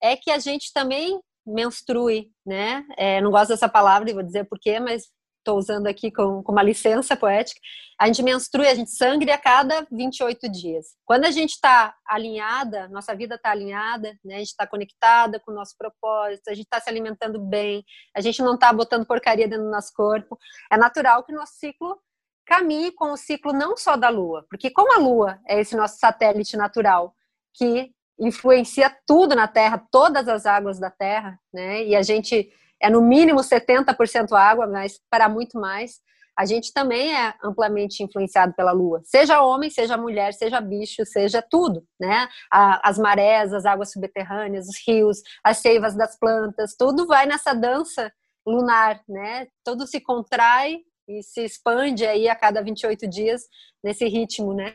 é 0.01 0.15
que 0.15 0.31
a 0.31 0.39
gente 0.39 0.71
também 0.73 1.19
menstrue, 1.45 2.31
né? 2.45 2.85
É, 2.97 3.21
não 3.21 3.31
gosto 3.31 3.49
dessa 3.49 3.69
palavra, 3.69 4.13
vou 4.13 4.23
dizer 4.23 4.45
porquê, 4.45 4.79
mas 4.79 5.09
estou 5.45 5.57
usando 5.57 5.85
aqui 5.85 6.11
com, 6.11 6.41
com, 6.41 6.51
uma 6.51 6.63
licença 6.63 7.15
poética, 7.15 7.61
a 7.99 8.07
gente 8.07 8.23
menstrua, 8.23 8.67
a 8.67 8.73
gente 8.73 8.89
sangra 8.89 9.35
a 9.35 9.37
cada 9.37 9.87
28 9.91 10.49
dias. 10.49 10.87
Quando 11.05 11.25
a 11.25 11.31
gente 11.31 11.51
está 11.51 11.95
alinhada, 12.05 12.87
nossa 12.89 13.15
vida 13.15 13.35
está 13.35 13.51
alinhada, 13.51 14.17
né, 14.25 14.35
a 14.35 14.39
gente 14.39 14.49
está 14.49 14.65
conectada 14.65 15.39
com 15.39 15.51
o 15.51 15.55
nosso 15.55 15.75
propósito, 15.77 16.49
a 16.49 16.53
gente 16.53 16.65
está 16.65 16.81
se 16.81 16.89
alimentando 16.89 17.39
bem, 17.39 17.85
a 18.15 18.19
gente 18.19 18.41
não 18.41 18.55
está 18.55 18.73
botando 18.73 19.05
porcaria 19.05 19.47
dentro 19.47 19.65
do 19.65 19.71
nosso 19.71 19.93
corpo, 19.93 20.37
é 20.71 20.75
natural 20.75 21.23
que 21.23 21.31
o 21.31 21.35
nosso 21.35 21.53
ciclo 21.53 21.97
caminhe 22.45 22.91
com 22.91 23.11
o 23.11 23.17
ciclo 23.17 23.53
não 23.53 23.77
só 23.77 23.95
da 23.95 24.09
Lua, 24.09 24.45
porque 24.49 24.69
como 24.69 24.93
a 24.93 24.97
Lua 24.97 25.39
é 25.47 25.59
esse 25.59 25.75
nosso 25.75 25.97
satélite 25.97 26.57
natural 26.57 27.15
que 27.53 27.91
influencia 28.19 28.95
tudo 29.05 29.35
na 29.35 29.47
Terra, 29.47 29.83
todas 29.91 30.27
as 30.27 30.45
águas 30.45 30.79
da 30.79 30.89
Terra, 30.89 31.39
né, 31.53 31.83
e 31.83 31.95
a 31.95 32.01
gente 32.01 32.51
é 32.81 32.89
no 32.89 33.01
mínimo 33.01 33.39
70% 33.39 34.31
água, 34.33 34.67
mas 34.67 34.99
para 35.09 35.29
muito 35.29 35.59
mais. 35.59 35.99
A 36.37 36.45
gente 36.45 36.73
também 36.73 37.15
é 37.15 37.33
amplamente 37.41 38.03
influenciado 38.03 38.53
pela 38.53 38.73
lua, 38.73 39.01
seja 39.05 39.41
homem, 39.41 39.69
seja 39.69 39.95
mulher, 39.95 40.33
seja 40.33 40.59
bicho, 40.59 41.05
seja 41.05 41.41
tudo, 41.41 41.87
né? 41.97 42.27
As 42.51 42.97
marés, 42.97 43.53
as 43.53 43.65
águas 43.65 43.93
subterrâneas, 43.93 44.67
os 44.67 44.75
rios, 44.85 45.21
as 45.41 45.59
seivas 45.59 45.95
das 45.95 46.19
plantas, 46.19 46.75
tudo 46.77 47.07
vai 47.07 47.25
nessa 47.25 47.53
dança 47.53 48.11
lunar, 48.45 49.01
né? 49.07 49.47
Tudo 49.63 49.87
se 49.87 50.01
contrai 50.01 50.81
e 51.07 51.23
se 51.23 51.45
expande 51.45 52.05
aí 52.05 52.27
a 52.27 52.35
cada 52.35 52.61
28 52.61 53.07
dias 53.07 53.43
nesse 53.81 54.05
ritmo, 54.05 54.53
né? 54.53 54.73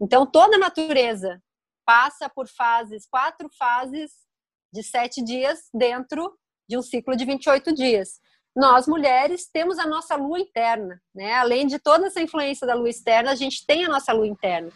Então 0.00 0.24
toda 0.24 0.56
a 0.56 0.60
natureza 0.60 1.38
passa 1.84 2.30
por 2.30 2.48
fases, 2.48 3.06
quatro 3.06 3.50
fases 3.58 4.10
de 4.72 4.82
sete 4.82 5.22
dias 5.22 5.68
dentro 5.72 6.34
de 6.68 6.76
um 6.78 6.82
ciclo 6.82 7.16
de 7.16 7.24
28 7.24 7.74
dias. 7.74 8.20
Nós, 8.56 8.86
mulheres, 8.86 9.48
temos 9.52 9.78
a 9.78 9.86
nossa 9.86 10.14
lua 10.14 10.38
interna, 10.38 11.00
né? 11.14 11.34
Além 11.34 11.66
de 11.66 11.78
toda 11.78 12.06
essa 12.06 12.20
influência 12.20 12.66
da 12.66 12.74
lua 12.74 12.88
externa, 12.88 13.32
a 13.32 13.34
gente 13.34 13.66
tem 13.66 13.84
a 13.84 13.88
nossa 13.88 14.12
lua 14.12 14.28
interna. 14.28 14.70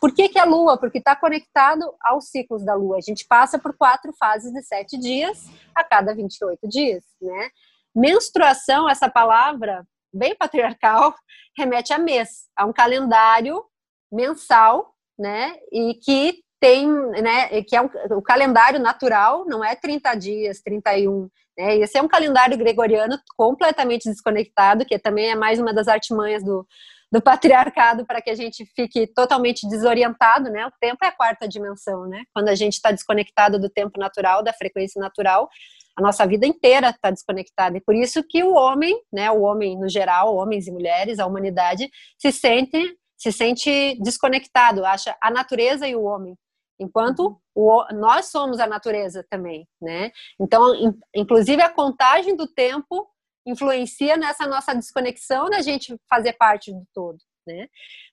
Por 0.00 0.14
que, 0.14 0.28
que 0.28 0.38
a 0.38 0.44
lua? 0.44 0.78
Porque 0.78 0.98
está 0.98 1.16
conectado 1.16 1.92
aos 2.00 2.28
ciclos 2.28 2.64
da 2.64 2.74
lua. 2.74 2.98
A 2.98 3.00
gente 3.00 3.26
passa 3.26 3.58
por 3.58 3.76
quatro 3.76 4.12
fases 4.16 4.52
de 4.52 4.62
sete 4.62 4.96
dias 4.96 5.50
a 5.74 5.82
cada 5.82 6.14
28 6.14 6.68
dias, 6.68 7.04
né? 7.20 7.50
Menstruação, 7.94 8.88
essa 8.88 9.10
palavra 9.10 9.84
bem 10.12 10.36
patriarcal, 10.36 11.14
remete 11.56 11.92
a 11.92 11.98
mês, 11.98 12.48
a 12.56 12.64
um 12.64 12.72
calendário 12.72 13.64
mensal, 14.10 14.94
né? 15.18 15.58
E 15.72 15.94
que 15.94 16.40
tem, 16.60 16.88
né, 17.22 17.62
que 17.62 17.76
é 17.76 17.82
um, 17.82 17.88
o 18.10 18.22
calendário 18.22 18.80
natural, 18.80 19.44
não 19.46 19.64
é 19.64 19.74
30 19.74 20.14
dias, 20.14 20.60
31, 20.60 21.28
né, 21.56 21.76
esse 21.76 21.96
é 21.96 22.02
um 22.02 22.08
calendário 22.08 22.58
gregoriano 22.58 23.18
completamente 23.36 24.08
desconectado, 24.08 24.84
que 24.84 24.98
também 24.98 25.30
é 25.30 25.34
mais 25.34 25.58
uma 25.58 25.72
das 25.72 25.88
artimanhas 25.88 26.42
do, 26.42 26.66
do 27.12 27.22
patriarcado 27.22 28.04
para 28.04 28.20
que 28.20 28.30
a 28.30 28.34
gente 28.34 28.66
fique 28.74 29.06
totalmente 29.06 29.68
desorientado, 29.68 30.50
né, 30.50 30.66
o 30.66 30.72
tempo 30.80 31.04
é 31.04 31.08
a 31.08 31.16
quarta 31.16 31.46
dimensão, 31.46 32.06
né, 32.06 32.22
quando 32.34 32.48
a 32.48 32.54
gente 32.54 32.74
está 32.74 32.90
desconectado 32.90 33.58
do 33.58 33.70
tempo 33.70 33.98
natural, 33.98 34.42
da 34.42 34.52
frequência 34.52 35.00
natural, 35.00 35.48
a 35.96 36.02
nossa 36.02 36.26
vida 36.26 36.46
inteira 36.46 36.90
está 36.90 37.10
desconectada, 37.10 37.76
e 37.76 37.80
por 37.80 37.94
isso 37.94 38.22
que 38.22 38.42
o 38.42 38.54
homem, 38.54 38.96
né, 39.12 39.30
o 39.30 39.42
homem 39.42 39.78
no 39.78 39.88
geral, 39.88 40.34
homens 40.34 40.66
e 40.66 40.72
mulheres, 40.72 41.18
a 41.18 41.26
humanidade, 41.26 41.88
se 42.18 42.32
sente 42.32 42.96
se 43.20 43.32
sente 43.32 43.98
desconectado, 44.00 44.86
acha 44.86 45.16
a 45.20 45.28
natureza 45.28 45.88
e 45.88 45.96
o 45.96 46.04
homem 46.04 46.38
enquanto 46.78 47.40
o, 47.54 47.84
nós 47.94 48.26
somos 48.26 48.60
a 48.60 48.66
natureza 48.66 49.24
também, 49.28 49.68
né? 49.80 50.12
Então, 50.40 50.74
in, 50.74 50.98
inclusive 51.14 51.60
a 51.62 51.68
contagem 51.68 52.36
do 52.36 52.46
tempo 52.46 53.08
influencia 53.46 54.16
nessa 54.16 54.46
nossa 54.46 54.74
desconexão 54.74 55.48
da 55.48 55.60
gente 55.60 55.96
fazer 56.08 56.34
parte 56.34 56.72
do 56.72 56.86
todo, 56.94 57.18
né? 57.46 57.68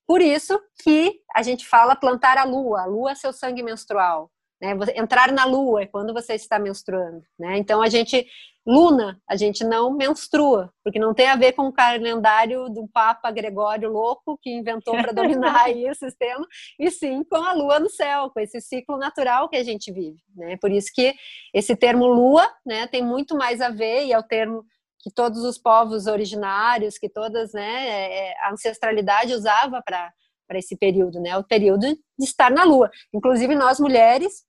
Por 0.07 0.21
isso 0.21 0.59
que 0.83 1.19
a 1.35 1.41
gente 1.43 1.67
fala 1.67 1.95
plantar 1.95 2.37
a 2.37 2.43
lua, 2.43 2.83
a 2.83 2.85
lua 2.85 3.11
é 3.11 3.15
seu 3.15 3.33
sangue 3.33 3.63
menstrual, 3.63 4.31
né? 4.65 4.85
Entrar 4.95 5.31
na 5.31 5.45
lua 5.45 5.83
é 5.83 5.87
quando 5.87 6.13
você 6.13 6.33
está 6.33 6.57
menstruando, 6.57 7.23
né? 7.37 7.57
Então 7.57 7.81
a 7.81 7.89
gente 7.89 8.25
luna, 8.67 9.21
a 9.29 9.35
gente 9.35 9.63
não 9.63 9.93
menstrua, 9.95 10.73
porque 10.83 10.97
não 10.97 11.13
tem 11.13 11.27
a 11.27 11.35
ver 11.35 11.53
com 11.53 11.67
o 11.67 11.73
calendário 11.73 12.67
do 12.67 12.87
Papa 12.87 13.29
Gregório 13.29 13.91
louco 13.91 14.39
que 14.41 14.49
inventou 14.49 14.95
para 14.95 15.11
dominar 15.13 15.65
aí 15.65 15.87
o 15.87 15.93
sistema, 15.93 16.45
e 16.79 16.89
sim 16.89 17.23
com 17.23 17.35
a 17.35 17.53
lua 17.53 17.79
no 17.79 17.89
céu, 17.89 18.31
com 18.31 18.39
esse 18.39 18.59
ciclo 18.59 18.97
natural 18.97 19.47
que 19.49 19.55
a 19.55 19.63
gente 19.63 19.91
vive, 19.91 20.19
né? 20.35 20.57
Por 20.57 20.71
isso 20.71 20.89
que 20.93 21.13
esse 21.53 21.75
termo 21.75 22.07
lua, 22.07 22.49
né, 22.65 22.87
tem 22.87 23.03
muito 23.03 23.37
mais 23.37 23.61
a 23.61 23.69
ver 23.69 24.05
e 24.05 24.13
é 24.13 24.17
o 24.17 24.23
termo 24.23 24.65
que 24.99 25.11
todos 25.11 25.43
os 25.43 25.59
povos 25.59 26.07
originários, 26.07 26.97
que 26.97 27.07
todas, 27.07 27.53
né, 27.53 27.87
é, 27.87 28.29
é, 28.29 28.35
a 28.41 28.51
ancestralidade 28.51 29.33
usava 29.33 29.79
para 29.85 30.11
para 30.47 30.59
esse 30.59 30.75
período, 30.77 31.19
né? 31.19 31.35
O 31.37 31.43
período 31.43 31.87
de 31.87 32.23
estar 32.25 32.51
na 32.51 32.63
Lua. 32.63 32.89
Inclusive 33.13 33.55
nós 33.55 33.79
mulheres, 33.79 34.43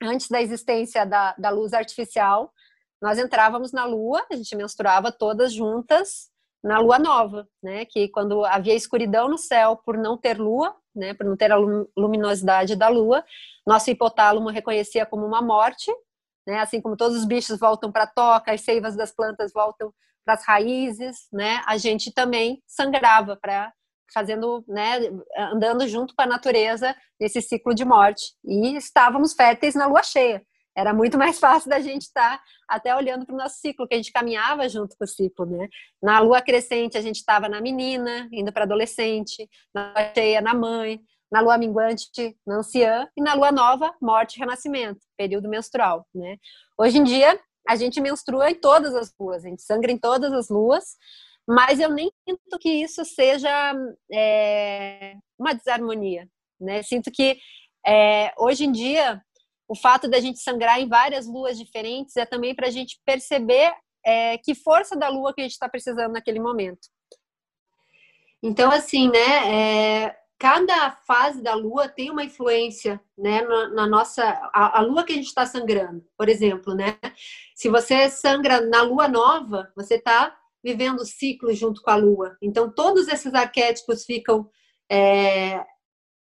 antes 0.00 0.28
da 0.28 0.40
existência 0.40 1.04
da, 1.04 1.34
da 1.38 1.50
luz 1.50 1.72
artificial, 1.72 2.52
nós 3.00 3.18
entrávamos 3.18 3.72
na 3.72 3.84
lua, 3.84 4.24
a 4.30 4.36
gente 4.36 4.54
menstruava 4.54 5.10
todas 5.10 5.52
juntas 5.52 6.30
na 6.62 6.78
lua 6.78 6.98
nova, 6.98 7.48
né? 7.62 7.84
Que 7.86 8.08
quando 8.08 8.44
havia 8.44 8.74
escuridão 8.74 9.28
no 9.28 9.38
céu 9.38 9.76
por 9.76 9.96
não 9.96 10.18
ter 10.18 10.38
lua, 10.38 10.76
né? 10.94 11.14
Por 11.14 11.24
não 11.24 11.36
ter 11.36 11.50
a 11.50 11.56
luminosidade 11.96 12.76
da 12.76 12.88
lua, 12.88 13.24
nosso 13.66 13.90
hipotálamo 13.90 14.50
reconhecia 14.50 15.06
como 15.06 15.24
uma 15.24 15.40
morte, 15.40 15.90
né? 16.46 16.58
Assim 16.58 16.80
como 16.80 16.96
todos 16.96 17.16
os 17.16 17.24
bichos 17.24 17.58
voltam 17.58 17.90
para 17.90 18.04
a 18.04 18.06
toca, 18.06 18.52
as 18.52 18.60
seivas 18.60 18.94
das 18.94 19.10
plantas 19.10 19.52
voltam 19.52 19.92
para 20.24 20.34
as 20.34 20.44
raízes, 20.44 21.26
né? 21.32 21.62
A 21.66 21.78
gente 21.78 22.12
também 22.12 22.62
sangrava 22.66 23.36
para 23.36 23.72
fazendo, 24.12 24.64
né, 24.68 25.00
andando 25.36 25.86
junto 25.88 26.14
com 26.14 26.22
a 26.22 26.26
natureza 26.26 26.94
nesse 27.20 27.40
ciclo 27.40 27.74
de 27.74 27.84
morte. 27.84 28.34
E 28.44 28.76
estávamos 28.76 29.32
férteis 29.34 29.74
na 29.74 29.86
lua 29.86 30.02
cheia. 30.02 30.42
Era 30.76 30.94
muito 30.94 31.18
mais 31.18 31.38
fácil 31.40 31.68
da 31.68 31.80
gente 31.80 32.02
estar 32.02 32.38
tá 32.38 32.44
até 32.68 32.94
olhando 32.94 33.26
para 33.26 33.34
o 33.34 33.38
nosso 33.38 33.58
ciclo, 33.58 33.86
que 33.86 33.94
a 33.94 33.96
gente 33.96 34.12
caminhava 34.12 34.68
junto 34.68 34.96
com 34.96 35.04
o 35.04 35.08
ciclo, 35.08 35.46
né? 35.46 35.68
Na 36.02 36.20
lua 36.20 36.40
crescente, 36.40 36.96
a 36.96 37.02
gente 37.02 37.16
estava 37.16 37.48
na 37.48 37.60
menina, 37.60 38.28
indo 38.32 38.52
para 38.52 38.64
adolescente, 38.64 39.48
na 39.74 39.92
lua 39.92 40.12
cheia, 40.14 40.40
na 40.40 40.54
mãe, 40.54 41.00
na 41.30 41.40
lua 41.40 41.56
minguante, 41.58 42.36
na 42.46 42.56
anciã, 42.56 43.08
e 43.16 43.22
na 43.22 43.34
lua 43.34 43.52
nova, 43.52 43.94
morte 44.00 44.36
e 44.36 44.40
renascimento, 44.40 45.00
período 45.16 45.48
menstrual, 45.48 46.06
né? 46.14 46.36
Hoje 46.78 46.98
em 46.98 47.04
dia, 47.04 47.38
a 47.68 47.76
gente 47.76 48.00
menstrua 48.00 48.50
em 48.50 48.54
todas 48.54 48.94
as 48.94 49.14
luas, 49.18 49.44
a 49.44 49.48
gente 49.48 49.62
sangra 49.62 49.92
em 49.92 49.98
todas 49.98 50.32
as 50.32 50.48
luas, 50.48 50.96
mas 51.48 51.80
eu 51.80 51.90
nem 51.90 52.10
sinto 52.28 52.58
que 52.58 52.68
isso 52.68 53.04
seja 53.04 53.74
é, 54.12 55.16
uma 55.38 55.54
desarmonia, 55.54 56.28
né? 56.60 56.82
Sinto 56.82 57.10
que 57.10 57.38
é, 57.86 58.32
hoje 58.38 58.64
em 58.64 58.72
dia 58.72 59.22
o 59.68 59.74
fato 59.76 60.08
da 60.08 60.18
gente 60.18 60.40
sangrar 60.40 60.80
em 60.80 60.88
várias 60.88 61.26
luas 61.26 61.56
diferentes 61.56 62.16
é 62.16 62.26
também 62.26 62.54
para 62.54 62.66
a 62.66 62.70
gente 62.70 63.00
perceber 63.06 63.72
é, 64.04 64.36
que 64.38 64.54
força 64.54 64.96
da 64.96 65.08
lua 65.08 65.32
que 65.32 65.40
a 65.40 65.44
gente 65.44 65.52
está 65.52 65.68
precisando 65.68 66.12
naquele 66.12 66.40
momento. 66.40 66.88
Então, 68.42 68.70
assim, 68.70 69.08
né? 69.08 70.06
É, 70.06 70.16
cada 70.38 70.90
fase 71.06 71.42
da 71.42 71.54
lua 71.54 71.88
tem 71.88 72.10
uma 72.10 72.24
influência, 72.24 73.00
né? 73.16 73.42
Na, 73.42 73.68
na 73.68 73.86
nossa. 73.86 74.24
A, 74.52 74.78
a, 74.78 74.80
lua 74.80 75.04
que 75.04 75.12
a 75.12 75.16
gente 75.16 75.26
está 75.26 75.44
sangrando, 75.46 76.04
por 76.16 76.28
exemplo, 76.28 76.74
né? 76.74 76.98
Se 77.54 77.68
você 77.68 78.08
sangra 78.08 78.60
na 78.62 78.82
lua 78.82 79.06
nova, 79.06 79.70
você 79.76 79.96
está 79.96 80.36
vivendo 80.62 81.00
o 81.00 81.06
ciclo 81.06 81.52
junto 81.54 81.82
com 81.82 81.90
a 81.90 81.96
lua. 81.96 82.36
Então, 82.42 82.70
todos 82.70 83.08
esses 83.08 83.32
arquétipos 83.34 84.04
ficam 84.04 84.48
é, 84.90 85.64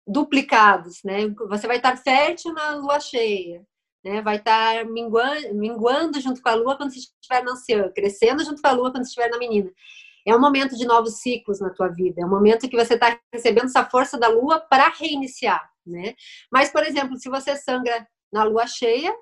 duplicados, 0.05 1.01
né? 1.03 1.27
Você 1.49 1.67
vai 1.67 1.77
estar 1.77 1.97
fértil 1.97 2.53
na 2.53 2.75
lua 2.75 2.99
cheia, 2.99 3.65
né? 4.03 4.21
Vai 4.21 4.37
estar 4.37 4.85
minguando, 4.85 5.53
minguando 5.55 6.21
junto 6.21 6.41
com 6.41 6.49
a 6.49 6.55
lua 6.55 6.77
quando 6.77 6.91
você 6.91 6.99
estiver 6.99 7.43
na 7.43 7.51
anciã, 7.51 7.91
crescendo 7.93 8.43
junto 8.43 8.61
com 8.61 8.67
a 8.67 8.71
lua 8.71 8.91
quando 8.91 9.03
estiver 9.03 9.29
na 9.29 9.37
menina. 9.37 9.71
É 10.25 10.35
um 10.35 10.39
momento 10.39 10.77
de 10.77 10.85
novos 10.85 11.21
ciclos 11.21 11.59
na 11.59 11.69
tua 11.69 11.87
vida, 11.87 12.21
é 12.21 12.25
um 12.25 12.29
momento 12.29 12.67
que 12.69 12.75
você 12.75 12.95
está 12.95 13.17
recebendo 13.33 13.65
essa 13.65 13.85
força 13.85 14.17
da 14.17 14.27
lua 14.27 14.59
para 14.59 14.89
reiniciar, 14.89 15.69
né? 15.85 16.15
Mas, 16.51 16.69
por 16.69 16.83
exemplo, 16.83 17.17
se 17.17 17.29
você 17.29 17.55
sangra 17.55 18.05
na 18.31 18.43
lua 18.43 18.67
cheia, 18.67 19.13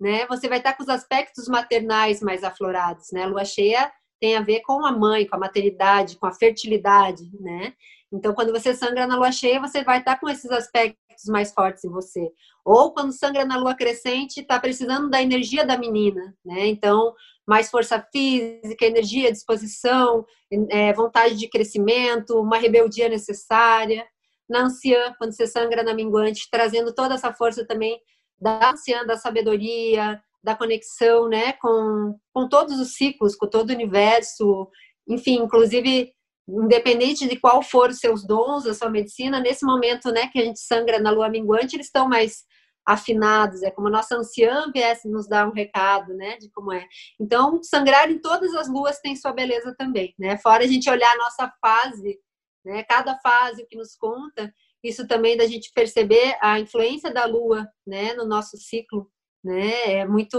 né? 0.00 0.26
Você 0.26 0.48
vai 0.48 0.58
estar 0.58 0.74
com 0.74 0.82
os 0.82 0.88
aspectos 0.88 1.46
maternais 1.46 2.20
mais 2.20 2.42
aflorados, 2.42 3.12
né? 3.12 3.26
Lua 3.26 3.44
cheia 3.44 3.92
tem 4.22 4.36
a 4.36 4.40
ver 4.40 4.60
com 4.60 4.86
a 4.86 4.92
mãe, 4.92 5.26
com 5.26 5.34
a 5.34 5.38
maternidade, 5.40 6.16
com 6.16 6.26
a 6.26 6.32
fertilidade, 6.32 7.28
né? 7.40 7.74
Então, 8.12 8.32
quando 8.32 8.52
você 8.52 8.72
sangra 8.72 9.04
na 9.04 9.16
lua 9.16 9.32
cheia, 9.32 9.58
você 9.58 9.82
vai 9.82 9.98
estar 9.98 10.20
com 10.20 10.28
esses 10.28 10.48
aspectos 10.48 11.24
mais 11.26 11.52
fortes 11.52 11.82
em 11.82 11.90
você. 11.90 12.30
Ou 12.64 12.94
quando 12.94 13.10
sangra 13.10 13.44
na 13.44 13.56
lua 13.56 13.74
crescente, 13.74 14.38
está 14.38 14.60
precisando 14.60 15.10
da 15.10 15.20
energia 15.20 15.66
da 15.66 15.76
menina, 15.76 16.32
né? 16.44 16.68
Então, 16.68 17.12
mais 17.44 17.68
força 17.68 18.00
física, 18.12 18.86
energia, 18.86 19.32
disposição, 19.32 20.24
é, 20.70 20.92
vontade 20.92 21.34
de 21.34 21.48
crescimento, 21.48 22.40
uma 22.40 22.58
rebeldia 22.58 23.08
necessária. 23.08 24.06
Na 24.48 24.66
anciã, 24.66 25.12
quando 25.18 25.32
você 25.32 25.48
sangra 25.48 25.82
na 25.82 25.94
minguante, 25.94 26.46
trazendo 26.48 26.94
toda 26.94 27.14
essa 27.14 27.32
força 27.32 27.66
também 27.66 28.00
da 28.40 28.70
anciã, 28.70 29.04
da 29.04 29.16
sabedoria, 29.16 30.22
da 30.42 30.56
conexão, 30.56 31.28
né, 31.28 31.52
com, 31.54 32.18
com 32.32 32.48
todos 32.48 32.80
os 32.80 32.94
ciclos, 32.94 33.36
com 33.36 33.48
todo 33.48 33.70
o 33.70 33.74
universo, 33.74 34.68
enfim, 35.08 35.36
inclusive, 35.36 36.12
independente 36.48 37.28
de 37.28 37.38
qual 37.38 37.62
for 37.62 37.90
os 37.90 37.98
seus 37.98 38.26
dons, 38.26 38.66
a 38.66 38.74
sua 38.74 38.90
medicina, 38.90 39.38
nesse 39.40 39.64
momento, 39.64 40.10
né, 40.10 40.28
que 40.28 40.38
a 40.38 40.44
gente 40.44 40.60
sangra 40.60 40.98
na 40.98 41.10
lua 41.10 41.28
minguante, 41.28 41.76
eles 41.76 41.86
estão 41.86 42.08
mais 42.08 42.44
afinados, 42.84 43.62
é 43.62 43.70
como 43.70 43.86
a 43.86 43.90
nossa 43.90 44.16
anciã 44.16 44.70
viesse 44.74 45.08
nos 45.08 45.28
dar 45.28 45.48
um 45.48 45.52
recado, 45.52 46.14
né, 46.14 46.36
de 46.38 46.50
como 46.50 46.72
é. 46.72 46.84
Então, 47.20 47.62
sangrar 47.62 48.10
em 48.10 48.18
todas 48.18 48.52
as 48.54 48.68
luas 48.68 48.98
tem 48.98 49.14
sua 49.14 49.32
beleza 49.32 49.74
também, 49.78 50.14
né? 50.18 50.36
Fora 50.38 50.64
a 50.64 50.66
gente 50.66 50.90
olhar 50.90 51.12
a 51.12 51.18
nossa 51.18 51.52
fase, 51.60 52.18
né, 52.64 52.82
cada 52.84 53.16
fase 53.20 53.64
que 53.68 53.76
nos 53.76 53.94
conta, 53.96 54.52
isso 54.82 55.06
também 55.06 55.36
da 55.36 55.46
gente 55.46 55.70
perceber 55.72 56.36
a 56.40 56.58
influência 56.58 57.12
da 57.12 57.24
lua, 57.24 57.68
né, 57.86 58.14
no 58.14 58.26
nosso 58.26 58.56
ciclo, 58.56 59.08
né? 59.42 60.00
É 60.00 60.06
muito 60.06 60.38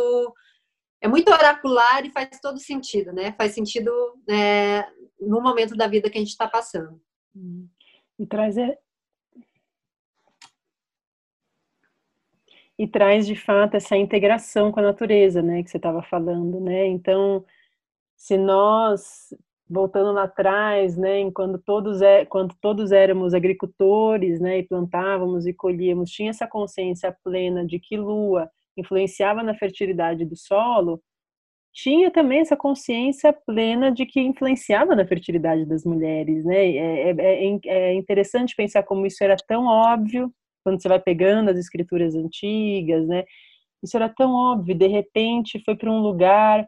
é 1.02 1.08
muito 1.08 1.30
oracular 1.32 2.06
e 2.06 2.12
faz 2.12 2.40
todo 2.42 2.58
sentido, 2.60 3.12
né? 3.12 3.34
Faz 3.34 3.54
sentido 3.54 3.92
é, 4.30 4.86
no 5.20 5.42
momento 5.42 5.76
da 5.76 5.88
vida 5.88 6.10
que 6.10 6.18
a 6.18 6.22
gente 6.22 6.30
está 6.30 6.48
passando. 6.48 7.02
E 8.18 8.26
traz 8.26 8.58
é, 8.58 8.78
e 12.78 12.88
traz 12.88 13.28
de 13.28 13.36
fato 13.36 13.76
essa 13.76 13.96
integração 13.96 14.72
com 14.72 14.80
a 14.80 14.84
natureza, 14.84 15.42
né, 15.42 15.64
que 15.64 15.70
você 15.70 15.78
estava 15.78 16.02
falando, 16.02 16.60
né? 16.60 16.88
Então, 16.88 17.46
se 18.16 18.38
nós 18.38 19.34
voltando 19.70 20.12
lá 20.12 20.24
atrás, 20.24 20.98
né, 20.98 21.30
quando 21.32 21.58
todos 21.58 22.02
é, 22.02 22.26
quando 22.26 22.56
todos 22.62 22.92
éramos 22.92 23.34
agricultores, 23.34 24.40
né, 24.40 24.60
e 24.60 24.64
plantávamos 24.64 25.48
e 25.48 25.54
colhíamos, 25.54 26.12
tinha 26.12 26.30
essa 26.30 26.48
consciência 26.48 27.16
plena 27.24 27.66
de 27.66 27.80
que 27.80 27.98
lua 27.98 28.52
influenciava 28.78 29.44
na 29.44 29.56
fertilidade 29.56 30.26
do 30.26 30.36
solo, 30.36 31.02
tinha 31.74 32.12
também 32.12 32.40
essa 32.40 32.56
consciência 32.56 33.34
plena 33.34 33.92
de 33.92 34.06
que 34.06 34.22
influenciava 34.22 34.96
na 34.96 35.06
fertilidade 35.06 35.66
das 35.66 35.84
mulheres, 35.84 36.46
né? 36.46 36.68
É, 36.68 37.10
é, 37.10 37.16
é, 37.20 37.60
é 37.66 37.94
interessante 37.96 38.56
pensar 38.56 38.84
como 38.84 39.06
isso 39.08 39.24
era 39.24 39.36
tão 39.48 39.66
óbvio 39.66 40.32
quando 40.64 40.82
você 40.82 40.88
vai 40.88 41.00
pegando 41.00 41.50
as 41.50 41.58
escrituras 41.58 42.16
antigas, 42.16 43.08
né? 43.08 43.24
Isso 43.84 43.98
era 43.98 44.08
tão 44.08 44.34
óbvio, 44.34 44.76
de 44.76 44.88
repente 44.88 45.62
foi 45.66 45.76
para 45.76 45.92
um 45.92 46.00
lugar 46.00 46.68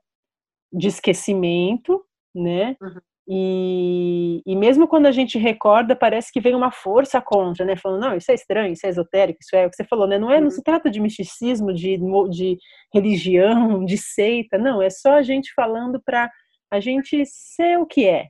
de 0.73 0.87
esquecimento, 0.87 2.03
né? 2.33 2.75
Uhum. 2.81 2.99
E, 3.27 4.43
e 4.45 4.55
mesmo 4.55 4.87
quando 4.87 5.07
a 5.07 5.11
gente 5.11 5.39
recorda, 5.39 5.95
parece 5.95 6.31
que 6.31 6.39
vem 6.39 6.53
uma 6.53 6.71
força 6.71 7.19
contra, 7.19 7.65
né? 7.65 7.75
Falando, 7.75 8.01
não, 8.01 8.15
isso 8.15 8.31
é 8.31 8.35
estranho, 8.35 8.73
isso 8.73 8.85
é 8.85 8.89
esotérico, 8.89 9.39
isso 9.41 9.55
é 9.55 9.65
o 9.65 9.69
que 9.69 9.75
você 9.75 9.83
falou, 9.83 10.07
né? 10.07 10.19
Não, 10.19 10.31
é, 10.31 10.39
não 10.39 10.51
se 10.51 10.57
uhum. 10.57 10.63
trata 10.63 10.91
de 10.91 10.99
misticismo, 10.99 11.73
de, 11.73 11.97
de 12.29 12.57
religião, 12.93 13.83
de 13.85 13.97
seita, 13.97 14.57
não, 14.59 14.81
é 14.81 14.91
só 14.91 15.13
a 15.13 15.23
gente 15.23 15.51
falando 15.55 15.99
para 16.05 16.29
a 16.71 16.79
gente 16.79 17.25
ser 17.25 17.79
o 17.79 17.85
que 17.85 18.05
é, 18.07 18.27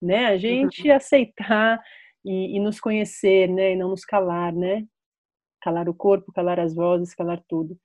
né? 0.00 0.26
A 0.26 0.36
gente 0.36 0.88
uhum. 0.88 0.96
aceitar 0.96 1.80
e, 2.24 2.56
e, 2.56 2.60
nos 2.60 2.80
conhecer, 2.80 3.48
né? 3.48 3.72
E 3.72 3.76
não 3.76 3.90
nos 3.90 4.04
calar, 4.04 4.52
né? 4.52 4.84
Calar 5.62 5.88
o 5.88 5.94
corpo, 5.94 6.32
calar 6.32 6.58
as 6.58 6.74
vozes, 6.74 7.14
calar 7.14 7.40
tudo. 7.48 7.76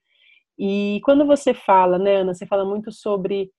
E 0.57 0.99
quando 1.03 1.25
você 1.27 1.53
fala, 1.53 1.99
né, 1.99 2.17
Ana, 2.17 2.33
você 2.33 2.47
fala 2.47 2.65
muito 2.65 2.91
sobre 2.91 3.51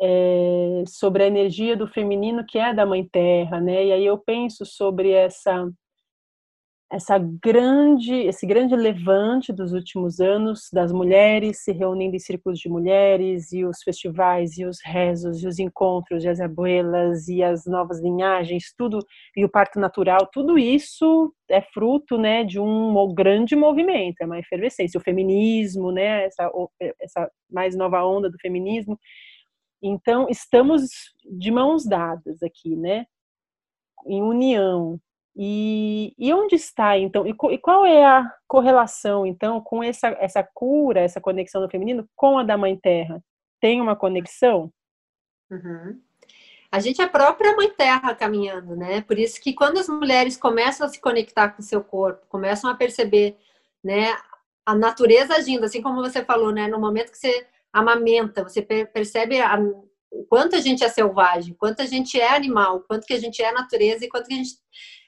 é, 0.00 0.84
sobre 0.86 1.24
a 1.24 1.26
energia 1.26 1.76
do 1.76 1.88
feminino 1.88 2.44
que 2.46 2.58
é 2.58 2.72
da 2.72 2.86
Mãe 2.86 3.06
Terra, 3.10 3.60
né? 3.60 3.86
E 3.86 3.92
aí 3.92 4.06
eu 4.06 4.18
penso 4.18 4.64
sobre 4.64 5.10
essa 5.10 5.68
essa 6.90 7.18
grande 7.18 8.14
esse 8.14 8.46
grande 8.46 8.74
levante 8.74 9.52
dos 9.52 9.72
últimos 9.72 10.20
anos 10.20 10.68
das 10.72 10.90
mulheres 10.90 11.62
se 11.62 11.70
reunindo 11.70 12.16
em 12.16 12.18
círculos 12.18 12.58
de 12.58 12.68
mulheres 12.68 13.52
e 13.52 13.62
os 13.64 13.82
festivais 13.82 14.56
e 14.56 14.64
os 14.64 14.78
rezos 14.82 15.42
e 15.42 15.46
os 15.46 15.58
encontros 15.58 16.24
e 16.24 16.28
as 16.28 16.40
abuelas 16.40 17.28
e 17.28 17.42
as 17.42 17.66
novas 17.66 18.00
linhagens 18.00 18.72
tudo 18.76 19.00
e 19.36 19.44
o 19.44 19.50
parto 19.50 19.78
natural 19.78 20.26
tudo 20.32 20.58
isso 20.58 21.30
é 21.50 21.60
fruto 21.60 22.16
né 22.16 22.42
de 22.42 22.58
um 22.58 23.14
grande 23.14 23.54
movimento 23.54 24.22
é 24.22 24.26
uma 24.26 24.38
efervescência 24.38 24.98
o 24.98 25.04
feminismo 25.04 25.92
né 25.92 26.24
essa 26.24 26.50
essa 27.00 27.30
mais 27.50 27.76
nova 27.76 28.02
onda 28.02 28.30
do 28.30 28.38
feminismo 28.38 28.98
então, 29.82 30.26
estamos 30.28 30.88
de 31.24 31.50
mãos 31.50 31.86
dadas 31.86 32.42
aqui, 32.42 32.76
né? 32.76 33.06
Em 34.06 34.22
união. 34.22 35.00
E, 35.36 36.14
e 36.18 36.34
onde 36.34 36.56
está, 36.56 36.98
então, 36.98 37.24
e, 37.24 37.30
e, 37.30 37.58
qual 37.58 37.86
é 37.86 38.04
a 38.04 38.28
correlação, 38.48 39.24
então, 39.24 39.60
com 39.60 39.82
essa, 39.84 40.08
essa 40.18 40.42
cura, 40.42 41.00
essa 41.00 41.20
conexão 41.20 41.62
do 41.62 41.70
feminino 41.70 42.08
com 42.16 42.38
a 42.38 42.42
da 42.42 42.58
Mãe 42.58 42.76
Terra? 42.76 43.22
Tem 43.60 43.80
uma 43.80 43.94
conexão? 43.94 44.72
Uhum. 45.48 46.00
A 46.72 46.80
gente 46.80 47.00
é 47.00 47.04
a 47.04 47.08
própria 47.08 47.54
Mãe 47.54 47.70
Terra 47.70 48.14
caminhando, 48.16 48.74
né? 48.74 49.00
Por 49.02 49.16
isso 49.16 49.40
que 49.40 49.54
quando 49.54 49.78
as 49.78 49.88
mulheres 49.88 50.36
começam 50.36 50.86
a 50.86 50.90
se 50.90 51.00
conectar 51.00 51.50
com 51.50 51.62
o 51.62 51.64
seu 51.64 51.82
corpo, 51.84 52.26
começam 52.28 52.68
a 52.68 52.74
perceber, 52.74 53.38
né, 53.82 54.14
a 54.66 54.74
natureza 54.74 55.34
agindo, 55.34 55.64
assim 55.64 55.80
como 55.80 56.02
você 56.02 56.24
falou, 56.24 56.52
né? 56.52 56.66
No 56.66 56.80
momento 56.80 57.12
que 57.12 57.18
você 57.18 57.46
amamenta, 57.78 58.42
você 58.42 58.62
percebe 58.62 59.40
a, 59.40 59.58
o 60.10 60.24
quanto 60.24 60.56
a 60.56 60.60
gente 60.60 60.84
é 60.84 60.88
selvagem, 60.88 61.54
quanto 61.54 61.82
a 61.82 61.86
gente 61.86 62.20
é 62.20 62.34
animal, 62.34 62.82
quanto 62.88 63.06
que 63.06 63.14
a 63.14 63.20
gente 63.20 63.42
é 63.42 63.52
natureza 63.52 64.04
e 64.04 64.08
quanto 64.08 64.26
que 64.26 64.34
a 64.34 64.36
gente 64.36 64.50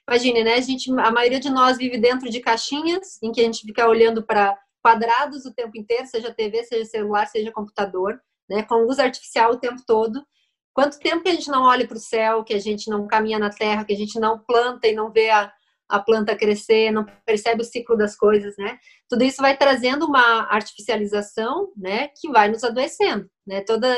imagine, 0.09 0.45
né? 0.45 0.55
A 0.55 0.61
gente, 0.61 0.91
a 0.99 1.11
maioria 1.11 1.41
de 1.41 1.51
nós 1.51 1.79
vive 1.79 1.99
dentro 1.99 2.29
de 2.29 2.41
caixinhas 2.41 3.19
em 3.23 3.33
que 3.33 3.41
a 3.41 3.45
gente 3.45 3.63
fica 3.63 3.89
olhando 3.89 4.25
para 4.25 4.59
quadrados 4.83 5.45
o 5.45 5.55
tempo 5.55 5.77
inteiro, 5.77 6.07
seja 6.07 6.33
TV, 6.33 6.65
seja 6.65 6.85
celular, 6.85 7.27
seja 7.27 7.53
computador, 7.53 8.21
né? 8.49 8.63
Com 8.63 8.87
luz 8.87 8.99
artificial 8.99 9.53
o 9.53 9.59
tempo 9.59 9.83
todo. 9.87 10.25
Quanto 10.73 10.99
tempo 10.99 11.23
que 11.23 11.29
a 11.29 11.35
gente 11.35 11.49
não 11.49 11.63
olha 11.63 11.87
para 11.87 11.97
o 11.97 12.01
céu, 12.01 12.45
que 12.45 12.55
a 12.55 12.59
gente 12.59 12.89
não 12.89 13.07
caminha 13.07 13.39
na 13.39 13.51
terra, 13.51 13.85
que 13.85 13.93
a 13.93 13.97
gente 13.97 14.19
não 14.19 14.39
planta 14.39 14.87
e 14.87 14.95
não 14.95 15.11
vê 15.11 15.31
a, 15.31 15.53
a 15.91 16.01
planta 16.01 16.37
crescer, 16.37 16.91
não 16.91 17.05
percebe 17.27 17.63
o 17.63 17.65
ciclo 17.65 17.97
das 17.97 18.17
coisas, 18.17 18.57
né? 18.57 18.79
Tudo 19.09 19.25
isso 19.25 19.43
vai 19.43 19.57
trazendo 19.57 20.07
uma 20.07 20.47
artificialização, 20.51 21.73
né, 21.77 22.09
que 22.21 22.31
vai 22.31 22.49
nos 22.49 22.65
adoecendo, 22.65 23.29
né? 23.47 23.61
Toda 23.63 23.95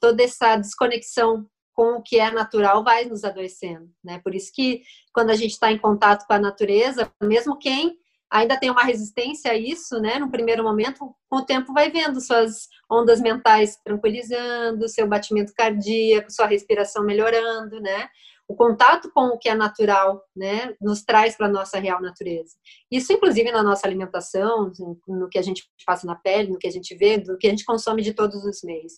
toda 0.00 0.22
essa 0.22 0.56
desconexão 0.56 1.46
com 1.72 1.98
o 1.98 2.02
que 2.02 2.18
é 2.18 2.30
natural 2.30 2.82
vai 2.82 3.04
nos 3.04 3.22
adoecendo, 3.22 3.88
né? 4.02 4.18
Por 4.24 4.34
isso 4.34 4.50
que 4.52 4.82
quando 5.12 5.30
a 5.30 5.34
gente 5.34 5.52
está 5.52 5.70
em 5.70 5.78
contato 5.78 6.26
com 6.26 6.32
a 6.32 6.38
natureza, 6.38 7.12
mesmo 7.22 7.58
quem 7.58 7.96
ainda 8.30 8.58
tem 8.58 8.70
uma 8.70 8.82
resistência 8.82 9.50
a 9.50 9.54
isso, 9.54 10.00
né? 10.00 10.18
No 10.18 10.30
primeiro 10.30 10.64
momento, 10.64 11.14
com 11.28 11.36
o 11.36 11.44
tempo 11.44 11.72
vai 11.72 11.90
vendo 11.90 12.20
suas 12.20 12.68
ondas 12.90 13.20
mentais 13.20 13.76
tranquilizando, 13.84 14.88
seu 14.88 15.06
batimento 15.06 15.52
cardíaco, 15.54 16.32
sua 16.32 16.46
respiração 16.46 17.04
melhorando, 17.04 17.80
né? 17.80 18.08
O 18.48 18.54
contato 18.54 19.10
com 19.12 19.28
o 19.28 19.38
que 19.38 19.48
é 19.48 19.54
natural, 19.54 20.22
né, 20.34 20.74
nos 20.80 21.02
traz 21.02 21.36
para 21.36 21.46
a 21.46 21.50
nossa 21.50 21.78
real 21.78 22.00
natureza. 22.00 22.56
Isso, 22.90 23.12
inclusive, 23.12 23.50
na 23.50 23.62
nossa 23.62 23.86
alimentação, 23.86 24.72
no 25.08 25.28
que 25.28 25.38
a 25.38 25.42
gente 25.42 25.64
passa 25.84 26.06
na 26.06 26.14
pele, 26.14 26.52
no 26.52 26.58
que 26.58 26.68
a 26.68 26.70
gente 26.70 26.94
vê, 26.94 27.16
no 27.16 27.36
que 27.36 27.46
a 27.46 27.50
gente 27.50 27.64
consome 27.64 28.02
de 28.02 28.14
todos 28.14 28.44
os 28.44 28.62
meios. 28.62 28.94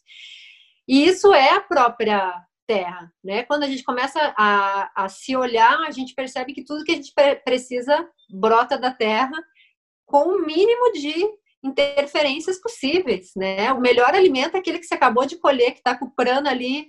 E 0.86 1.06
isso 1.06 1.32
é 1.32 1.50
a 1.54 1.60
própria 1.60 2.34
terra, 2.66 3.10
né? 3.24 3.44
Quando 3.44 3.62
a 3.62 3.66
gente 3.66 3.82
começa 3.82 4.34
a, 4.36 5.04
a 5.04 5.08
se 5.08 5.34
olhar, 5.34 5.80
a 5.80 5.90
gente 5.90 6.14
percebe 6.14 6.52
que 6.52 6.64
tudo 6.64 6.84
que 6.84 6.92
a 6.92 6.96
gente 6.96 7.12
precisa 7.42 8.06
brota 8.28 8.76
da 8.76 8.92
terra 8.92 9.42
com 10.04 10.24
o 10.24 10.44
mínimo 10.44 10.92
de 10.92 11.14
interferências 11.64 12.60
possíveis, 12.60 13.32
né? 13.34 13.72
O 13.72 13.80
melhor 13.80 14.14
alimento 14.14 14.56
é 14.56 14.60
aquele 14.60 14.78
que 14.78 14.84
você 14.84 14.94
acabou 14.94 15.24
de 15.24 15.38
colher, 15.38 15.72
que 15.72 15.78
está 15.78 15.96
comprando 15.98 16.46
ali 16.46 16.88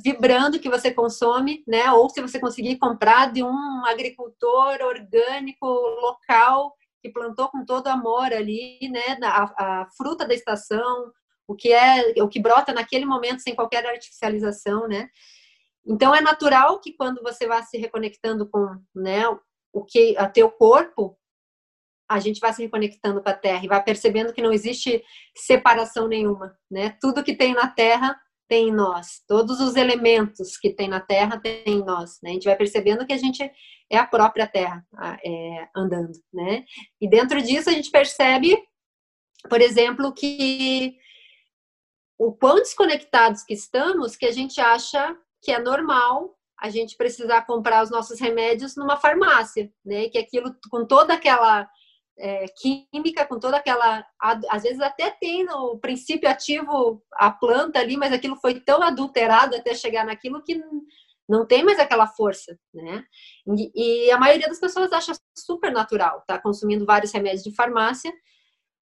vibrando 0.00 0.60
que 0.60 0.68
você 0.68 0.92
consome, 0.92 1.64
né? 1.66 1.90
Ou 1.92 2.08
se 2.08 2.20
você 2.20 2.38
conseguir 2.38 2.76
comprar 2.78 3.32
de 3.32 3.42
um 3.42 3.84
agricultor 3.84 4.80
orgânico 4.82 5.66
local 5.66 6.74
que 7.02 7.10
plantou 7.10 7.48
com 7.48 7.64
todo 7.64 7.88
amor 7.88 8.32
ali, 8.32 8.78
né? 8.88 9.18
A, 9.22 9.82
a 9.82 9.86
fruta 9.96 10.26
da 10.26 10.32
estação, 10.32 11.12
o 11.46 11.56
que 11.56 11.72
é, 11.72 12.22
o 12.22 12.28
que 12.28 12.40
brota 12.40 12.72
naquele 12.72 13.04
momento 13.04 13.42
sem 13.42 13.54
qualquer 13.54 13.84
artificialização, 13.84 14.86
né? 14.86 15.08
Então 15.84 16.14
é 16.14 16.20
natural 16.20 16.80
que 16.80 16.92
quando 16.92 17.20
você 17.20 17.46
vai 17.46 17.62
se 17.64 17.76
reconectando 17.76 18.48
com, 18.48 18.66
né? 18.94 19.24
O 19.72 19.84
que 19.84 20.16
a 20.16 20.28
teu 20.28 20.50
corpo 20.50 21.18
a 22.08 22.20
gente 22.20 22.38
vai 22.38 22.52
se 22.52 22.62
reconectando 22.62 23.20
com 23.20 23.28
a 23.28 23.34
terra 23.34 23.64
e 23.64 23.68
vai 23.68 23.82
percebendo 23.82 24.32
que 24.32 24.42
não 24.42 24.52
existe 24.52 25.02
separação 25.34 26.06
nenhuma, 26.06 26.56
né? 26.70 26.96
Tudo 27.00 27.24
que 27.24 27.34
tem 27.34 27.54
na 27.54 27.66
terra 27.66 28.16
tem 28.48 28.68
em 28.68 28.72
nós, 28.72 29.22
todos 29.26 29.60
os 29.60 29.76
elementos 29.76 30.56
que 30.56 30.70
tem 30.70 30.88
na 30.88 31.00
Terra 31.00 31.40
tem 31.40 31.62
em 31.66 31.84
nós. 31.84 32.18
Né? 32.22 32.30
A 32.30 32.32
gente 32.34 32.44
vai 32.44 32.56
percebendo 32.56 33.06
que 33.06 33.12
a 33.12 33.18
gente 33.18 33.50
é 33.90 33.98
a 33.98 34.06
própria 34.06 34.46
Terra 34.46 34.84
é, 35.24 35.68
andando, 35.76 36.12
né? 36.32 36.64
E 37.00 37.08
dentro 37.08 37.40
disso 37.42 37.68
a 37.68 37.72
gente 37.72 37.90
percebe, 37.90 38.56
por 39.48 39.60
exemplo, 39.60 40.12
que 40.12 40.96
o 42.18 42.32
quão 42.32 42.56
desconectados 42.56 43.42
que 43.42 43.54
estamos, 43.54 44.16
que 44.16 44.26
a 44.26 44.32
gente 44.32 44.60
acha 44.60 45.16
que 45.42 45.52
é 45.52 45.58
normal 45.58 46.34
a 46.58 46.70
gente 46.70 46.96
precisar 46.96 47.42
comprar 47.42 47.82
os 47.82 47.90
nossos 47.90 48.18
remédios 48.20 48.76
numa 48.76 48.96
farmácia, 48.96 49.70
né? 49.84 50.08
Que 50.08 50.18
aquilo 50.18 50.54
com 50.70 50.86
toda 50.86 51.14
aquela 51.14 51.68
é, 52.18 52.46
química, 52.48 53.26
com 53.26 53.38
toda 53.38 53.56
aquela. 53.56 54.06
Às 54.50 54.62
vezes 54.62 54.80
até 54.80 55.10
tem 55.10 55.44
no 55.44 55.78
princípio 55.78 56.28
ativo 56.28 57.02
a 57.14 57.30
planta 57.30 57.78
ali, 57.78 57.96
mas 57.96 58.12
aquilo 58.12 58.36
foi 58.36 58.60
tão 58.60 58.82
adulterado 58.82 59.56
até 59.56 59.74
chegar 59.74 60.04
naquilo 60.04 60.42
que 60.42 60.62
não 61.28 61.46
tem 61.46 61.64
mais 61.64 61.78
aquela 61.78 62.06
força, 62.06 62.58
né? 62.72 63.04
E, 63.56 64.06
e 64.06 64.10
a 64.10 64.18
maioria 64.18 64.48
das 64.48 64.60
pessoas 64.60 64.92
acha 64.92 65.12
super 65.36 65.72
natural, 65.72 66.22
tá 66.26 66.38
consumindo 66.38 66.84
vários 66.84 67.12
remédios 67.12 67.42
de 67.42 67.54
farmácia 67.54 68.12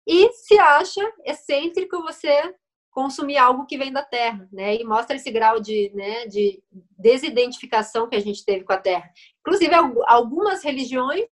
e 0.07 0.31
se 0.33 0.59
acha 0.59 1.01
excêntrico 1.25 2.03
você 2.03 2.55
consumir 2.91 3.37
algo 3.37 3.67
que 3.67 3.77
vem 3.77 3.93
da 3.93 4.03
terra, 4.03 4.49
né? 4.53 4.77
E 4.77 4.85
mostra 4.85 5.17
esse 5.17 5.31
grau 5.31 5.61
de, 5.61 5.91
né, 5.95 6.27
de 6.27 6.63
desidentificação 6.99 8.09
que 8.09 8.17
a 8.17 8.21
gente 8.21 8.43
teve 8.45 8.65
com 8.65 8.73
a 8.73 8.79
terra. 8.79 9.11
Inclusive, 9.41 9.75
algumas 10.07 10.63
religiões 10.63 11.27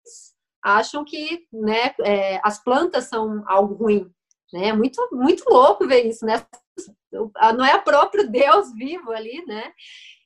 acham 0.63 1.05
que 1.05 1.47
né, 1.53 1.95
é, 2.01 2.41
as 2.43 2.63
plantas 2.63 3.05
são 3.05 3.43
algo 3.47 3.75
ruim. 3.75 4.11
Né? 4.53 4.69
É 4.69 4.73
muito, 4.73 5.01
muito 5.13 5.45
louco 5.49 5.87
ver 5.87 6.07
isso, 6.07 6.25
né? 6.25 6.45
Não 7.13 7.65
é 7.65 7.75
o 7.75 7.83
próprio 7.83 8.31
Deus 8.31 8.73
vivo 8.75 9.11
ali, 9.11 9.45
né? 9.47 9.73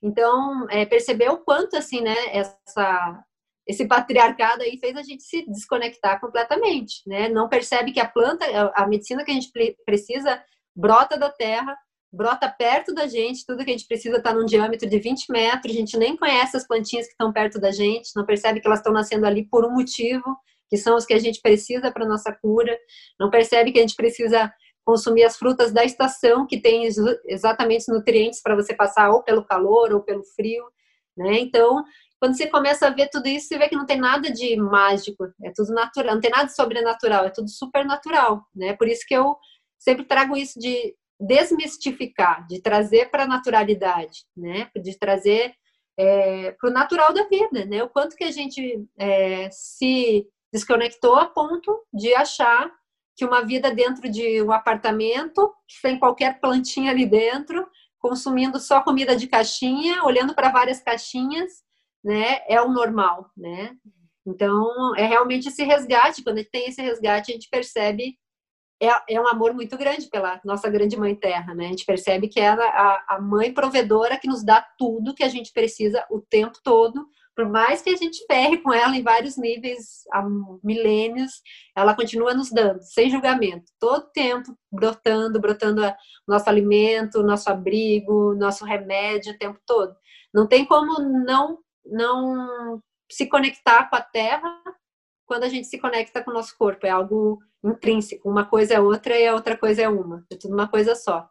Então, 0.03 0.67
é, 0.69 0.85
perceber 0.85 1.29
o 1.29 1.39
quanto, 1.39 1.75
assim, 1.75 2.01
né, 2.01 2.15
essa, 2.27 3.23
esse 3.67 3.87
patriarcado 3.87 4.61
aí 4.61 4.77
fez 4.77 4.95
a 4.95 5.01
gente 5.01 5.23
se 5.23 5.43
desconectar 5.49 6.19
completamente, 6.19 7.01
né? 7.07 7.27
Não 7.27 7.49
percebe 7.49 7.91
que 7.91 7.99
a 7.99 8.07
planta, 8.07 8.45
a 8.75 8.87
medicina 8.87 9.23
que 9.23 9.31
a 9.31 9.33
gente 9.33 9.51
precisa 9.83 10.43
brota 10.75 11.17
da 11.17 11.31
terra, 11.31 11.75
brota 12.15 12.49
perto 12.49 12.93
da 12.93 13.07
gente, 13.07 13.45
tudo 13.45 13.63
que 13.63 13.69
a 13.69 13.73
gente 13.73 13.87
precisa 13.87 14.17
está 14.17 14.33
num 14.33 14.45
diâmetro 14.45 14.89
de 14.89 14.97
20 14.97 15.31
metros, 15.31 15.73
a 15.73 15.77
gente 15.77 15.97
nem 15.97 16.15
conhece 16.15 16.55
as 16.55 16.65
plantinhas 16.65 17.05
que 17.05 17.11
estão 17.11 17.31
perto 17.31 17.59
da 17.59 17.71
gente, 17.71 18.11
não 18.15 18.25
percebe 18.25 18.61
que 18.61 18.67
elas 18.67 18.79
estão 18.79 18.93
nascendo 18.93 19.25
ali 19.25 19.45
por 19.45 19.65
um 19.65 19.71
motivo, 19.71 20.23
que 20.69 20.77
são 20.77 20.95
os 20.95 21.05
que 21.05 21.13
a 21.13 21.19
gente 21.19 21.41
precisa 21.41 21.91
para 21.91 22.05
nossa 22.05 22.31
cura, 22.31 22.75
não 23.19 23.29
percebe 23.29 23.71
que 23.71 23.79
a 23.79 23.81
gente 23.81 23.95
precisa 23.95 24.51
consumir 24.85 25.23
as 25.23 25.35
frutas 25.35 25.71
da 25.71 25.83
estação, 25.83 26.45
que 26.45 26.61
tem 26.61 26.87
exatamente 27.27 27.91
nutrientes 27.91 28.41
para 28.41 28.55
você 28.55 28.73
passar 28.73 29.09
ou 29.11 29.23
pelo 29.23 29.43
calor 29.43 29.91
ou 29.91 30.01
pelo 30.01 30.23
frio, 30.23 30.63
né? 31.17 31.39
Então, 31.39 31.83
quando 32.19 32.37
você 32.37 32.47
começa 32.47 32.87
a 32.87 32.91
ver 32.91 33.09
tudo 33.09 33.27
isso, 33.27 33.47
você 33.47 33.57
vê 33.57 33.67
que 33.67 33.75
não 33.75 33.85
tem 33.85 33.99
nada 33.99 34.31
de 34.31 34.55
mágico, 34.55 35.25
é 35.43 35.51
tudo 35.55 35.73
natural, 35.73 36.15
não 36.15 36.21
tem 36.21 36.31
nada 36.31 36.45
de 36.45 36.55
sobrenatural, 36.55 37.25
é 37.25 37.29
tudo 37.29 37.49
supernatural, 37.49 38.45
né? 38.55 38.73
Por 38.73 38.87
isso 38.87 39.03
que 39.07 39.15
eu 39.15 39.35
sempre 39.77 40.05
trago 40.05 40.37
isso 40.37 40.59
de 40.59 40.95
desmistificar, 41.19 42.45
de 42.47 42.61
trazer 42.61 43.09
para 43.09 43.23
a 43.23 43.27
naturalidade, 43.27 44.25
né? 44.35 44.69
De 44.75 44.97
trazer 44.97 45.53
é, 45.97 46.51
para 46.51 46.69
o 46.69 46.73
natural 46.73 47.13
da 47.13 47.27
vida, 47.27 47.65
né? 47.65 47.83
O 47.83 47.89
quanto 47.89 48.15
que 48.15 48.23
a 48.23 48.31
gente 48.31 48.85
é, 48.97 49.49
se 49.51 50.27
desconectou 50.51 51.15
a 51.15 51.25
ponto 51.25 51.83
de 51.93 52.13
achar 52.13 52.71
que 53.15 53.25
uma 53.25 53.41
vida 53.41 53.73
dentro 53.73 54.09
de 54.09 54.41
um 54.41 54.51
apartamento, 54.51 55.53
sem 55.81 55.97
qualquer 55.97 56.39
plantinha 56.41 56.91
ali 56.91 57.05
dentro, 57.05 57.65
consumindo 57.97 58.59
só 58.59 58.81
comida 58.81 59.15
de 59.15 59.27
caixinha, 59.27 60.03
olhando 60.03 60.35
para 60.35 60.51
várias 60.51 60.81
caixinhas, 60.81 61.63
né? 62.03 62.39
É 62.47 62.61
o 62.61 62.69
normal, 62.69 63.31
né? 63.35 63.75
Então, 64.27 64.95
é 64.95 65.05
realmente 65.05 65.47
esse 65.47 65.63
resgate. 65.63 66.23
Quando 66.23 66.37
a 66.37 66.41
gente 66.41 66.51
tem 66.51 66.67
esse 66.67 66.81
resgate, 66.81 67.31
a 67.31 67.33
gente 67.33 67.49
percebe 67.49 68.17
é, 68.81 69.15
é 69.15 69.21
um 69.21 69.27
amor 69.27 69.53
muito 69.53 69.77
grande 69.77 70.07
pela 70.07 70.39
nossa 70.43 70.69
grande 70.69 70.97
mãe 70.97 71.15
terra, 71.15 71.53
né? 71.53 71.67
A 71.67 71.69
gente 71.69 71.85
percebe 71.85 72.27
que 72.27 72.39
ela 72.39 72.63
é 72.63 72.67
a, 72.67 73.05
a 73.09 73.21
mãe 73.21 73.53
provedora 73.53 74.19
que 74.19 74.27
nos 74.27 74.43
dá 74.43 74.65
tudo 74.77 75.13
que 75.13 75.23
a 75.23 75.29
gente 75.29 75.51
precisa 75.53 76.05
o 76.09 76.19
tempo 76.21 76.59
todo, 76.63 77.07
por 77.35 77.49
mais 77.49 77.81
que 77.81 77.89
a 77.89 77.97
gente 77.97 78.25
ferre 78.25 78.57
com 78.59 78.73
ela 78.73 78.95
em 78.95 79.03
vários 79.03 79.37
níveis 79.37 80.03
há 80.11 80.23
milênios, 80.63 81.41
ela 81.75 81.93
continua 81.93 82.33
nos 82.33 82.49
dando, 82.49 82.81
sem 82.81 83.09
julgamento, 83.09 83.65
todo 83.77 84.09
tempo 84.13 84.57
brotando, 84.71 85.39
brotando 85.39 85.85
o 85.85 85.93
nosso 86.25 86.49
alimento, 86.49 87.23
nosso 87.23 87.49
abrigo, 87.49 88.33
nosso 88.35 88.63
remédio 88.63 89.33
o 89.33 89.37
tempo 89.37 89.59
todo. 89.65 89.93
Não 90.33 90.47
tem 90.47 90.65
como 90.65 90.99
não 90.99 91.59
não 91.85 92.81
se 93.11 93.27
conectar 93.27 93.89
com 93.89 93.95
a 93.95 94.01
terra 94.01 94.49
quando 95.25 95.43
a 95.43 95.49
gente 95.49 95.67
se 95.67 95.79
conecta 95.79 96.23
com 96.23 96.31
o 96.31 96.33
nosso 96.33 96.57
corpo. 96.57 96.85
É 96.85 96.89
algo 96.89 97.41
intrínseco. 97.63 98.29
Uma 98.29 98.45
coisa 98.45 98.75
é 98.75 98.79
outra 98.79 99.17
e 99.17 99.27
a 99.27 99.33
outra 99.33 99.57
coisa 99.57 99.81
é 99.81 99.89
uma. 99.89 100.25
É 100.31 100.35
tudo 100.35 100.53
uma 100.53 100.67
coisa 100.67 100.95
só. 100.95 101.29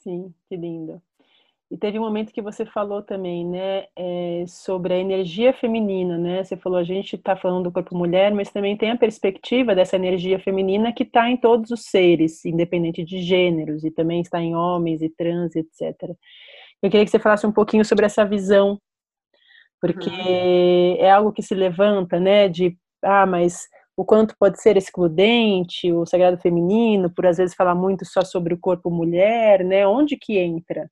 Sim, 0.00 0.32
que 0.48 0.56
lindo. 0.56 1.02
E 1.70 1.76
teve 1.76 1.98
um 1.98 2.02
momento 2.02 2.32
que 2.32 2.40
você 2.40 2.64
falou 2.64 3.02
também, 3.02 3.46
né, 3.46 3.84
é, 3.94 4.44
sobre 4.46 4.94
a 4.94 4.98
energia 4.98 5.52
feminina, 5.52 6.16
né? 6.16 6.42
Você 6.42 6.56
falou, 6.56 6.78
a 6.78 6.84
gente 6.84 7.14
está 7.14 7.36
falando 7.36 7.64
do 7.64 7.72
corpo 7.72 7.94
mulher, 7.94 8.32
mas 8.32 8.50
também 8.50 8.74
tem 8.74 8.90
a 8.90 8.96
perspectiva 8.96 9.74
dessa 9.74 9.96
energia 9.96 10.38
feminina 10.38 10.94
que 10.94 11.02
está 11.02 11.28
em 11.28 11.36
todos 11.36 11.70
os 11.70 11.84
seres, 11.84 12.42
independente 12.46 13.04
de 13.04 13.20
gêneros, 13.20 13.84
e 13.84 13.90
também 13.90 14.22
está 14.22 14.40
em 14.40 14.56
homens 14.56 15.02
e 15.02 15.10
trans, 15.10 15.54
etc. 15.54 15.94
Eu 16.82 16.90
queria 16.90 17.04
que 17.04 17.10
você 17.10 17.18
falasse 17.18 17.46
um 17.46 17.52
pouquinho 17.52 17.84
sobre 17.84 18.06
essa 18.06 18.24
visão, 18.24 18.80
porque 19.78 20.08
uhum. 20.08 20.96
é 21.00 21.10
algo 21.10 21.32
que 21.32 21.42
se 21.42 21.54
levanta, 21.54 22.18
né, 22.18 22.48
de, 22.48 22.78
ah, 23.02 23.26
mas 23.26 23.68
o 23.96 24.04
quanto 24.04 24.36
pode 24.38 24.62
ser 24.62 24.76
excludente, 24.76 25.92
o 25.92 26.06
sagrado 26.06 26.38
feminino, 26.38 27.10
por 27.10 27.26
às 27.26 27.36
vezes 27.36 27.56
falar 27.56 27.74
muito 27.74 28.04
só 28.04 28.22
sobre 28.22 28.54
o 28.54 28.58
corpo 28.58 28.90
mulher, 28.90 29.64
né? 29.64 29.86
Onde 29.86 30.16
que 30.16 30.38
entra? 30.38 30.88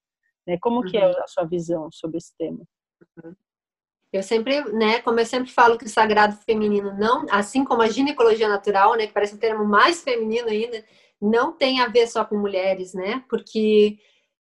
Né? 0.46 0.59
Como 0.61 0.78
uhum. 0.78 0.82
que 0.82 0.96
é 0.96 1.07
uhum. 1.07 1.22
a 1.22 1.26
sua 1.26 1.44
visão 1.44 1.88
sobre 1.92 2.18
esse 2.18 2.32
tema? 2.36 2.64
Uhum. 3.22 3.34
Eu 4.12 4.22
sempre, 4.22 4.62
né, 4.72 5.00
como 5.02 5.20
eu 5.20 5.26
sempre 5.26 5.50
falo 5.50 5.76
que 5.76 5.84
o 5.84 5.88
sagrado 5.88 6.36
feminino 6.46 6.96
não, 6.96 7.26
assim 7.30 7.64
como 7.64 7.82
a 7.82 7.88
ginecologia 7.88 8.48
natural, 8.48 8.96
né, 8.96 9.07
que 9.07 9.12
parece 9.12 9.34
um 9.34 9.38
termo 9.38 9.64
mais 9.64 10.02
feminino 10.02 10.48
ainda, 10.48 10.82
não 11.20 11.52
tem 11.52 11.80
a 11.80 11.88
ver 11.88 12.07
só 12.07 12.24
com 12.24 12.36
mulheres, 12.36 12.94
né? 12.94 13.24
Porque 13.28 13.98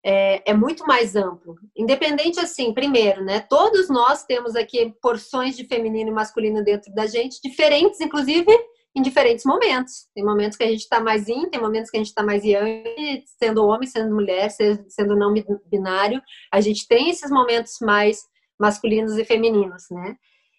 é, 0.08 0.52
é, 0.52 0.54
muito 0.54 0.86
mais 0.86 1.16
amplo. 1.16 1.56
Independente 1.76 2.38
assim, 2.38 2.72
primeiro, 2.72 3.24
né? 3.24 3.40
Todos 3.40 3.88
nós 3.88 4.22
temos 4.22 4.54
aqui 4.54 4.94
porções 5.02 5.56
de 5.56 5.66
feminino 5.66 6.10
e 6.10 6.14
masculino 6.14 6.62
dentro 6.62 6.94
da 6.94 7.08
gente, 7.08 7.42
diferentes, 7.42 8.00
inclusive 8.00 8.46
em 8.94 9.02
diferentes 9.02 9.44
momentos. 9.44 10.06
Tem 10.14 10.24
momentos 10.24 10.56
que 10.56 10.62
a 10.62 10.68
gente 10.68 10.82
está 10.82 11.00
mais 11.00 11.26
yin, 11.26 11.50
tem 11.50 11.60
momentos 11.60 11.90
que 11.90 11.96
a 11.96 11.98
gente 12.00 12.10
está 12.10 12.22
mais 12.22 12.44
yang, 12.44 13.24
sendo 13.36 13.66
homem, 13.66 13.88
sendo 13.88 14.14
mulher, 14.14 14.48
sendo 14.48 15.16
não 15.16 15.34
binário. 15.68 16.22
A 16.52 16.60
gente 16.60 16.86
tem 16.86 17.10
esses 17.10 17.28
momentos 17.28 17.78
mais 17.82 18.20
masculinos 18.56 19.18
e 19.18 19.24
femininos, 19.24 19.86
né? 19.90 20.14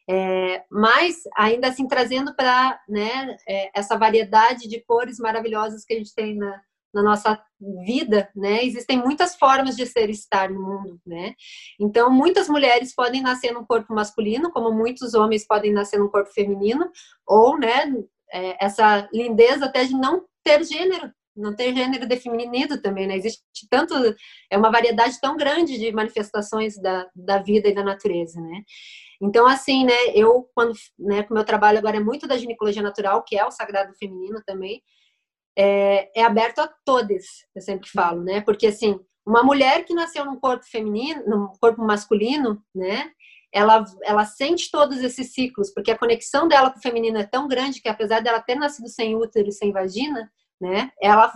É, 0.10 0.64
mas 0.70 1.22
ainda 1.38 1.70
assim 1.70 1.88
trazendo 1.88 2.36
para 2.36 2.80
né, 2.88 3.38
é, 3.48 3.72
essa 3.74 3.98
variedade 3.98 4.68
de 4.68 4.82
cores 4.82 5.20
maravilhosas 5.20 5.86
que 5.86 5.94
a 5.94 5.98
gente 5.98 6.14
tem 6.14 6.36
na, 6.36 6.62
na 6.98 7.04
nossa 7.04 7.40
vida, 7.86 8.30
né? 8.36 8.64
Existem 8.64 8.98
muitas 8.98 9.36
formas 9.36 9.76
de 9.76 9.86
ser 9.86 10.10
e 10.10 10.14
estar 10.14 10.50
no 10.50 10.62
mundo, 10.62 11.00
né? 11.06 11.34
Então, 11.80 12.10
muitas 12.10 12.50
mulheres 12.50 12.94
podem 12.94 13.22
nascer 13.22 13.54
num 13.54 13.64
corpo 13.64 13.94
masculino, 13.94 14.52
como 14.52 14.72
muitos 14.72 15.14
homens 15.14 15.46
podem 15.46 15.72
nascer 15.72 16.00
num 16.00 16.10
corpo 16.10 16.32
feminino, 16.34 16.90
ou, 17.26 17.58
né, 17.58 17.94
é, 18.34 18.66
essa 18.66 19.08
lindeza 19.14 19.66
até 19.66 19.86
de 19.86 19.94
não 19.94 20.26
ter 20.44 20.64
gênero, 20.64 21.12
não 21.36 21.56
ter 21.56 21.74
gênero 21.74 22.08
definido 22.08 22.82
também, 22.82 23.08
né? 23.08 23.16
Existe 23.16 23.44
tanto, 23.70 23.94
é 24.50 24.58
uma 24.58 24.72
variedade 24.72 25.20
tão 25.22 25.38
grande 25.38 25.78
de 25.78 25.92
manifestações 25.92 26.76
da, 26.82 27.08
da 27.16 27.38
vida 27.38 27.70
e 27.70 27.76
da 27.76 27.84
natureza, 27.84 28.42
né? 28.42 28.64
Então, 29.22 29.48
assim, 29.48 29.86
né, 29.86 29.94
eu, 30.14 30.48
quando, 30.54 30.74
né, 30.98 31.26
o 31.30 31.34
meu 31.34 31.44
trabalho 31.44 31.78
agora 31.78 31.98
é 31.98 32.00
muito 32.00 32.28
da 32.28 32.38
ginecologia 32.38 32.82
natural, 32.82 33.24
que 33.24 33.38
é 33.38 33.46
o 33.46 33.52
sagrado 33.52 33.94
feminino 33.98 34.42
também, 34.46 34.82
é, 35.58 36.12
é 36.16 36.24
aberto 36.24 36.60
a 36.60 36.68
todas, 36.86 37.26
eu 37.56 37.62
sempre 37.62 37.90
falo, 37.90 38.24
né? 38.24 38.42
Porque 38.42 38.68
assim, 38.68 39.00
uma 39.26 39.42
mulher 39.42 39.84
que 39.86 39.94
nasceu 39.94 40.24
num 40.24 40.40
corpo 40.40 40.64
feminino, 40.64 41.24
num 41.26 41.48
corpo 41.60 41.82
masculino, 41.84 42.64
né? 42.74 43.12
Ela, 43.52 43.84
ela 44.04 44.24
sente 44.24 44.70
todos 44.70 45.00
esses 45.00 45.34
ciclos, 45.34 45.72
porque 45.74 45.90
a 45.90 45.98
conexão 45.98 46.48
dela 46.48 46.70
com 46.70 46.78
o 46.78 46.82
feminino 46.82 47.18
é 47.18 47.26
tão 47.26 47.48
grande 47.48 47.82
que 47.82 47.90
apesar 47.90 48.22
dela 48.22 48.40
ter 48.40 48.56
nascido 48.56 48.88
sem 48.88 49.16
útero 49.16 49.48
e 49.48 49.52
sem 49.52 49.72
vagina, 49.72 50.32
né? 50.62 50.92
Ela 51.02 51.34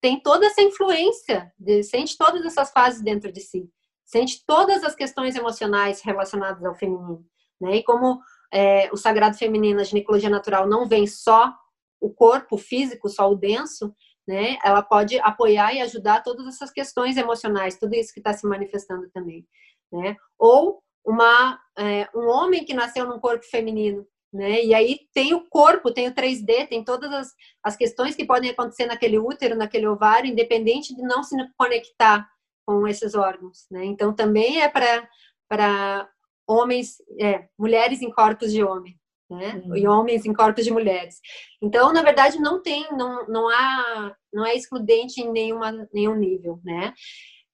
tem 0.00 0.18
toda 0.20 0.46
essa 0.46 0.60
influência, 0.60 1.52
sente 1.84 2.18
todas 2.18 2.44
essas 2.44 2.72
fases 2.72 3.02
dentro 3.02 3.30
de 3.30 3.40
si, 3.40 3.70
sente 4.04 4.44
todas 4.44 4.82
as 4.82 4.96
questões 4.96 5.36
emocionais 5.36 6.00
relacionadas 6.00 6.64
ao 6.64 6.74
feminino, 6.74 7.24
né? 7.60 7.76
E 7.76 7.84
como 7.84 8.20
é, 8.52 8.88
o 8.92 8.96
sagrado 8.96 9.36
feminino, 9.36 9.80
a 9.80 9.84
ginecologia 9.84 10.30
natural 10.30 10.66
não 10.66 10.88
vem 10.88 11.06
só 11.06 11.54
o 12.00 12.10
corpo 12.10 12.56
físico, 12.56 13.08
só 13.08 13.30
o 13.30 13.36
denso, 13.36 13.94
né? 14.26 14.58
Ela 14.62 14.82
pode 14.82 15.18
apoiar 15.20 15.74
e 15.74 15.80
ajudar 15.80 16.22
todas 16.22 16.46
essas 16.46 16.70
questões 16.70 17.16
emocionais, 17.16 17.78
tudo 17.78 17.94
isso 17.94 18.12
que 18.12 18.20
está 18.20 18.32
se 18.32 18.46
manifestando 18.46 19.08
também, 19.10 19.46
né? 19.90 20.16
Ou 20.38 20.82
uma 21.04 21.58
é, 21.78 22.08
um 22.14 22.28
homem 22.28 22.64
que 22.64 22.74
nasceu 22.74 23.06
num 23.06 23.18
corpo 23.18 23.44
feminino, 23.46 24.06
né? 24.32 24.62
E 24.62 24.74
aí 24.74 25.00
tem 25.14 25.32
o 25.32 25.48
corpo, 25.48 25.92
tem 25.92 26.08
o 26.08 26.14
3D, 26.14 26.68
tem 26.68 26.84
todas 26.84 27.10
as, 27.10 27.34
as 27.64 27.76
questões 27.76 28.14
que 28.14 28.26
podem 28.26 28.50
acontecer 28.50 28.84
naquele 28.84 29.18
útero, 29.18 29.56
naquele 29.56 29.86
ovário, 29.86 30.30
independente 30.30 30.94
de 30.94 31.02
não 31.02 31.22
se 31.22 31.34
conectar 31.56 32.28
com 32.66 32.86
esses 32.86 33.14
órgãos, 33.14 33.66
né? 33.70 33.86
Então 33.86 34.14
também 34.14 34.60
é 34.60 34.68
para 34.68 36.08
homens, 36.46 36.96
é, 37.18 37.48
mulheres 37.58 38.02
em 38.02 38.10
corpos 38.10 38.52
de 38.52 38.62
homem, 38.62 38.98
né? 39.30 39.62
Uhum. 39.64 39.76
E 39.76 39.86
homens 39.86 40.24
em 40.24 40.32
corpos 40.32 40.64
de 40.64 40.70
mulheres. 40.70 41.16
Então, 41.62 41.92
na 41.92 42.02
verdade, 42.02 42.38
não 42.38 42.62
tem, 42.62 42.86
não, 42.92 43.26
não 43.26 43.48
há, 43.48 44.14
não 44.32 44.46
é 44.46 44.54
excludente 44.54 45.20
em 45.20 45.30
nenhuma, 45.30 45.88
nenhum 45.92 46.14
nível, 46.14 46.60
né? 46.64 46.94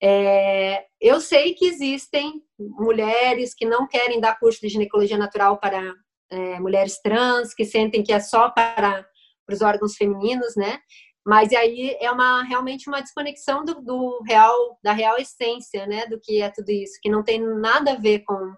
É, 0.02 0.84
eu 1.00 1.20
sei 1.20 1.54
que 1.54 1.66
existem 1.66 2.42
mulheres 2.58 3.54
que 3.54 3.64
não 3.64 3.86
querem 3.86 4.20
dar 4.20 4.38
curso 4.38 4.60
de 4.60 4.68
ginecologia 4.68 5.16
natural 5.16 5.58
para 5.58 5.94
é, 6.30 6.60
mulheres 6.60 7.00
trans, 7.00 7.54
que 7.54 7.64
sentem 7.64 8.02
que 8.02 8.12
é 8.12 8.20
só 8.20 8.50
para, 8.50 9.06
para 9.46 9.54
os 9.54 9.62
órgãos 9.62 9.96
femininos, 9.96 10.54
né? 10.56 10.78
Mas 11.26 11.52
aí 11.54 11.96
é 12.00 12.10
uma 12.10 12.42
realmente 12.42 12.86
uma 12.88 13.00
desconexão 13.00 13.64
do, 13.64 13.80
do, 13.80 14.22
real, 14.28 14.78
da 14.82 14.92
real 14.92 15.16
essência, 15.16 15.86
né, 15.86 16.06
do 16.06 16.20
que 16.20 16.42
é 16.42 16.50
tudo 16.50 16.70
isso, 16.70 16.98
que 17.00 17.08
não 17.08 17.24
tem 17.24 17.40
nada 17.40 17.92
a 17.92 17.96
ver 17.96 18.20
com, 18.20 18.54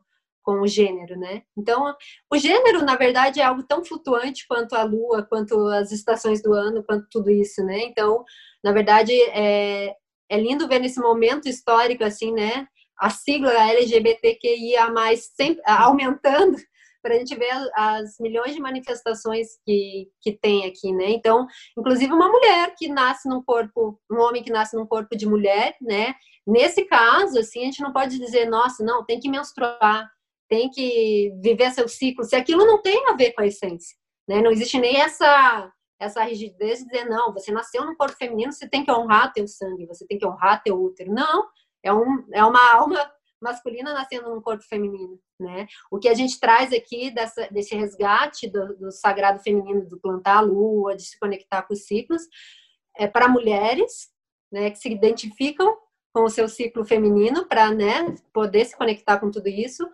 com 0.46 0.60
o 0.60 0.66
gênero, 0.68 1.18
né? 1.18 1.42
Então, 1.58 1.92
o 2.32 2.38
gênero, 2.38 2.84
na 2.84 2.94
verdade, 2.94 3.40
é 3.40 3.44
algo 3.44 3.64
tão 3.64 3.84
flutuante 3.84 4.46
quanto 4.46 4.76
a 4.76 4.84
lua, 4.84 5.24
quanto 5.24 5.58
as 5.66 5.90
estações 5.90 6.40
do 6.40 6.54
ano, 6.54 6.84
quanto 6.84 7.08
tudo 7.10 7.28
isso, 7.32 7.64
né? 7.64 7.80
Então, 7.80 8.24
na 8.62 8.70
verdade, 8.70 9.12
é, 9.32 9.92
é 10.30 10.40
lindo 10.40 10.68
ver 10.68 10.78
nesse 10.78 11.00
momento 11.00 11.48
histórico, 11.48 12.04
assim, 12.04 12.32
né? 12.32 12.68
A 12.96 13.10
sigla 13.10 13.52
LGBTQIA+, 13.52 14.86
sempre 15.36 15.60
aumentando, 15.66 16.56
para 17.02 17.14
a 17.16 17.18
gente 17.18 17.34
ver 17.36 17.52
as 17.74 18.16
milhões 18.20 18.54
de 18.54 18.60
manifestações 18.60 19.48
que, 19.64 20.08
que 20.22 20.32
tem 20.32 20.64
aqui, 20.64 20.92
né? 20.92 21.10
Então, 21.10 21.44
inclusive 21.76 22.12
uma 22.12 22.28
mulher 22.28 22.72
que 22.78 22.86
nasce 22.86 23.28
num 23.28 23.42
corpo, 23.42 24.00
um 24.10 24.20
homem 24.20 24.44
que 24.44 24.52
nasce 24.52 24.76
num 24.76 24.86
corpo 24.86 25.16
de 25.16 25.26
mulher, 25.26 25.76
né? 25.80 26.14
Nesse 26.46 26.84
caso, 26.84 27.36
assim, 27.40 27.62
a 27.62 27.64
gente 27.64 27.82
não 27.82 27.92
pode 27.92 28.16
dizer, 28.16 28.48
nossa, 28.48 28.84
não, 28.84 29.04
tem 29.04 29.18
que 29.18 29.28
menstruar, 29.28 30.08
tem 30.48 30.70
que 30.70 31.32
viver 31.42 31.70
seu 31.72 31.88
ciclo, 31.88 32.24
se 32.24 32.36
aquilo 32.36 32.64
não 32.64 32.80
tem 32.80 33.08
a 33.08 33.14
ver 33.14 33.32
com 33.32 33.42
a 33.42 33.46
essência, 33.46 33.96
né? 34.28 34.40
Não 34.40 34.50
existe 34.50 34.78
nem 34.78 35.00
essa 35.00 35.72
essa 35.98 36.22
rigidez 36.22 36.80
de 36.80 36.86
dizer, 36.86 37.06
não, 37.06 37.32
você 37.32 37.50
nasceu 37.50 37.84
num 37.84 37.96
corpo 37.96 38.16
feminino, 38.16 38.52
você 38.52 38.68
tem 38.68 38.84
que 38.84 38.92
honrar 38.92 39.32
teu 39.32 39.48
sangue, 39.48 39.86
você 39.86 40.06
tem 40.06 40.18
que 40.18 40.26
honrar 40.26 40.62
teu 40.62 40.78
útero. 40.78 41.10
Não, 41.10 41.46
é, 41.82 41.92
um, 41.92 42.22
é 42.34 42.44
uma 42.44 42.74
alma 42.74 43.10
masculina 43.40 43.92
nascendo 43.92 44.28
num 44.28 44.40
corpo 44.40 44.62
feminino, 44.62 45.18
né? 45.38 45.66
O 45.90 45.98
que 45.98 46.08
a 46.08 46.14
gente 46.14 46.38
traz 46.38 46.72
aqui 46.72 47.10
dessa, 47.10 47.48
desse 47.50 47.74
resgate 47.74 48.48
do, 48.48 48.76
do 48.76 48.92
sagrado 48.92 49.42
feminino, 49.42 49.86
do 49.86 49.98
plantar 49.98 50.38
a 50.38 50.40
lua, 50.40 50.96
de 50.96 51.02
se 51.02 51.18
conectar 51.18 51.62
com 51.62 51.74
os 51.74 51.86
ciclos, 51.86 52.22
é 52.96 53.06
para 53.06 53.28
mulheres, 53.28 54.10
né, 54.50 54.70
que 54.70 54.78
se 54.78 54.88
identificam 54.88 55.76
com 56.12 56.24
o 56.24 56.30
seu 56.30 56.48
ciclo 56.48 56.84
feminino 56.84 57.46
para, 57.46 57.70
né, 57.70 58.14
poder 58.32 58.64
se 58.64 58.76
conectar 58.76 59.18
com 59.18 59.30
tudo 59.30 59.48
isso, 59.48 59.86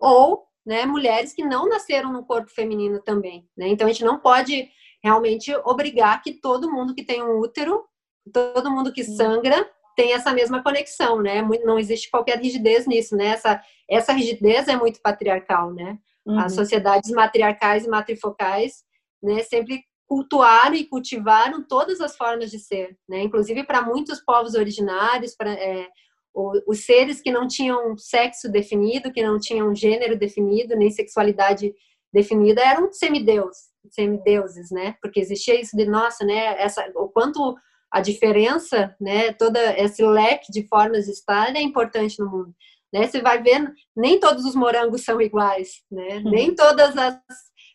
ou, 0.00 0.44
né, 0.64 0.86
mulheres 0.86 1.32
que 1.32 1.44
não 1.44 1.68
nasceram 1.68 2.12
no 2.12 2.24
corpo 2.24 2.50
feminino 2.50 3.00
também, 3.00 3.46
né? 3.56 3.68
Então 3.68 3.86
a 3.86 3.92
gente 3.92 4.04
não 4.04 4.18
pode 4.18 4.68
realmente 5.02 5.54
obrigar 5.64 6.22
que 6.22 6.32
todo 6.32 6.70
mundo 6.70 6.94
que 6.94 7.04
tem 7.04 7.22
um 7.22 7.38
útero, 7.38 7.84
todo 8.32 8.70
mundo 8.70 8.92
que 8.92 9.04
sangra 9.04 9.68
tem 9.96 10.12
essa 10.12 10.32
mesma 10.32 10.62
conexão, 10.62 11.20
né? 11.20 11.42
Não 11.64 11.78
existe 11.78 12.10
qualquer 12.10 12.38
rigidez 12.38 12.86
nisso, 12.86 13.16
né? 13.16 13.28
Essa, 13.28 13.62
essa 13.88 14.12
rigidez 14.12 14.68
é 14.68 14.76
muito 14.76 15.00
patriarcal, 15.02 15.72
né? 15.72 15.98
Uhum. 16.24 16.38
As 16.38 16.54
sociedades 16.54 17.10
matriarcais 17.10 17.84
e 17.84 17.88
matrifocais, 17.88 18.84
né, 19.22 19.42
sempre 19.42 19.82
cultuaram 20.06 20.74
e 20.74 20.86
cultivaram 20.86 21.62
todas 21.62 22.00
as 22.00 22.16
formas 22.16 22.50
de 22.50 22.58
ser, 22.58 22.96
né? 23.08 23.22
Inclusive 23.22 23.64
para 23.64 23.82
muitos 23.82 24.20
povos 24.20 24.54
originários, 24.54 25.36
para 25.36 25.52
é, 25.52 25.86
os 26.34 26.84
seres 26.84 27.20
que 27.20 27.30
não 27.30 27.46
tinham 27.46 27.96
sexo 27.96 28.50
definido, 28.50 29.12
que 29.12 29.22
não 29.22 29.38
tinham 29.38 29.74
gênero 29.74 30.18
definido, 30.18 30.76
nem 30.76 30.90
sexualidade 30.90 31.74
definida, 32.12 32.60
eram 32.62 32.92
semideus, 32.92 33.56
semideuses, 33.90 34.70
né? 34.70 34.96
Porque 35.00 35.20
existia 35.20 35.60
isso 35.60 35.76
de 35.76 35.86
nossa, 35.86 36.24
né? 36.24 36.60
Essa, 36.60 36.90
o 36.94 37.08
quanto 37.08 37.56
a 37.90 38.00
diferença, 38.00 38.94
né, 39.00 39.32
toda 39.32 39.76
esse 39.76 40.02
leque 40.04 40.52
de 40.52 40.66
formas 40.68 41.06
de 41.06 41.10
estar 41.10 41.54
é 41.54 41.60
importante 41.60 42.20
no 42.20 42.30
mundo. 42.30 42.54
Né? 42.92 43.06
Você 43.06 43.20
vai 43.20 43.42
vendo, 43.42 43.72
nem 43.96 44.18
todos 44.20 44.44
os 44.44 44.54
morangos 44.54 45.04
são 45.04 45.20
iguais, 45.20 45.82
né? 45.90 46.18
Uhum. 46.18 46.30
Nem 46.30 46.54
todas 46.54 46.96
as, 46.96 47.18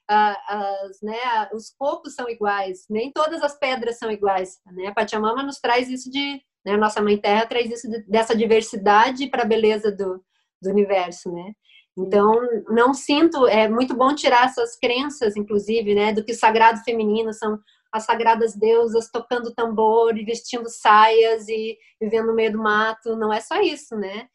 as, 0.07 1.01
né, 1.01 1.49
os 1.53 1.73
cocos 1.77 2.15
são 2.15 2.29
iguais, 2.29 2.85
nem 2.89 3.11
todas 3.11 3.41
as 3.41 3.57
pedras 3.57 3.97
são 3.97 4.09
iguais, 4.11 4.59
né? 4.73 4.87
A 4.87 4.93
Pachamama 4.93 5.43
nos 5.43 5.59
traz 5.59 5.89
isso 5.89 6.09
de, 6.09 6.41
né, 6.65 6.75
nossa 6.77 7.01
mãe 7.01 7.17
terra 7.17 7.45
traz 7.45 7.69
isso 7.69 7.89
de, 7.89 8.03
dessa 8.03 8.35
diversidade 8.35 9.27
para 9.27 9.43
a 9.43 9.47
beleza 9.47 9.91
do, 9.91 10.23
do 10.61 10.69
universo, 10.69 11.31
né? 11.31 11.53
Então, 11.97 12.33
não 12.69 12.93
sinto, 12.93 13.47
é 13.47 13.69
muito 13.69 13.95
bom 13.95 14.13
tirar 14.13 14.47
essas 14.47 14.77
crenças, 14.77 15.37
inclusive, 15.37 15.95
né, 15.95 16.11
do 16.11 16.25
que 16.25 16.33
o 16.33 16.35
sagrado 16.35 16.83
feminino 16.83 17.31
são 17.33 17.57
as 17.91 18.03
sagradas 18.03 18.53
deusas 18.53 19.09
tocando 19.09 19.53
tambor 19.53 20.17
e 20.17 20.25
vestindo 20.25 20.67
saias 20.67 21.47
e 21.47 21.77
vivendo 22.01 22.27
no 22.27 22.35
meio 22.35 22.51
do 22.51 22.57
mato. 22.57 23.15
Não 23.15 23.31
é 23.31 23.39
só 23.39 23.61
isso, 23.61 23.95
né? 23.95 24.27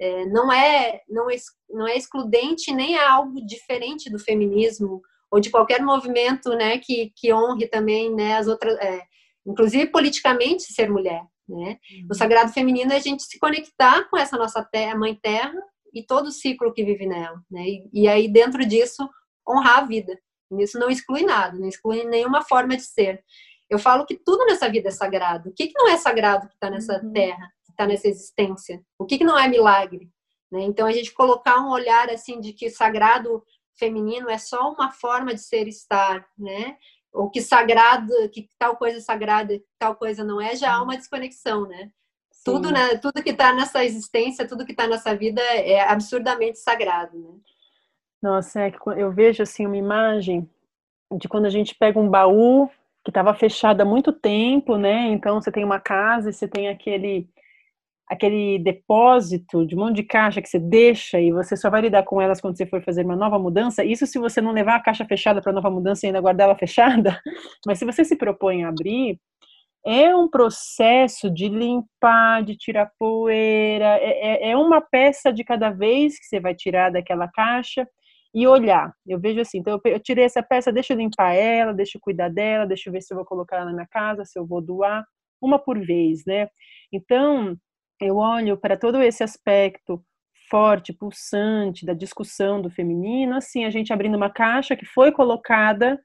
É, 0.00 0.24
não, 0.26 0.50
é, 0.50 1.02
não, 1.08 1.30
é, 1.30 1.36
não 1.68 1.86
é 1.86 1.96
excludente 1.96 2.72
nem 2.72 2.96
é 2.96 3.06
algo 3.06 3.44
diferente 3.44 4.10
do 4.10 4.18
feminismo 4.18 5.02
ou 5.30 5.38
de 5.38 5.50
qualquer 5.50 5.82
movimento 5.82 6.50
né, 6.50 6.78
que, 6.78 7.12
que 7.14 7.32
honre 7.32 7.68
também 7.68 8.12
né, 8.14 8.36
as 8.36 8.48
outras, 8.48 8.76
é, 8.78 9.02
inclusive 9.46 9.86
politicamente 9.86 10.64
ser 10.72 10.90
mulher. 10.90 11.22
Né? 11.48 11.78
Uhum. 11.90 12.08
O 12.10 12.14
sagrado 12.14 12.52
feminino 12.52 12.92
é 12.92 12.96
a 12.96 13.00
gente 13.00 13.22
se 13.24 13.38
conectar 13.38 14.08
com 14.08 14.16
essa 14.16 14.36
nossa 14.36 14.62
terra, 14.62 14.96
mãe 14.96 15.14
terra 15.14 15.54
e 15.92 16.04
todo 16.04 16.26
o 16.26 16.32
ciclo 16.32 16.72
que 16.72 16.84
vive 16.84 17.06
nela. 17.06 17.42
Né? 17.50 17.62
E, 17.66 17.90
e 17.92 18.08
aí, 18.08 18.28
dentro 18.28 18.64
disso, 18.66 19.08
honrar 19.48 19.78
a 19.78 19.86
vida. 19.86 20.18
Isso 20.58 20.78
não 20.78 20.90
exclui 20.90 21.22
nada, 21.22 21.58
não 21.58 21.68
exclui 21.68 22.04
nenhuma 22.04 22.42
forma 22.42 22.76
de 22.76 22.82
ser. 22.82 23.22
Eu 23.70 23.78
falo 23.78 24.04
que 24.04 24.16
tudo 24.16 24.44
nessa 24.44 24.68
vida 24.68 24.88
é 24.88 24.92
sagrado. 24.92 25.48
O 25.48 25.52
que, 25.54 25.68
que 25.68 25.78
não 25.78 25.88
é 25.88 25.96
sagrado 25.96 26.46
que 26.46 26.54
está 26.54 26.68
nessa 26.68 27.02
uhum. 27.02 27.12
terra, 27.12 27.48
que 27.64 27.72
está 27.72 27.86
nessa 27.86 28.08
existência? 28.08 28.82
O 28.98 29.06
que, 29.06 29.18
que 29.18 29.24
não 29.24 29.38
é 29.38 29.48
milagre? 29.48 30.10
Né? 30.50 30.62
Então, 30.62 30.86
a 30.86 30.92
gente 30.92 31.12
colocar 31.12 31.58
um 31.60 31.70
olhar 31.70 32.10
assim 32.10 32.38
de 32.38 32.52
que 32.52 32.68
sagrado 32.68 33.42
feminino 33.78 34.28
é 34.28 34.36
só 34.36 34.70
uma 34.70 34.92
forma 34.92 35.32
de 35.34 35.40
ser 35.40 35.66
estar, 35.66 36.26
né? 36.38 36.76
Ou 37.12 37.30
que 37.30 37.42
sagrado, 37.42 38.12
que 38.32 38.48
tal 38.58 38.76
coisa 38.76 38.98
é 38.98 39.00
sagrada, 39.00 39.60
tal 39.78 39.94
coisa 39.94 40.24
não 40.24 40.40
é, 40.40 40.56
já 40.56 40.72
há 40.72 40.82
uma 40.82 40.96
desconexão, 40.96 41.68
né? 41.68 41.90
Tudo, 42.44 42.72
né? 42.72 42.96
tudo 42.96 43.22
que 43.22 43.30
está 43.30 43.52
nessa 43.52 43.84
existência, 43.84 44.48
tudo 44.48 44.64
que 44.64 44.72
está 44.72 44.88
nessa 44.88 45.14
vida 45.14 45.40
é 45.40 45.80
absurdamente 45.80 46.58
sagrado, 46.58 47.16
né? 47.16 47.38
Nossa, 48.20 48.60
é 48.60 48.70
que 48.70 48.78
eu 48.96 49.12
vejo 49.12 49.42
assim 49.42 49.66
uma 49.66 49.76
imagem 49.76 50.48
de 51.18 51.28
quando 51.28 51.46
a 51.46 51.50
gente 51.50 51.74
pega 51.74 51.98
um 51.98 52.08
baú 52.08 52.68
que 53.04 53.10
estava 53.10 53.34
fechado 53.34 53.80
há 53.80 53.84
muito 53.84 54.12
tempo, 54.12 54.76
né? 54.76 55.08
Então 55.08 55.40
você 55.40 55.50
tem 55.50 55.64
uma 55.64 55.80
casa 55.80 56.30
e 56.30 56.32
você 56.32 56.46
tem 56.46 56.68
aquele 56.68 57.28
aquele 58.12 58.58
depósito 58.58 59.66
de 59.66 59.74
um 59.74 59.78
monte 59.78 59.96
de 59.96 60.02
caixa 60.02 60.42
que 60.42 60.48
você 60.48 60.58
deixa 60.58 61.18
e 61.18 61.32
você 61.32 61.56
só 61.56 61.70
vai 61.70 61.80
lidar 61.80 62.02
com 62.02 62.20
elas 62.20 62.42
quando 62.42 62.56
você 62.56 62.66
for 62.66 62.82
fazer 62.82 63.04
uma 63.06 63.16
nova 63.16 63.38
mudança. 63.38 63.82
Isso 63.82 64.06
se 64.06 64.18
você 64.18 64.38
não 64.40 64.52
levar 64.52 64.76
a 64.76 64.80
caixa 64.80 65.06
fechada 65.06 65.40
para 65.40 65.52
nova 65.52 65.70
mudança 65.70 66.04
e 66.04 66.08
ainda 66.08 66.20
guardar 66.20 66.46
ela 66.46 66.58
fechada. 66.58 67.18
Mas 67.66 67.78
se 67.78 67.86
você 67.86 68.04
se 68.04 68.14
propõe 68.14 68.64
a 68.64 68.68
abrir, 68.68 69.18
é 69.84 70.14
um 70.14 70.28
processo 70.28 71.30
de 71.30 71.48
limpar, 71.48 72.44
de 72.44 72.54
tirar 72.54 72.92
poeira, 72.98 73.96
é, 73.98 74.48
é, 74.48 74.50
é 74.50 74.56
uma 74.56 74.82
peça 74.82 75.32
de 75.32 75.42
cada 75.42 75.70
vez 75.70 76.18
que 76.18 76.26
você 76.26 76.38
vai 76.38 76.54
tirar 76.54 76.90
daquela 76.90 77.26
caixa 77.28 77.88
e 78.34 78.46
olhar. 78.46 78.92
Eu 79.06 79.18
vejo 79.18 79.40
assim, 79.40 79.58
então 79.58 79.80
eu, 79.86 80.00
tirei 80.00 80.24
essa 80.24 80.42
peça, 80.42 80.70
deixa 80.70 80.92
eu 80.92 80.98
limpar 80.98 81.32
ela, 81.32 81.72
deixa 81.72 81.96
eu 81.96 82.00
cuidar 82.00 82.28
dela, 82.28 82.66
deixa 82.66 82.90
eu 82.90 82.92
ver 82.92 83.00
se 83.00 83.12
eu 83.12 83.16
vou 83.16 83.24
colocar 83.24 83.56
ela 83.56 83.66
na 83.66 83.72
minha 83.72 83.88
casa, 83.88 84.24
se 84.24 84.38
eu 84.38 84.46
vou 84.46 84.60
doar, 84.60 85.02
uma 85.40 85.58
por 85.58 85.80
vez, 85.80 86.24
né? 86.26 86.48
Então, 86.92 87.56
eu 88.02 88.16
olho 88.16 88.56
para 88.56 88.76
todo 88.76 89.00
esse 89.02 89.22
aspecto 89.22 90.04
forte, 90.50 90.92
pulsante 90.92 91.86
da 91.86 91.94
discussão 91.94 92.60
do 92.60 92.70
feminino, 92.70 93.34
assim, 93.36 93.64
a 93.64 93.70
gente 93.70 93.92
abrindo 93.92 94.16
uma 94.16 94.30
caixa 94.30 94.76
que 94.76 94.84
foi 94.84 95.10
colocada, 95.12 95.98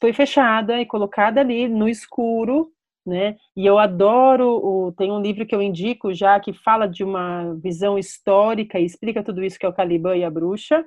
foi 0.00 0.12
fechada 0.12 0.80
e 0.80 0.86
colocada 0.86 1.40
ali 1.40 1.68
no 1.68 1.88
escuro, 1.88 2.72
né? 3.06 3.36
E 3.56 3.66
eu 3.66 3.78
adoro, 3.78 4.48
o, 4.62 4.92
tem 4.92 5.10
um 5.10 5.20
livro 5.20 5.46
que 5.46 5.54
eu 5.54 5.62
indico 5.62 6.12
já 6.14 6.38
que 6.40 6.52
fala 6.52 6.86
de 6.86 7.02
uma 7.04 7.54
visão 7.54 7.98
histórica 7.98 8.78
e 8.78 8.84
explica 8.84 9.22
tudo 9.24 9.42
isso 9.42 9.58
que 9.58 9.66
é 9.66 9.68
o 9.68 9.72
Caliban 9.72 10.16
e 10.16 10.24
a 10.24 10.30
Bruxa, 10.30 10.84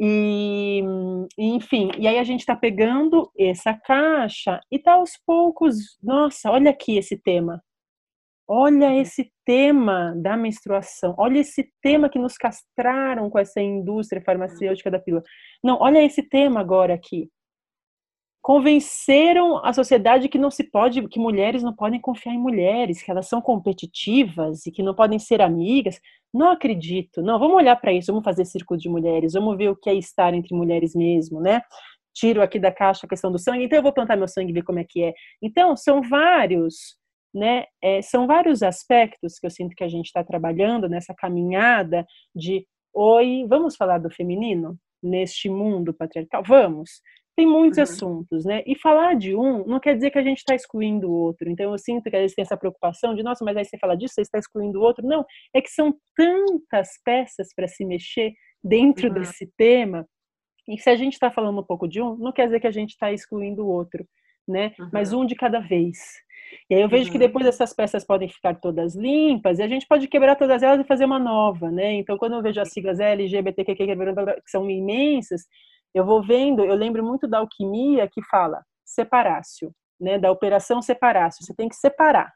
E, 0.00 0.80
enfim, 1.36 1.90
e 1.98 2.06
aí 2.06 2.18
a 2.18 2.24
gente 2.24 2.40
está 2.40 2.54
pegando 2.54 3.30
essa 3.36 3.74
caixa 3.74 4.60
e 4.70 4.78
tá 4.78 4.92
aos 4.94 5.16
poucos, 5.26 5.98
nossa, 6.02 6.50
olha 6.50 6.70
aqui 6.70 6.96
esse 6.96 7.16
tema. 7.18 7.62
Olha 8.50 8.88
uhum. 8.88 9.00
esse 9.00 9.30
tema 9.44 10.14
da 10.16 10.34
menstruação. 10.34 11.14
Olha 11.18 11.38
esse 11.38 11.70
tema 11.82 12.08
que 12.08 12.18
nos 12.18 12.38
castraram 12.38 13.28
com 13.28 13.38
essa 13.38 13.60
indústria 13.60 14.22
farmacêutica 14.22 14.90
da 14.90 14.98
pílula. 14.98 15.22
Não, 15.62 15.76
olha 15.80 16.02
esse 16.02 16.22
tema 16.22 16.60
agora 16.60 16.94
aqui. 16.94 17.28
Convenceram 18.40 19.62
a 19.62 19.74
sociedade 19.74 20.28
que 20.28 20.38
não 20.38 20.50
se 20.50 20.64
pode, 20.64 21.06
que 21.08 21.18
mulheres 21.20 21.62
não 21.62 21.74
podem 21.74 22.00
confiar 22.00 22.32
em 22.32 22.38
mulheres, 22.38 23.02
que 23.02 23.10
elas 23.10 23.28
são 23.28 23.42
competitivas 23.42 24.64
e 24.64 24.72
que 24.72 24.82
não 24.82 24.94
podem 24.94 25.18
ser 25.18 25.42
amigas. 25.42 26.00
Não 26.32 26.50
acredito. 26.50 27.20
Não, 27.20 27.38
vamos 27.38 27.56
olhar 27.56 27.76
para 27.76 27.92
isso, 27.92 28.10
vamos 28.10 28.24
fazer 28.24 28.46
círculo 28.46 28.80
de 28.80 28.88
mulheres, 28.88 29.34
vamos 29.34 29.58
ver 29.58 29.68
o 29.68 29.76
que 29.76 29.90
é 29.90 29.94
estar 29.94 30.32
entre 30.32 30.54
mulheres 30.56 30.94
mesmo, 30.94 31.40
né? 31.40 31.60
Tiro 32.14 32.40
aqui 32.40 32.58
da 32.58 32.72
caixa 32.72 33.04
a 33.04 33.08
questão 33.08 33.30
do 33.30 33.38
sangue, 33.38 33.64
então 33.64 33.78
eu 33.78 33.82
vou 33.82 33.92
plantar 33.92 34.16
meu 34.16 34.26
sangue 34.26 34.50
e 34.50 34.54
ver 34.54 34.62
como 34.62 34.78
é 34.78 34.84
que 34.84 35.02
é. 35.02 35.12
Então, 35.42 35.76
são 35.76 36.00
vários, 36.00 36.96
né? 37.38 37.64
É, 37.82 38.02
são 38.02 38.26
vários 38.26 38.62
aspectos 38.62 39.38
que 39.38 39.46
eu 39.46 39.50
sinto 39.50 39.74
que 39.76 39.84
a 39.84 39.88
gente 39.88 40.06
está 40.06 40.24
trabalhando 40.24 40.88
nessa 40.88 41.14
caminhada 41.14 42.04
de 42.34 42.66
oi, 42.94 43.46
vamos 43.48 43.76
falar 43.76 43.98
do 43.98 44.10
feminino 44.10 44.76
neste 45.02 45.48
mundo 45.48 45.94
patriarcal? 45.94 46.42
Vamos 46.46 47.00
tem 47.38 47.46
muitos 47.46 47.78
uhum. 47.78 47.84
assuntos, 47.84 48.44
né? 48.44 48.64
E 48.66 48.76
falar 48.76 49.14
de 49.14 49.32
um 49.32 49.64
não 49.64 49.78
quer 49.78 49.94
dizer 49.94 50.10
que 50.10 50.18
a 50.18 50.22
gente 50.24 50.38
está 50.38 50.56
excluindo 50.56 51.08
o 51.08 51.12
outro. 51.12 51.48
Então 51.48 51.70
eu 51.70 51.78
sinto 51.78 52.10
que 52.10 52.16
às 52.16 52.22
vezes 52.22 52.34
tem 52.34 52.42
essa 52.42 52.56
preocupação 52.56 53.14
de, 53.14 53.22
nossa, 53.22 53.44
mas 53.44 53.56
aí 53.56 53.64
você 53.64 53.78
fala 53.78 53.96
disso, 53.96 54.14
você 54.14 54.22
está 54.22 54.40
excluindo 54.40 54.80
o 54.80 54.82
outro. 54.82 55.06
Não, 55.06 55.24
é 55.54 55.62
que 55.62 55.70
são 55.70 55.94
tantas 56.16 56.88
peças 57.04 57.54
para 57.54 57.68
se 57.68 57.84
mexer 57.84 58.32
dentro 58.60 59.06
uhum. 59.06 59.14
desse 59.14 59.48
tema, 59.56 60.04
e 60.68 60.76
se 60.78 60.90
a 60.90 60.96
gente 60.96 61.12
está 61.12 61.30
falando 61.30 61.60
um 61.60 61.64
pouco 61.64 61.86
de 61.86 62.02
um, 62.02 62.16
não 62.16 62.32
quer 62.32 62.46
dizer 62.46 62.58
que 62.58 62.66
a 62.66 62.72
gente 62.72 62.90
está 62.90 63.12
excluindo 63.12 63.64
o 63.64 63.68
outro, 63.68 64.04
né? 64.46 64.74
Uhum. 64.76 64.90
Mas 64.92 65.12
um 65.12 65.24
de 65.24 65.36
cada 65.36 65.60
vez. 65.60 65.96
E 66.68 66.74
aí 66.74 66.80
eu 66.80 66.88
vejo 66.88 67.10
que 67.10 67.16
uhum. 67.16 67.26
depois 67.26 67.46
essas 67.46 67.72
peças 67.72 68.04
podem 68.04 68.28
ficar 68.28 68.54
todas 68.60 68.94
limpas 68.94 69.58
e 69.58 69.62
a 69.62 69.68
gente 69.68 69.86
pode 69.86 70.08
quebrar 70.08 70.36
todas 70.36 70.62
elas 70.62 70.80
e 70.80 70.88
fazer 70.88 71.04
uma 71.04 71.18
nova, 71.18 71.70
né? 71.70 71.94
Então 71.94 72.16
quando 72.18 72.34
eu 72.34 72.42
vejo 72.42 72.60
as 72.60 72.70
siglas 72.72 73.00
LGBTQ 73.00 73.74
que 73.74 74.50
são 74.50 74.68
imensas, 74.70 75.46
eu 75.94 76.04
vou 76.04 76.22
vendo, 76.22 76.64
eu 76.64 76.74
lembro 76.74 77.04
muito 77.04 77.26
da 77.26 77.38
alquimia 77.38 78.08
que 78.08 78.22
fala 78.22 78.62
separácio, 78.84 79.72
né, 80.00 80.18
da 80.18 80.30
operação 80.30 80.80
separácio, 80.80 81.44
você 81.44 81.54
tem 81.54 81.68
que 81.68 81.76
separar. 81.76 82.32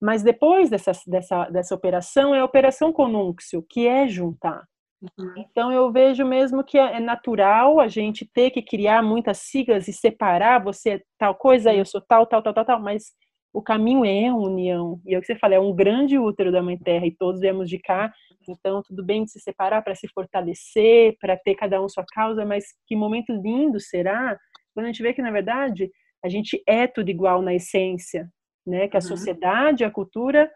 Mas 0.00 0.22
depois 0.22 0.68
dessa, 0.68 0.92
dessa, 1.06 1.44
dessa 1.44 1.74
operação 1.74 2.34
é 2.34 2.40
a 2.40 2.44
operação 2.44 2.92
conúncio, 2.92 3.64
que 3.68 3.86
é 3.86 4.08
juntar. 4.08 4.64
Uhum. 5.02 5.34
Então 5.36 5.72
eu 5.72 5.90
vejo 5.90 6.24
mesmo 6.24 6.62
que 6.62 6.78
é 6.78 7.00
natural 7.00 7.80
a 7.80 7.88
gente 7.88 8.24
ter 8.24 8.50
que 8.50 8.62
criar 8.62 9.02
muitas 9.02 9.38
siglas 9.38 9.88
e 9.88 9.92
separar, 9.92 10.62
você 10.62 10.90
é 10.90 11.02
tal 11.18 11.34
coisa, 11.34 11.74
eu 11.74 11.84
sou 11.84 12.00
tal, 12.00 12.26
tal, 12.26 12.42
tal, 12.42 12.54
tal, 12.54 12.64
tal, 12.64 12.80
mas 12.80 13.12
o 13.52 13.60
caminho 13.60 14.04
é 14.04 14.28
a 14.28 14.34
união. 14.34 15.00
E 15.04 15.14
é 15.14 15.18
o 15.18 15.20
que 15.20 15.26
você 15.26 15.36
fala, 15.36 15.54
é 15.54 15.60
um 15.60 15.74
grande 15.74 16.18
útero 16.18 16.50
da 16.50 16.62
Mãe 16.62 16.78
Terra 16.78 17.06
e 17.06 17.14
todos 17.14 17.40
viemos 17.40 17.68
de 17.68 17.78
cá. 17.78 18.12
Então, 18.48 18.82
tudo 18.82 19.04
bem 19.04 19.24
de 19.24 19.30
se 19.30 19.40
separar 19.40 19.82
para 19.82 19.94
se 19.94 20.08
fortalecer, 20.08 21.16
para 21.20 21.36
ter 21.36 21.54
cada 21.54 21.82
um 21.82 21.88
sua 21.88 22.04
causa, 22.12 22.44
mas 22.44 22.64
que 22.86 22.96
momento 22.96 23.32
lindo 23.32 23.78
será 23.78 24.36
quando 24.74 24.86
a 24.86 24.88
gente 24.88 25.02
vê 25.02 25.12
que, 25.12 25.20
na 25.20 25.30
verdade, 25.30 25.90
a 26.24 26.28
gente 26.28 26.62
é 26.66 26.86
tudo 26.86 27.10
igual 27.10 27.42
na 27.42 27.54
essência, 27.54 28.28
né? 28.66 28.88
Que 28.88 28.96
a 28.96 29.00
uhum. 29.00 29.06
sociedade, 29.06 29.84
a 29.84 29.90
cultura 29.90 30.50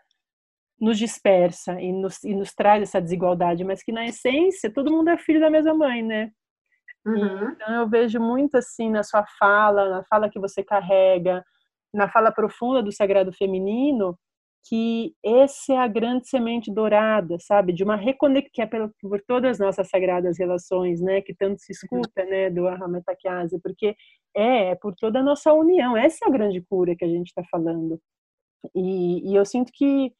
nos 0.80 0.98
dispersa 0.98 1.80
e 1.80 1.92
nos, 1.92 2.22
e 2.22 2.34
nos 2.34 2.52
traz 2.52 2.82
essa 2.82 3.00
desigualdade, 3.00 3.64
mas 3.64 3.82
que 3.82 3.92
na 3.92 4.06
essência 4.06 4.72
todo 4.72 4.92
mundo 4.92 5.08
é 5.08 5.16
filho 5.16 5.40
da 5.40 5.50
mesma 5.50 5.74
mãe, 5.74 6.02
né? 6.02 6.30
Uhum. 7.06 7.50
Então 7.52 7.74
eu 7.74 7.88
vejo 7.88 8.20
muito 8.20 8.56
assim 8.56 8.90
na 8.90 9.02
sua 9.02 9.24
fala, 9.38 9.88
na 9.88 10.04
fala 10.04 10.28
que 10.28 10.40
você 10.40 10.62
carrega, 10.62 11.44
na 11.94 12.08
fala 12.08 12.32
profunda 12.32 12.82
do 12.82 12.92
sagrado 12.92 13.32
feminino, 13.32 14.18
que 14.68 15.14
esse 15.24 15.72
é 15.72 15.78
a 15.78 15.86
grande 15.86 16.28
semente 16.28 16.72
dourada, 16.72 17.38
sabe, 17.38 17.72
de 17.72 17.84
uma 17.84 17.94
reconexão 17.94 18.50
que 18.52 18.60
é 18.60 18.66
pelo, 18.66 18.92
por 19.00 19.22
todas 19.22 19.52
as 19.52 19.58
nossas 19.60 19.88
sagradas 19.88 20.38
relações, 20.38 21.00
né, 21.00 21.22
que 21.22 21.32
tanto 21.34 21.60
se 21.60 21.72
uhum. 21.72 22.00
escuta, 22.00 22.24
né, 22.24 22.50
do 22.50 22.66
Ahametakiase, 22.66 23.60
porque 23.62 23.94
é, 24.36 24.70
é 24.70 24.74
por 24.74 24.94
toda 24.96 25.20
a 25.20 25.22
nossa 25.22 25.52
união, 25.52 25.96
essa 25.96 26.24
é 26.24 26.28
a 26.28 26.32
grande 26.32 26.60
cura 26.68 26.96
que 26.96 27.04
a 27.04 27.08
gente 27.08 27.28
está 27.28 27.44
falando. 27.48 28.00
E, 28.74 29.30
e 29.30 29.36
eu 29.36 29.44
sinto 29.44 29.70
que 29.72 30.12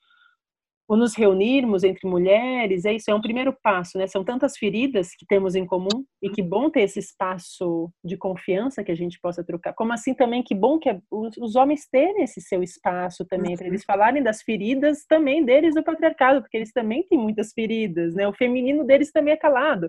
o 0.88 0.96
nos 0.96 1.16
reunirmos 1.16 1.82
entre 1.82 2.08
mulheres, 2.08 2.84
é 2.84 2.92
isso, 2.92 3.10
é 3.10 3.14
um 3.14 3.20
primeiro 3.20 3.52
passo, 3.60 3.98
né? 3.98 4.06
São 4.06 4.24
tantas 4.24 4.56
feridas 4.56 5.10
que 5.16 5.26
temos 5.26 5.56
em 5.56 5.66
comum 5.66 6.04
e 6.22 6.30
que 6.30 6.40
bom 6.40 6.70
ter 6.70 6.82
esse 6.82 7.00
espaço 7.00 7.90
de 8.04 8.16
confiança 8.16 8.84
que 8.84 8.92
a 8.92 8.94
gente 8.94 9.18
possa 9.20 9.42
trocar. 9.42 9.74
Como 9.74 9.92
assim 9.92 10.14
também 10.14 10.44
que 10.44 10.54
bom 10.54 10.78
que 10.78 10.88
os, 11.10 11.56
homens 11.56 11.88
terem 11.90 12.22
esse 12.22 12.40
seu 12.40 12.62
espaço 12.62 13.24
também 13.24 13.52
uhum. 13.52 13.56
para 13.56 13.66
eles 13.66 13.84
falarem 13.84 14.22
das 14.22 14.42
feridas 14.42 15.04
também 15.08 15.44
deles 15.44 15.74
do 15.74 15.82
patriarcado, 15.82 16.40
porque 16.40 16.56
eles 16.56 16.72
também 16.72 17.02
têm 17.02 17.18
muitas 17.18 17.52
feridas, 17.52 18.14
né? 18.14 18.28
O 18.28 18.34
feminino 18.34 18.84
deles 18.84 19.10
também 19.10 19.34
é 19.34 19.36
calado. 19.36 19.88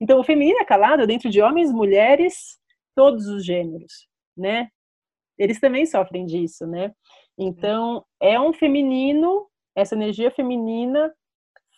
Então, 0.00 0.18
o 0.18 0.24
feminino 0.24 0.58
é 0.58 0.64
calado 0.64 1.06
dentro 1.06 1.30
de 1.30 1.40
homens, 1.40 1.70
mulheres, 1.70 2.58
todos 2.96 3.28
os 3.28 3.44
gêneros, 3.44 4.08
né? 4.36 4.68
Eles 5.38 5.60
também 5.60 5.86
sofrem 5.86 6.26
disso, 6.26 6.66
né? 6.66 6.92
Então, 7.38 8.04
é 8.20 8.38
um 8.40 8.52
feminino 8.52 9.46
essa 9.74 9.94
energia 9.94 10.30
feminina 10.30 11.12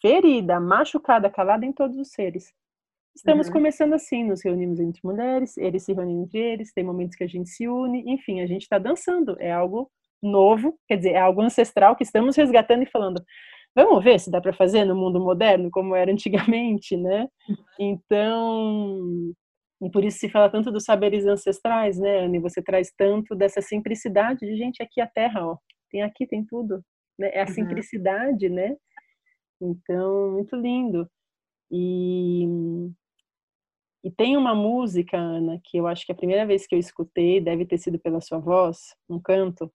ferida, 0.04 0.60
machucada, 0.60 1.30
calada 1.30 1.64
em 1.64 1.72
todos 1.72 1.96
os 1.96 2.10
seres. 2.10 2.52
Estamos 3.16 3.46
uhum. 3.46 3.54
começando 3.54 3.94
assim, 3.94 4.22
nos 4.22 4.44
reunimos 4.44 4.78
entre 4.78 5.00
mulheres, 5.02 5.56
eles 5.56 5.84
se 5.84 5.94
reúnem 5.94 6.22
entre 6.22 6.38
eles, 6.38 6.74
tem 6.74 6.84
momentos 6.84 7.16
que 7.16 7.24
a 7.24 7.26
gente 7.26 7.48
se 7.48 7.66
une, 7.66 8.02
enfim, 8.12 8.40
a 8.40 8.46
gente 8.46 8.62
está 8.62 8.76
dançando, 8.76 9.34
é 9.38 9.50
algo 9.50 9.90
novo, 10.22 10.78
quer 10.86 10.96
dizer, 10.96 11.12
é 11.12 11.20
algo 11.20 11.40
ancestral 11.40 11.96
que 11.96 12.02
estamos 12.02 12.36
resgatando 12.36 12.82
e 12.82 12.90
falando, 12.90 13.22
vamos 13.74 14.04
ver 14.04 14.18
se 14.20 14.30
dá 14.30 14.40
para 14.42 14.52
fazer 14.52 14.84
no 14.84 14.96
mundo 14.96 15.20
moderno, 15.20 15.70
como 15.70 15.94
era 15.94 16.12
antigamente, 16.12 16.96
né? 16.98 17.26
Então, 17.78 19.32
e 19.80 19.90
por 19.90 20.04
isso 20.04 20.18
se 20.18 20.28
fala 20.28 20.50
tanto 20.50 20.70
dos 20.70 20.84
saberes 20.84 21.24
ancestrais, 21.24 21.98
né, 21.98 22.24
Anne? 22.24 22.40
Você 22.40 22.60
traz 22.62 22.92
tanto 22.96 23.34
dessa 23.34 23.62
simplicidade 23.62 24.40
de 24.40 24.56
gente 24.56 24.82
aqui 24.82 25.00
a 25.00 25.06
terra, 25.06 25.46
ó, 25.46 25.56
tem 25.90 26.02
aqui, 26.02 26.26
tem 26.26 26.44
tudo, 26.44 26.82
né? 27.18 27.30
É 27.32 27.42
a 27.42 27.46
uhum. 27.46 27.54
simplicidade, 27.54 28.48
né? 28.48 28.76
Então, 29.60 30.32
muito 30.32 30.56
lindo. 30.56 31.08
E, 31.70 32.46
e 34.02 34.10
tem 34.10 34.36
uma 34.36 34.54
música, 34.54 35.16
Ana, 35.16 35.60
que 35.64 35.76
eu 35.76 35.86
acho 35.86 36.04
que 36.04 36.12
a 36.12 36.16
primeira 36.16 36.46
vez 36.46 36.66
que 36.66 36.74
eu 36.74 36.78
escutei 36.78 37.40
deve 37.40 37.64
ter 37.64 37.78
sido 37.78 37.98
pela 37.98 38.20
sua 38.20 38.38
voz, 38.38 38.94
um 39.08 39.20
canto, 39.20 39.72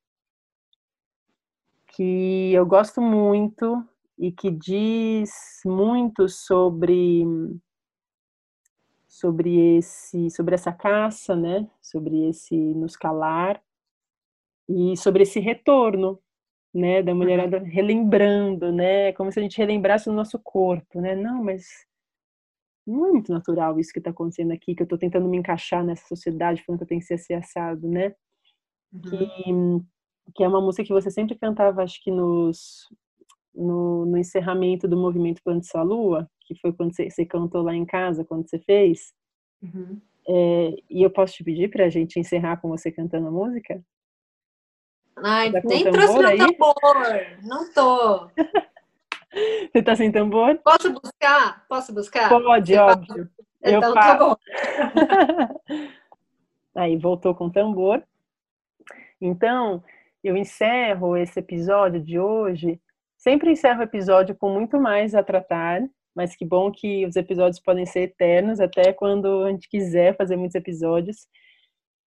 que 1.87 2.53
eu 2.53 2.65
gosto 2.65 3.01
muito 3.01 3.83
e 4.17 4.31
que 4.31 4.51
diz 4.51 5.31
muito 5.65 6.27
sobre 6.29 7.25
sobre 9.07 9.77
esse 9.77 10.29
sobre 10.29 10.55
essa 10.55 10.71
caça, 10.71 11.35
né? 11.35 11.67
Sobre 11.81 12.29
esse 12.29 12.55
nos 12.55 12.95
calar 12.95 13.61
e 14.69 14.95
sobre 14.95 15.23
esse 15.23 15.39
retorno, 15.39 16.21
né, 16.73 17.01
da 17.01 17.15
mulherada 17.15 17.59
relembrando, 17.59 18.71
né, 18.71 19.11
como 19.13 19.31
se 19.31 19.39
a 19.39 19.43
gente 19.43 19.57
relembrasse 19.57 20.09
o 20.09 20.13
nosso 20.13 20.39
corpo, 20.39 21.01
né, 21.01 21.15
não, 21.15 21.43
mas 21.43 21.65
não 22.85 23.07
é 23.07 23.11
muito 23.11 23.31
natural 23.31 23.79
isso 23.79 23.91
que 23.91 23.99
está 23.99 24.11
acontecendo 24.11 24.51
aqui, 24.51 24.75
que 24.75 24.81
eu 24.81 24.85
estou 24.85 24.97
tentando 24.97 25.27
me 25.27 25.37
encaixar 25.37 25.83
nessa 25.83 26.07
sociedade, 26.07 26.63
falando 26.63 26.79
que 26.79 26.83
eu 26.83 26.87
tenho 26.87 27.01
que 27.01 27.07
ser 27.07 27.15
assim 27.15 27.33
assado, 27.33 27.87
né, 27.87 28.13
uhum. 28.93 29.01
que, 29.01 30.33
que 30.35 30.43
é 30.43 30.47
uma 30.47 30.61
música 30.61 30.83
que 30.83 30.93
você 30.93 31.09
sempre 31.09 31.35
cantava, 31.37 31.83
acho 31.83 32.01
que 32.03 32.11
nos, 32.11 32.87
no, 33.53 34.05
no 34.05 34.17
encerramento 34.17 34.87
do 34.87 34.97
movimento 34.97 35.41
Plante 35.43 35.67
Sua 35.67 35.81
Lua, 35.81 36.29
que 36.41 36.55
foi 36.55 36.71
quando 36.73 36.95
você, 36.95 37.09
você, 37.09 37.25
cantou 37.25 37.63
lá 37.63 37.73
em 37.75 37.85
casa, 37.85 38.23
quando 38.23 38.47
você 38.47 38.59
fez, 38.59 39.11
uhum. 39.61 39.99
é, 40.27 40.75
e 40.87 41.01
eu 41.01 41.09
posso 41.09 41.33
te 41.33 41.43
pedir 41.43 41.69
para 41.69 41.85
a 41.85 41.89
gente 41.89 42.19
encerrar 42.19 42.57
com 42.57 42.69
você 42.69 42.91
cantando 42.91 43.27
a 43.27 43.31
música? 43.31 43.83
Ai, 45.23 45.51
tá 45.51 45.61
nem 45.63 45.83
trouxe 45.83 46.17
meu 46.17 46.37
tambor. 46.37 46.73
Não 47.43 47.71
tô. 47.73 48.29
Você 49.71 49.83
tá 49.83 49.95
sem 49.95 50.11
tambor? 50.11 50.57
Posso 50.63 50.91
buscar? 50.91 51.65
Posso 51.67 51.93
buscar? 51.93 52.29
Pode, 52.29 52.73
Você 52.73 52.79
óbvio. 52.79 53.29
Então 53.63 53.93
tá 53.93 54.15
bom. 54.17 54.35
Aí, 56.75 56.97
voltou 56.97 57.35
com 57.35 57.45
o 57.45 57.51
tambor. 57.51 58.01
Então, 59.21 59.83
eu 60.23 60.35
encerro 60.35 61.15
esse 61.15 61.39
episódio 61.39 62.01
de 62.01 62.19
hoje. 62.19 62.81
Sempre 63.17 63.51
encerro 63.51 63.81
o 63.81 63.83
episódio 63.83 64.35
com 64.35 64.49
muito 64.49 64.79
mais 64.79 65.13
a 65.13 65.21
tratar, 65.21 65.81
mas 66.15 66.35
que 66.35 66.45
bom 66.45 66.71
que 66.71 67.05
os 67.05 67.15
episódios 67.15 67.59
podem 67.59 67.85
ser 67.85 68.01
eternos, 68.01 68.59
até 68.59 68.93
quando 68.93 69.43
a 69.43 69.51
gente 69.51 69.69
quiser 69.69 70.15
fazer 70.15 70.37
muitos 70.37 70.55
episódios 70.55 71.27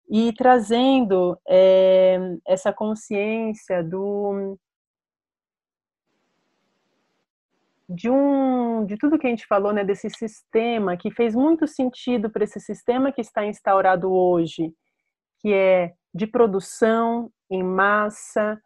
e 0.09 0.33
trazendo 0.33 1.39
é, 1.49 2.19
essa 2.47 2.73
consciência 2.73 3.83
do 3.83 4.57
de 7.89 8.11
um 8.11 8.85
de 8.85 8.97
tudo 8.97 9.19
que 9.19 9.27
a 9.27 9.31
gente 9.31 9.47
falou, 9.47 9.73
né, 9.73 9.85
desse 9.85 10.11
sistema 10.11 10.97
que 10.97 11.11
fez 11.11 11.35
muito 11.35 11.67
sentido 11.67 12.31
para 12.31 12.45
esse 12.45 12.61
sistema 12.61 13.13
que 13.13 13.21
está 13.21 13.45
instaurado 13.47 14.13
hoje, 14.13 14.73
que 15.41 15.53
é 15.53 15.93
de 16.15 16.27
produção 16.27 17.31
em 17.51 17.63
massa, 17.63 18.61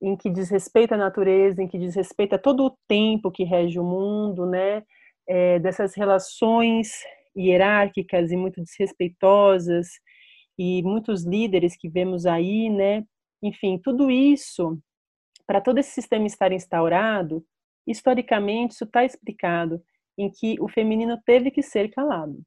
em 0.00 0.16
que 0.16 0.30
diz 0.30 0.50
respeito 0.50 0.94
à 0.94 0.96
natureza, 0.96 1.62
em 1.62 1.68
que 1.68 1.78
diz 1.78 1.94
respeito 1.94 2.34
a 2.34 2.38
todo 2.38 2.64
o 2.66 2.76
tempo 2.88 3.30
que 3.30 3.44
rege 3.44 3.78
o 3.78 3.84
mundo, 3.84 4.46
né, 4.46 4.82
é, 5.26 5.58
dessas 5.58 5.94
relações 5.94 6.92
hierárquicas 7.36 8.30
e 8.30 8.36
muito 8.36 8.60
desrespeitosas 8.60 9.88
e 10.58 10.82
muitos 10.82 11.24
líderes 11.24 11.76
que 11.76 11.88
vemos 11.88 12.26
aí, 12.26 12.68
né, 12.68 13.04
enfim, 13.42 13.78
tudo 13.78 14.10
isso 14.10 14.78
para 15.46 15.60
todo 15.60 15.78
esse 15.78 15.90
sistema 15.90 16.26
estar 16.26 16.52
instaurado 16.52 17.44
historicamente 17.86 18.74
isso 18.74 18.84
está 18.84 19.04
explicado 19.04 19.82
em 20.16 20.30
que 20.30 20.56
o 20.60 20.68
feminino 20.68 21.20
teve 21.24 21.50
que 21.50 21.62
ser 21.62 21.90
calado. 21.90 22.40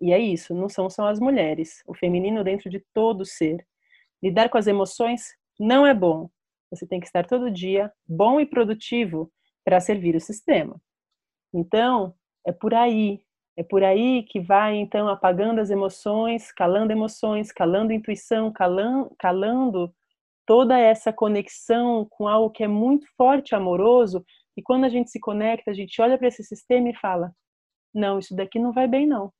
E 0.00 0.12
é 0.12 0.18
isso, 0.18 0.54
não 0.54 0.68
são 0.68 0.90
só 0.90 1.08
as 1.08 1.20
mulheres, 1.20 1.82
o 1.86 1.94
feminino 1.94 2.42
dentro 2.42 2.68
de 2.68 2.84
todo 2.92 3.24
ser. 3.24 3.66
Lidar 4.22 4.48
com 4.48 4.58
as 4.58 4.66
emoções 4.66 5.34
não 5.58 5.86
é 5.86 5.94
bom. 5.94 6.28
Você 6.70 6.86
tem 6.86 7.00
que 7.00 7.06
estar 7.06 7.26
todo 7.26 7.50
dia 7.50 7.92
bom 8.06 8.40
e 8.40 8.46
produtivo 8.46 9.32
para 9.64 9.80
servir 9.80 10.16
o 10.16 10.20
sistema. 10.20 10.80
Então, 11.54 12.14
é 12.46 12.52
por 12.52 12.74
aí, 12.74 13.22
é 13.56 13.62
por 13.62 13.84
aí 13.84 14.22
que 14.24 14.40
vai 14.40 14.76
então 14.76 15.08
apagando 15.08 15.60
as 15.60 15.70
emoções, 15.70 16.50
calando 16.52 16.92
emoções, 16.92 17.52
calando 17.52 17.92
intuição, 17.92 18.52
calando, 18.52 19.14
calando 19.18 19.94
toda 20.46 20.78
essa 20.78 21.12
conexão 21.12 22.06
com 22.10 22.26
algo 22.26 22.50
que 22.50 22.64
é 22.64 22.68
muito 22.68 23.06
forte, 23.16 23.54
amoroso, 23.54 24.24
e 24.56 24.62
quando 24.62 24.84
a 24.84 24.88
gente 24.88 25.10
se 25.10 25.20
conecta, 25.20 25.70
a 25.70 25.74
gente 25.74 26.00
olha 26.00 26.18
para 26.18 26.28
esse 26.28 26.42
sistema 26.42 26.90
e 26.90 26.96
fala: 26.96 27.34
não, 27.94 28.18
isso 28.18 28.34
daqui 28.34 28.58
não 28.58 28.72
vai 28.72 28.86
bem, 28.86 29.06
não. 29.06 29.32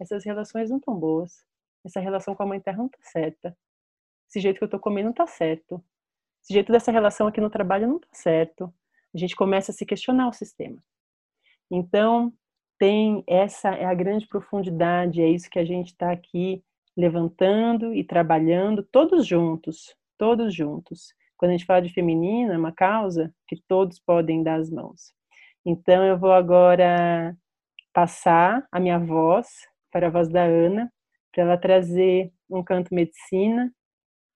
Essas 0.00 0.24
relações 0.24 0.70
não 0.70 0.78
estão 0.78 0.94
boas. 0.98 1.44
Essa 1.84 2.00
relação 2.00 2.34
com 2.34 2.42
a 2.42 2.46
Mãe 2.46 2.60
Terra 2.60 2.78
não 2.78 2.86
está 2.86 2.98
certa. 3.02 3.56
Esse 4.28 4.40
jeito 4.40 4.58
que 4.58 4.64
eu 4.64 4.66
estou 4.66 4.80
comendo 4.80 5.06
não 5.06 5.12
está 5.12 5.26
certo. 5.26 5.82
Esse 6.42 6.52
jeito 6.52 6.72
dessa 6.72 6.92
relação 6.92 7.26
aqui 7.26 7.40
no 7.40 7.50
trabalho 7.50 7.88
não 7.88 7.96
está 7.96 8.08
certo. 8.12 8.72
A 9.14 9.18
gente 9.18 9.34
começa 9.34 9.70
a 9.70 9.74
se 9.74 9.86
questionar 9.86 10.28
o 10.28 10.32
sistema. 10.32 10.82
Então, 11.70 12.32
tem 12.78 13.22
essa 13.26 13.70
é 13.70 13.84
a 13.84 13.94
grande 13.94 14.26
profundidade, 14.26 15.20
é 15.20 15.28
isso 15.28 15.50
que 15.50 15.58
a 15.58 15.64
gente 15.64 15.88
está 15.88 16.12
aqui 16.12 16.62
levantando 16.96 17.94
e 17.94 18.02
trabalhando 18.02 18.82
todos 18.82 19.26
juntos, 19.26 19.94
todos 20.18 20.54
juntos. 20.54 21.14
Quando 21.36 21.50
a 21.50 21.56
gente 21.56 21.66
fala 21.66 21.82
de 21.82 21.92
feminino, 21.92 22.52
é 22.52 22.58
uma 22.58 22.72
causa 22.72 23.32
que 23.46 23.56
todos 23.68 23.98
podem 23.98 24.42
dar 24.42 24.58
as 24.58 24.70
mãos. 24.70 25.12
Então 25.64 26.04
eu 26.04 26.18
vou 26.18 26.32
agora 26.32 27.36
passar 27.92 28.66
a 28.70 28.80
minha 28.80 28.98
voz 28.98 29.48
para 29.90 30.06
a 30.06 30.10
voz 30.10 30.28
da 30.28 30.44
Ana, 30.44 30.90
para 31.32 31.42
ela 31.42 31.58
trazer 31.58 32.32
um 32.48 32.62
canto 32.62 32.94
medicina, 32.94 33.72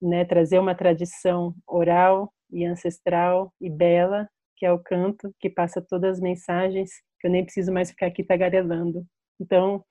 né, 0.00 0.24
trazer 0.24 0.58
uma 0.58 0.74
tradição 0.74 1.54
oral 1.66 2.32
e 2.50 2.64
ancestral 2.64 3.52
e 3.60 3.70
bela, 3.70 4.28
que 4.60 4.66
é 4.66 4.72
o 4.72 4.78
canto 4.78 5.34
que 5.40 5.48
passa 5.48 5.80
todas 5.80 6.18
as 6.18 6.20
mensagens, 6.20 6.90
que 7.18 7.26
eu 7.26 7.30
nem 7.30 7.42
preciso 7.42 7.72
mais 7.72 7.90
ficar 7.90 8.08
aqui 8.08 8.22
tagarelando. 8.22 9.06
Então, 9.40 9.82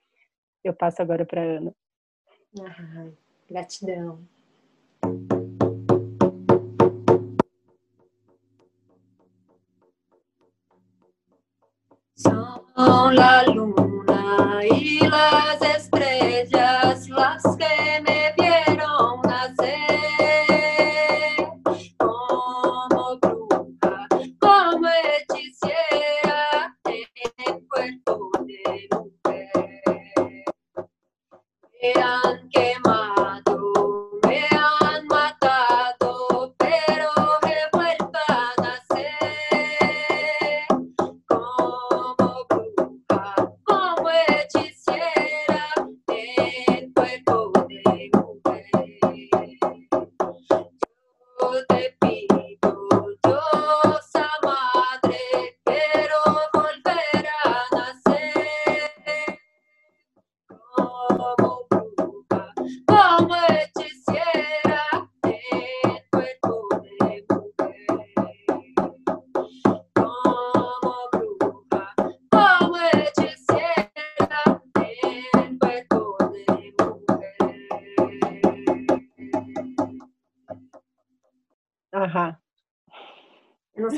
eu 0.64 0.76
passo 0.76 1.02
agora 1.02 1.26
para 1.26 1.42
Ana. 1.42 1.74
Ah, 2.62 3.10
gratidão. 3.50 4.24
La 13.12 13.44
te 51.68 51.96
pido, 52.00 52.29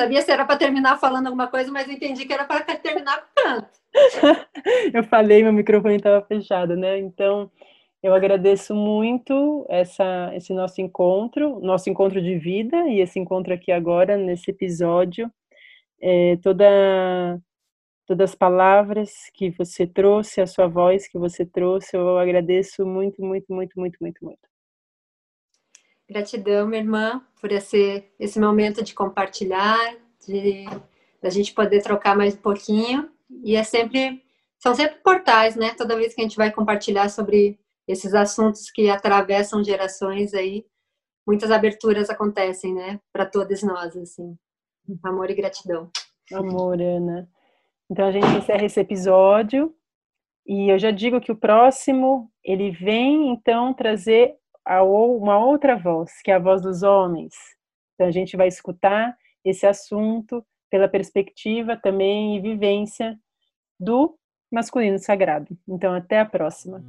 sabia 0.01 0.21
se 0.21 0.31
era 0.31 0.45
para 0.45 0.57
terminar 0.57 0.99
falando 0.99 1.27
alguma 1.27 1.47
coisa, 1.47 1.71
mas 1.71 1.87
entendi 1.87 2.25
que 2.25 2.33
era 2.33 2.43
para 2.43 2.61
terminar 2.61 3.21
com 3.21 3.41
canto. 3.43 3.69
eu 4.93 5.03
falei, 5.03 5.43
meu 5.43 5.53
microfone 5.53 5.97
estava 5.97 6.25
fechado, 6.25 6.75
né? 6.75 6.97
Então, 6.97 7.51
eu 8.01 8.13
agradeço 8.15 8.73
muito 8.73 9.65
essa, 9.69 10.31
esse 10.33 10.53
nosso 10.53 10.81
encontro, 10.81 11.59
nosso 11.59 11.89
encontro 11.89 12.19
de 12.21 12.37
vida 12.37 12.87
e 12.87 12.99
esse 12.99 13.19
encontro 13.19 13.53
aqui 13.53 13.71
agora, 13.71 14.17
nesse 14.17 14.49
episódio. 14.49 15.31
É, 16.01 16.35
toda, 16.37 16.65
todas 18.07 18.31
as 18.31 18.35
palavras 18.35 19.11
que 19.35 19.51
você 19.51 19.85
trouxe, 19.85 20.41
a 20.41 20.47
sua 20.47 20.67
voz 20.67 21.07
que 21.07 21.19
você 21.19 21.45
trouxe, 21.45 21.95
eu 21.95 22.17
agradeço 22.17 22.85
muito, 22.87 23.21
muito, 23.23 23.53
muito, 23.53 23.79
muito, 23.79 23.97
muito, 24.01 24.25
muito. 24.25 24.51
Gratidão, 26.11 26.67
minha 26.67 26.81
irmã, 26.81 27.25
por 27.39 27.53
esse, 27.53 28.03
esse 28.19 28.37
momento 28.37 28.83
de 28.83 28.93
compartilhar, 28.93 29.95
de 30.27 30.65
da 31.21 31.29
gente 31.29 31.53
poder 31.53 31.81
trocar 31.81 32.17
mais 32.17 32.33
um 32.33 32.41
pouquinho. 32.41 33.09
E 33.43 33.55
é 33.55 33.63
sempre, 33.63 34.21
são 34.59 34.75
sempre 34.75 34.97
portais, 34.97 35.55
né? 35.55 35.73
Toda 35.77 35.95
vez 35.95 36.13
que 36.13 36.19
a 36.19 36.23
gente 36.23 36.35
vai 36.35 36.51
compartilhar 36.51 37.07
sobre 37.07 37.57
esses 37.87 38.13
assuntos 38.13 38.69
que 38.69 38.89
atravessam 38.89 39.63
gerações 39.63 40.33
aí, 40.33 40.65
muitas 41.25 41.49
aberturas 41.49 42.09
acontecem, 42.09 42.73
né? 42.73 42.99
Para 43.13 43.25
todos 43.25 43.63
nós, 43.63 43.95
assim. 43.95 44.35
Amor 45.03 45.29
e 45.29 45.35
gratidão. 45.35 45.89
Amor, 46.33 46.81
Ana. 46.81 47.29
Então 47.89 48.07
a 48.07 48.11
gente 48.11 48.27
encerra 48.37 48.65
esse 48.65 48.81
episódio 48.81 49.73
e 50.45 50.69
eu 50.69 50.77
já 50.77 50.91
digo 50.91 51.21
que 51.21 51.31
o 51.31 51.37
próximo 51.37 52.29
ele 52.43 52.71
vem 52.71 53.29
então 53.31 53.73
trazer 53.73 54.40
a, 54.65 54.83
uma 54.83 55.37
outra 55.37 55.75
voz, 55.75 56.21
que 56.23 56.31
é 56.31 56.35
a 56.35 56.39
voz 56.39 56.61
dos 56.61 56.83
homens. 56.83 57.33
Então 57.95 58.07
a 58.07 58.11
gente 58.11 58.35
vai 58.35 58.47
escutar 58.47 59.15
esse 59.43 59.65
assunto 59.65 60.45
pela 60.69 60.87
perspectiva 60.87 61.75
também 61.75 62.37
e 62.37 62.41
vivência 62.41 63.19
do 63.79 64.17
masculino 64.51 64.99
sagrado. 64.99 65.57
Então 65.67 65.93
até 65.93 66.19
a 66.19 66.25
próxima. 66.25 66.83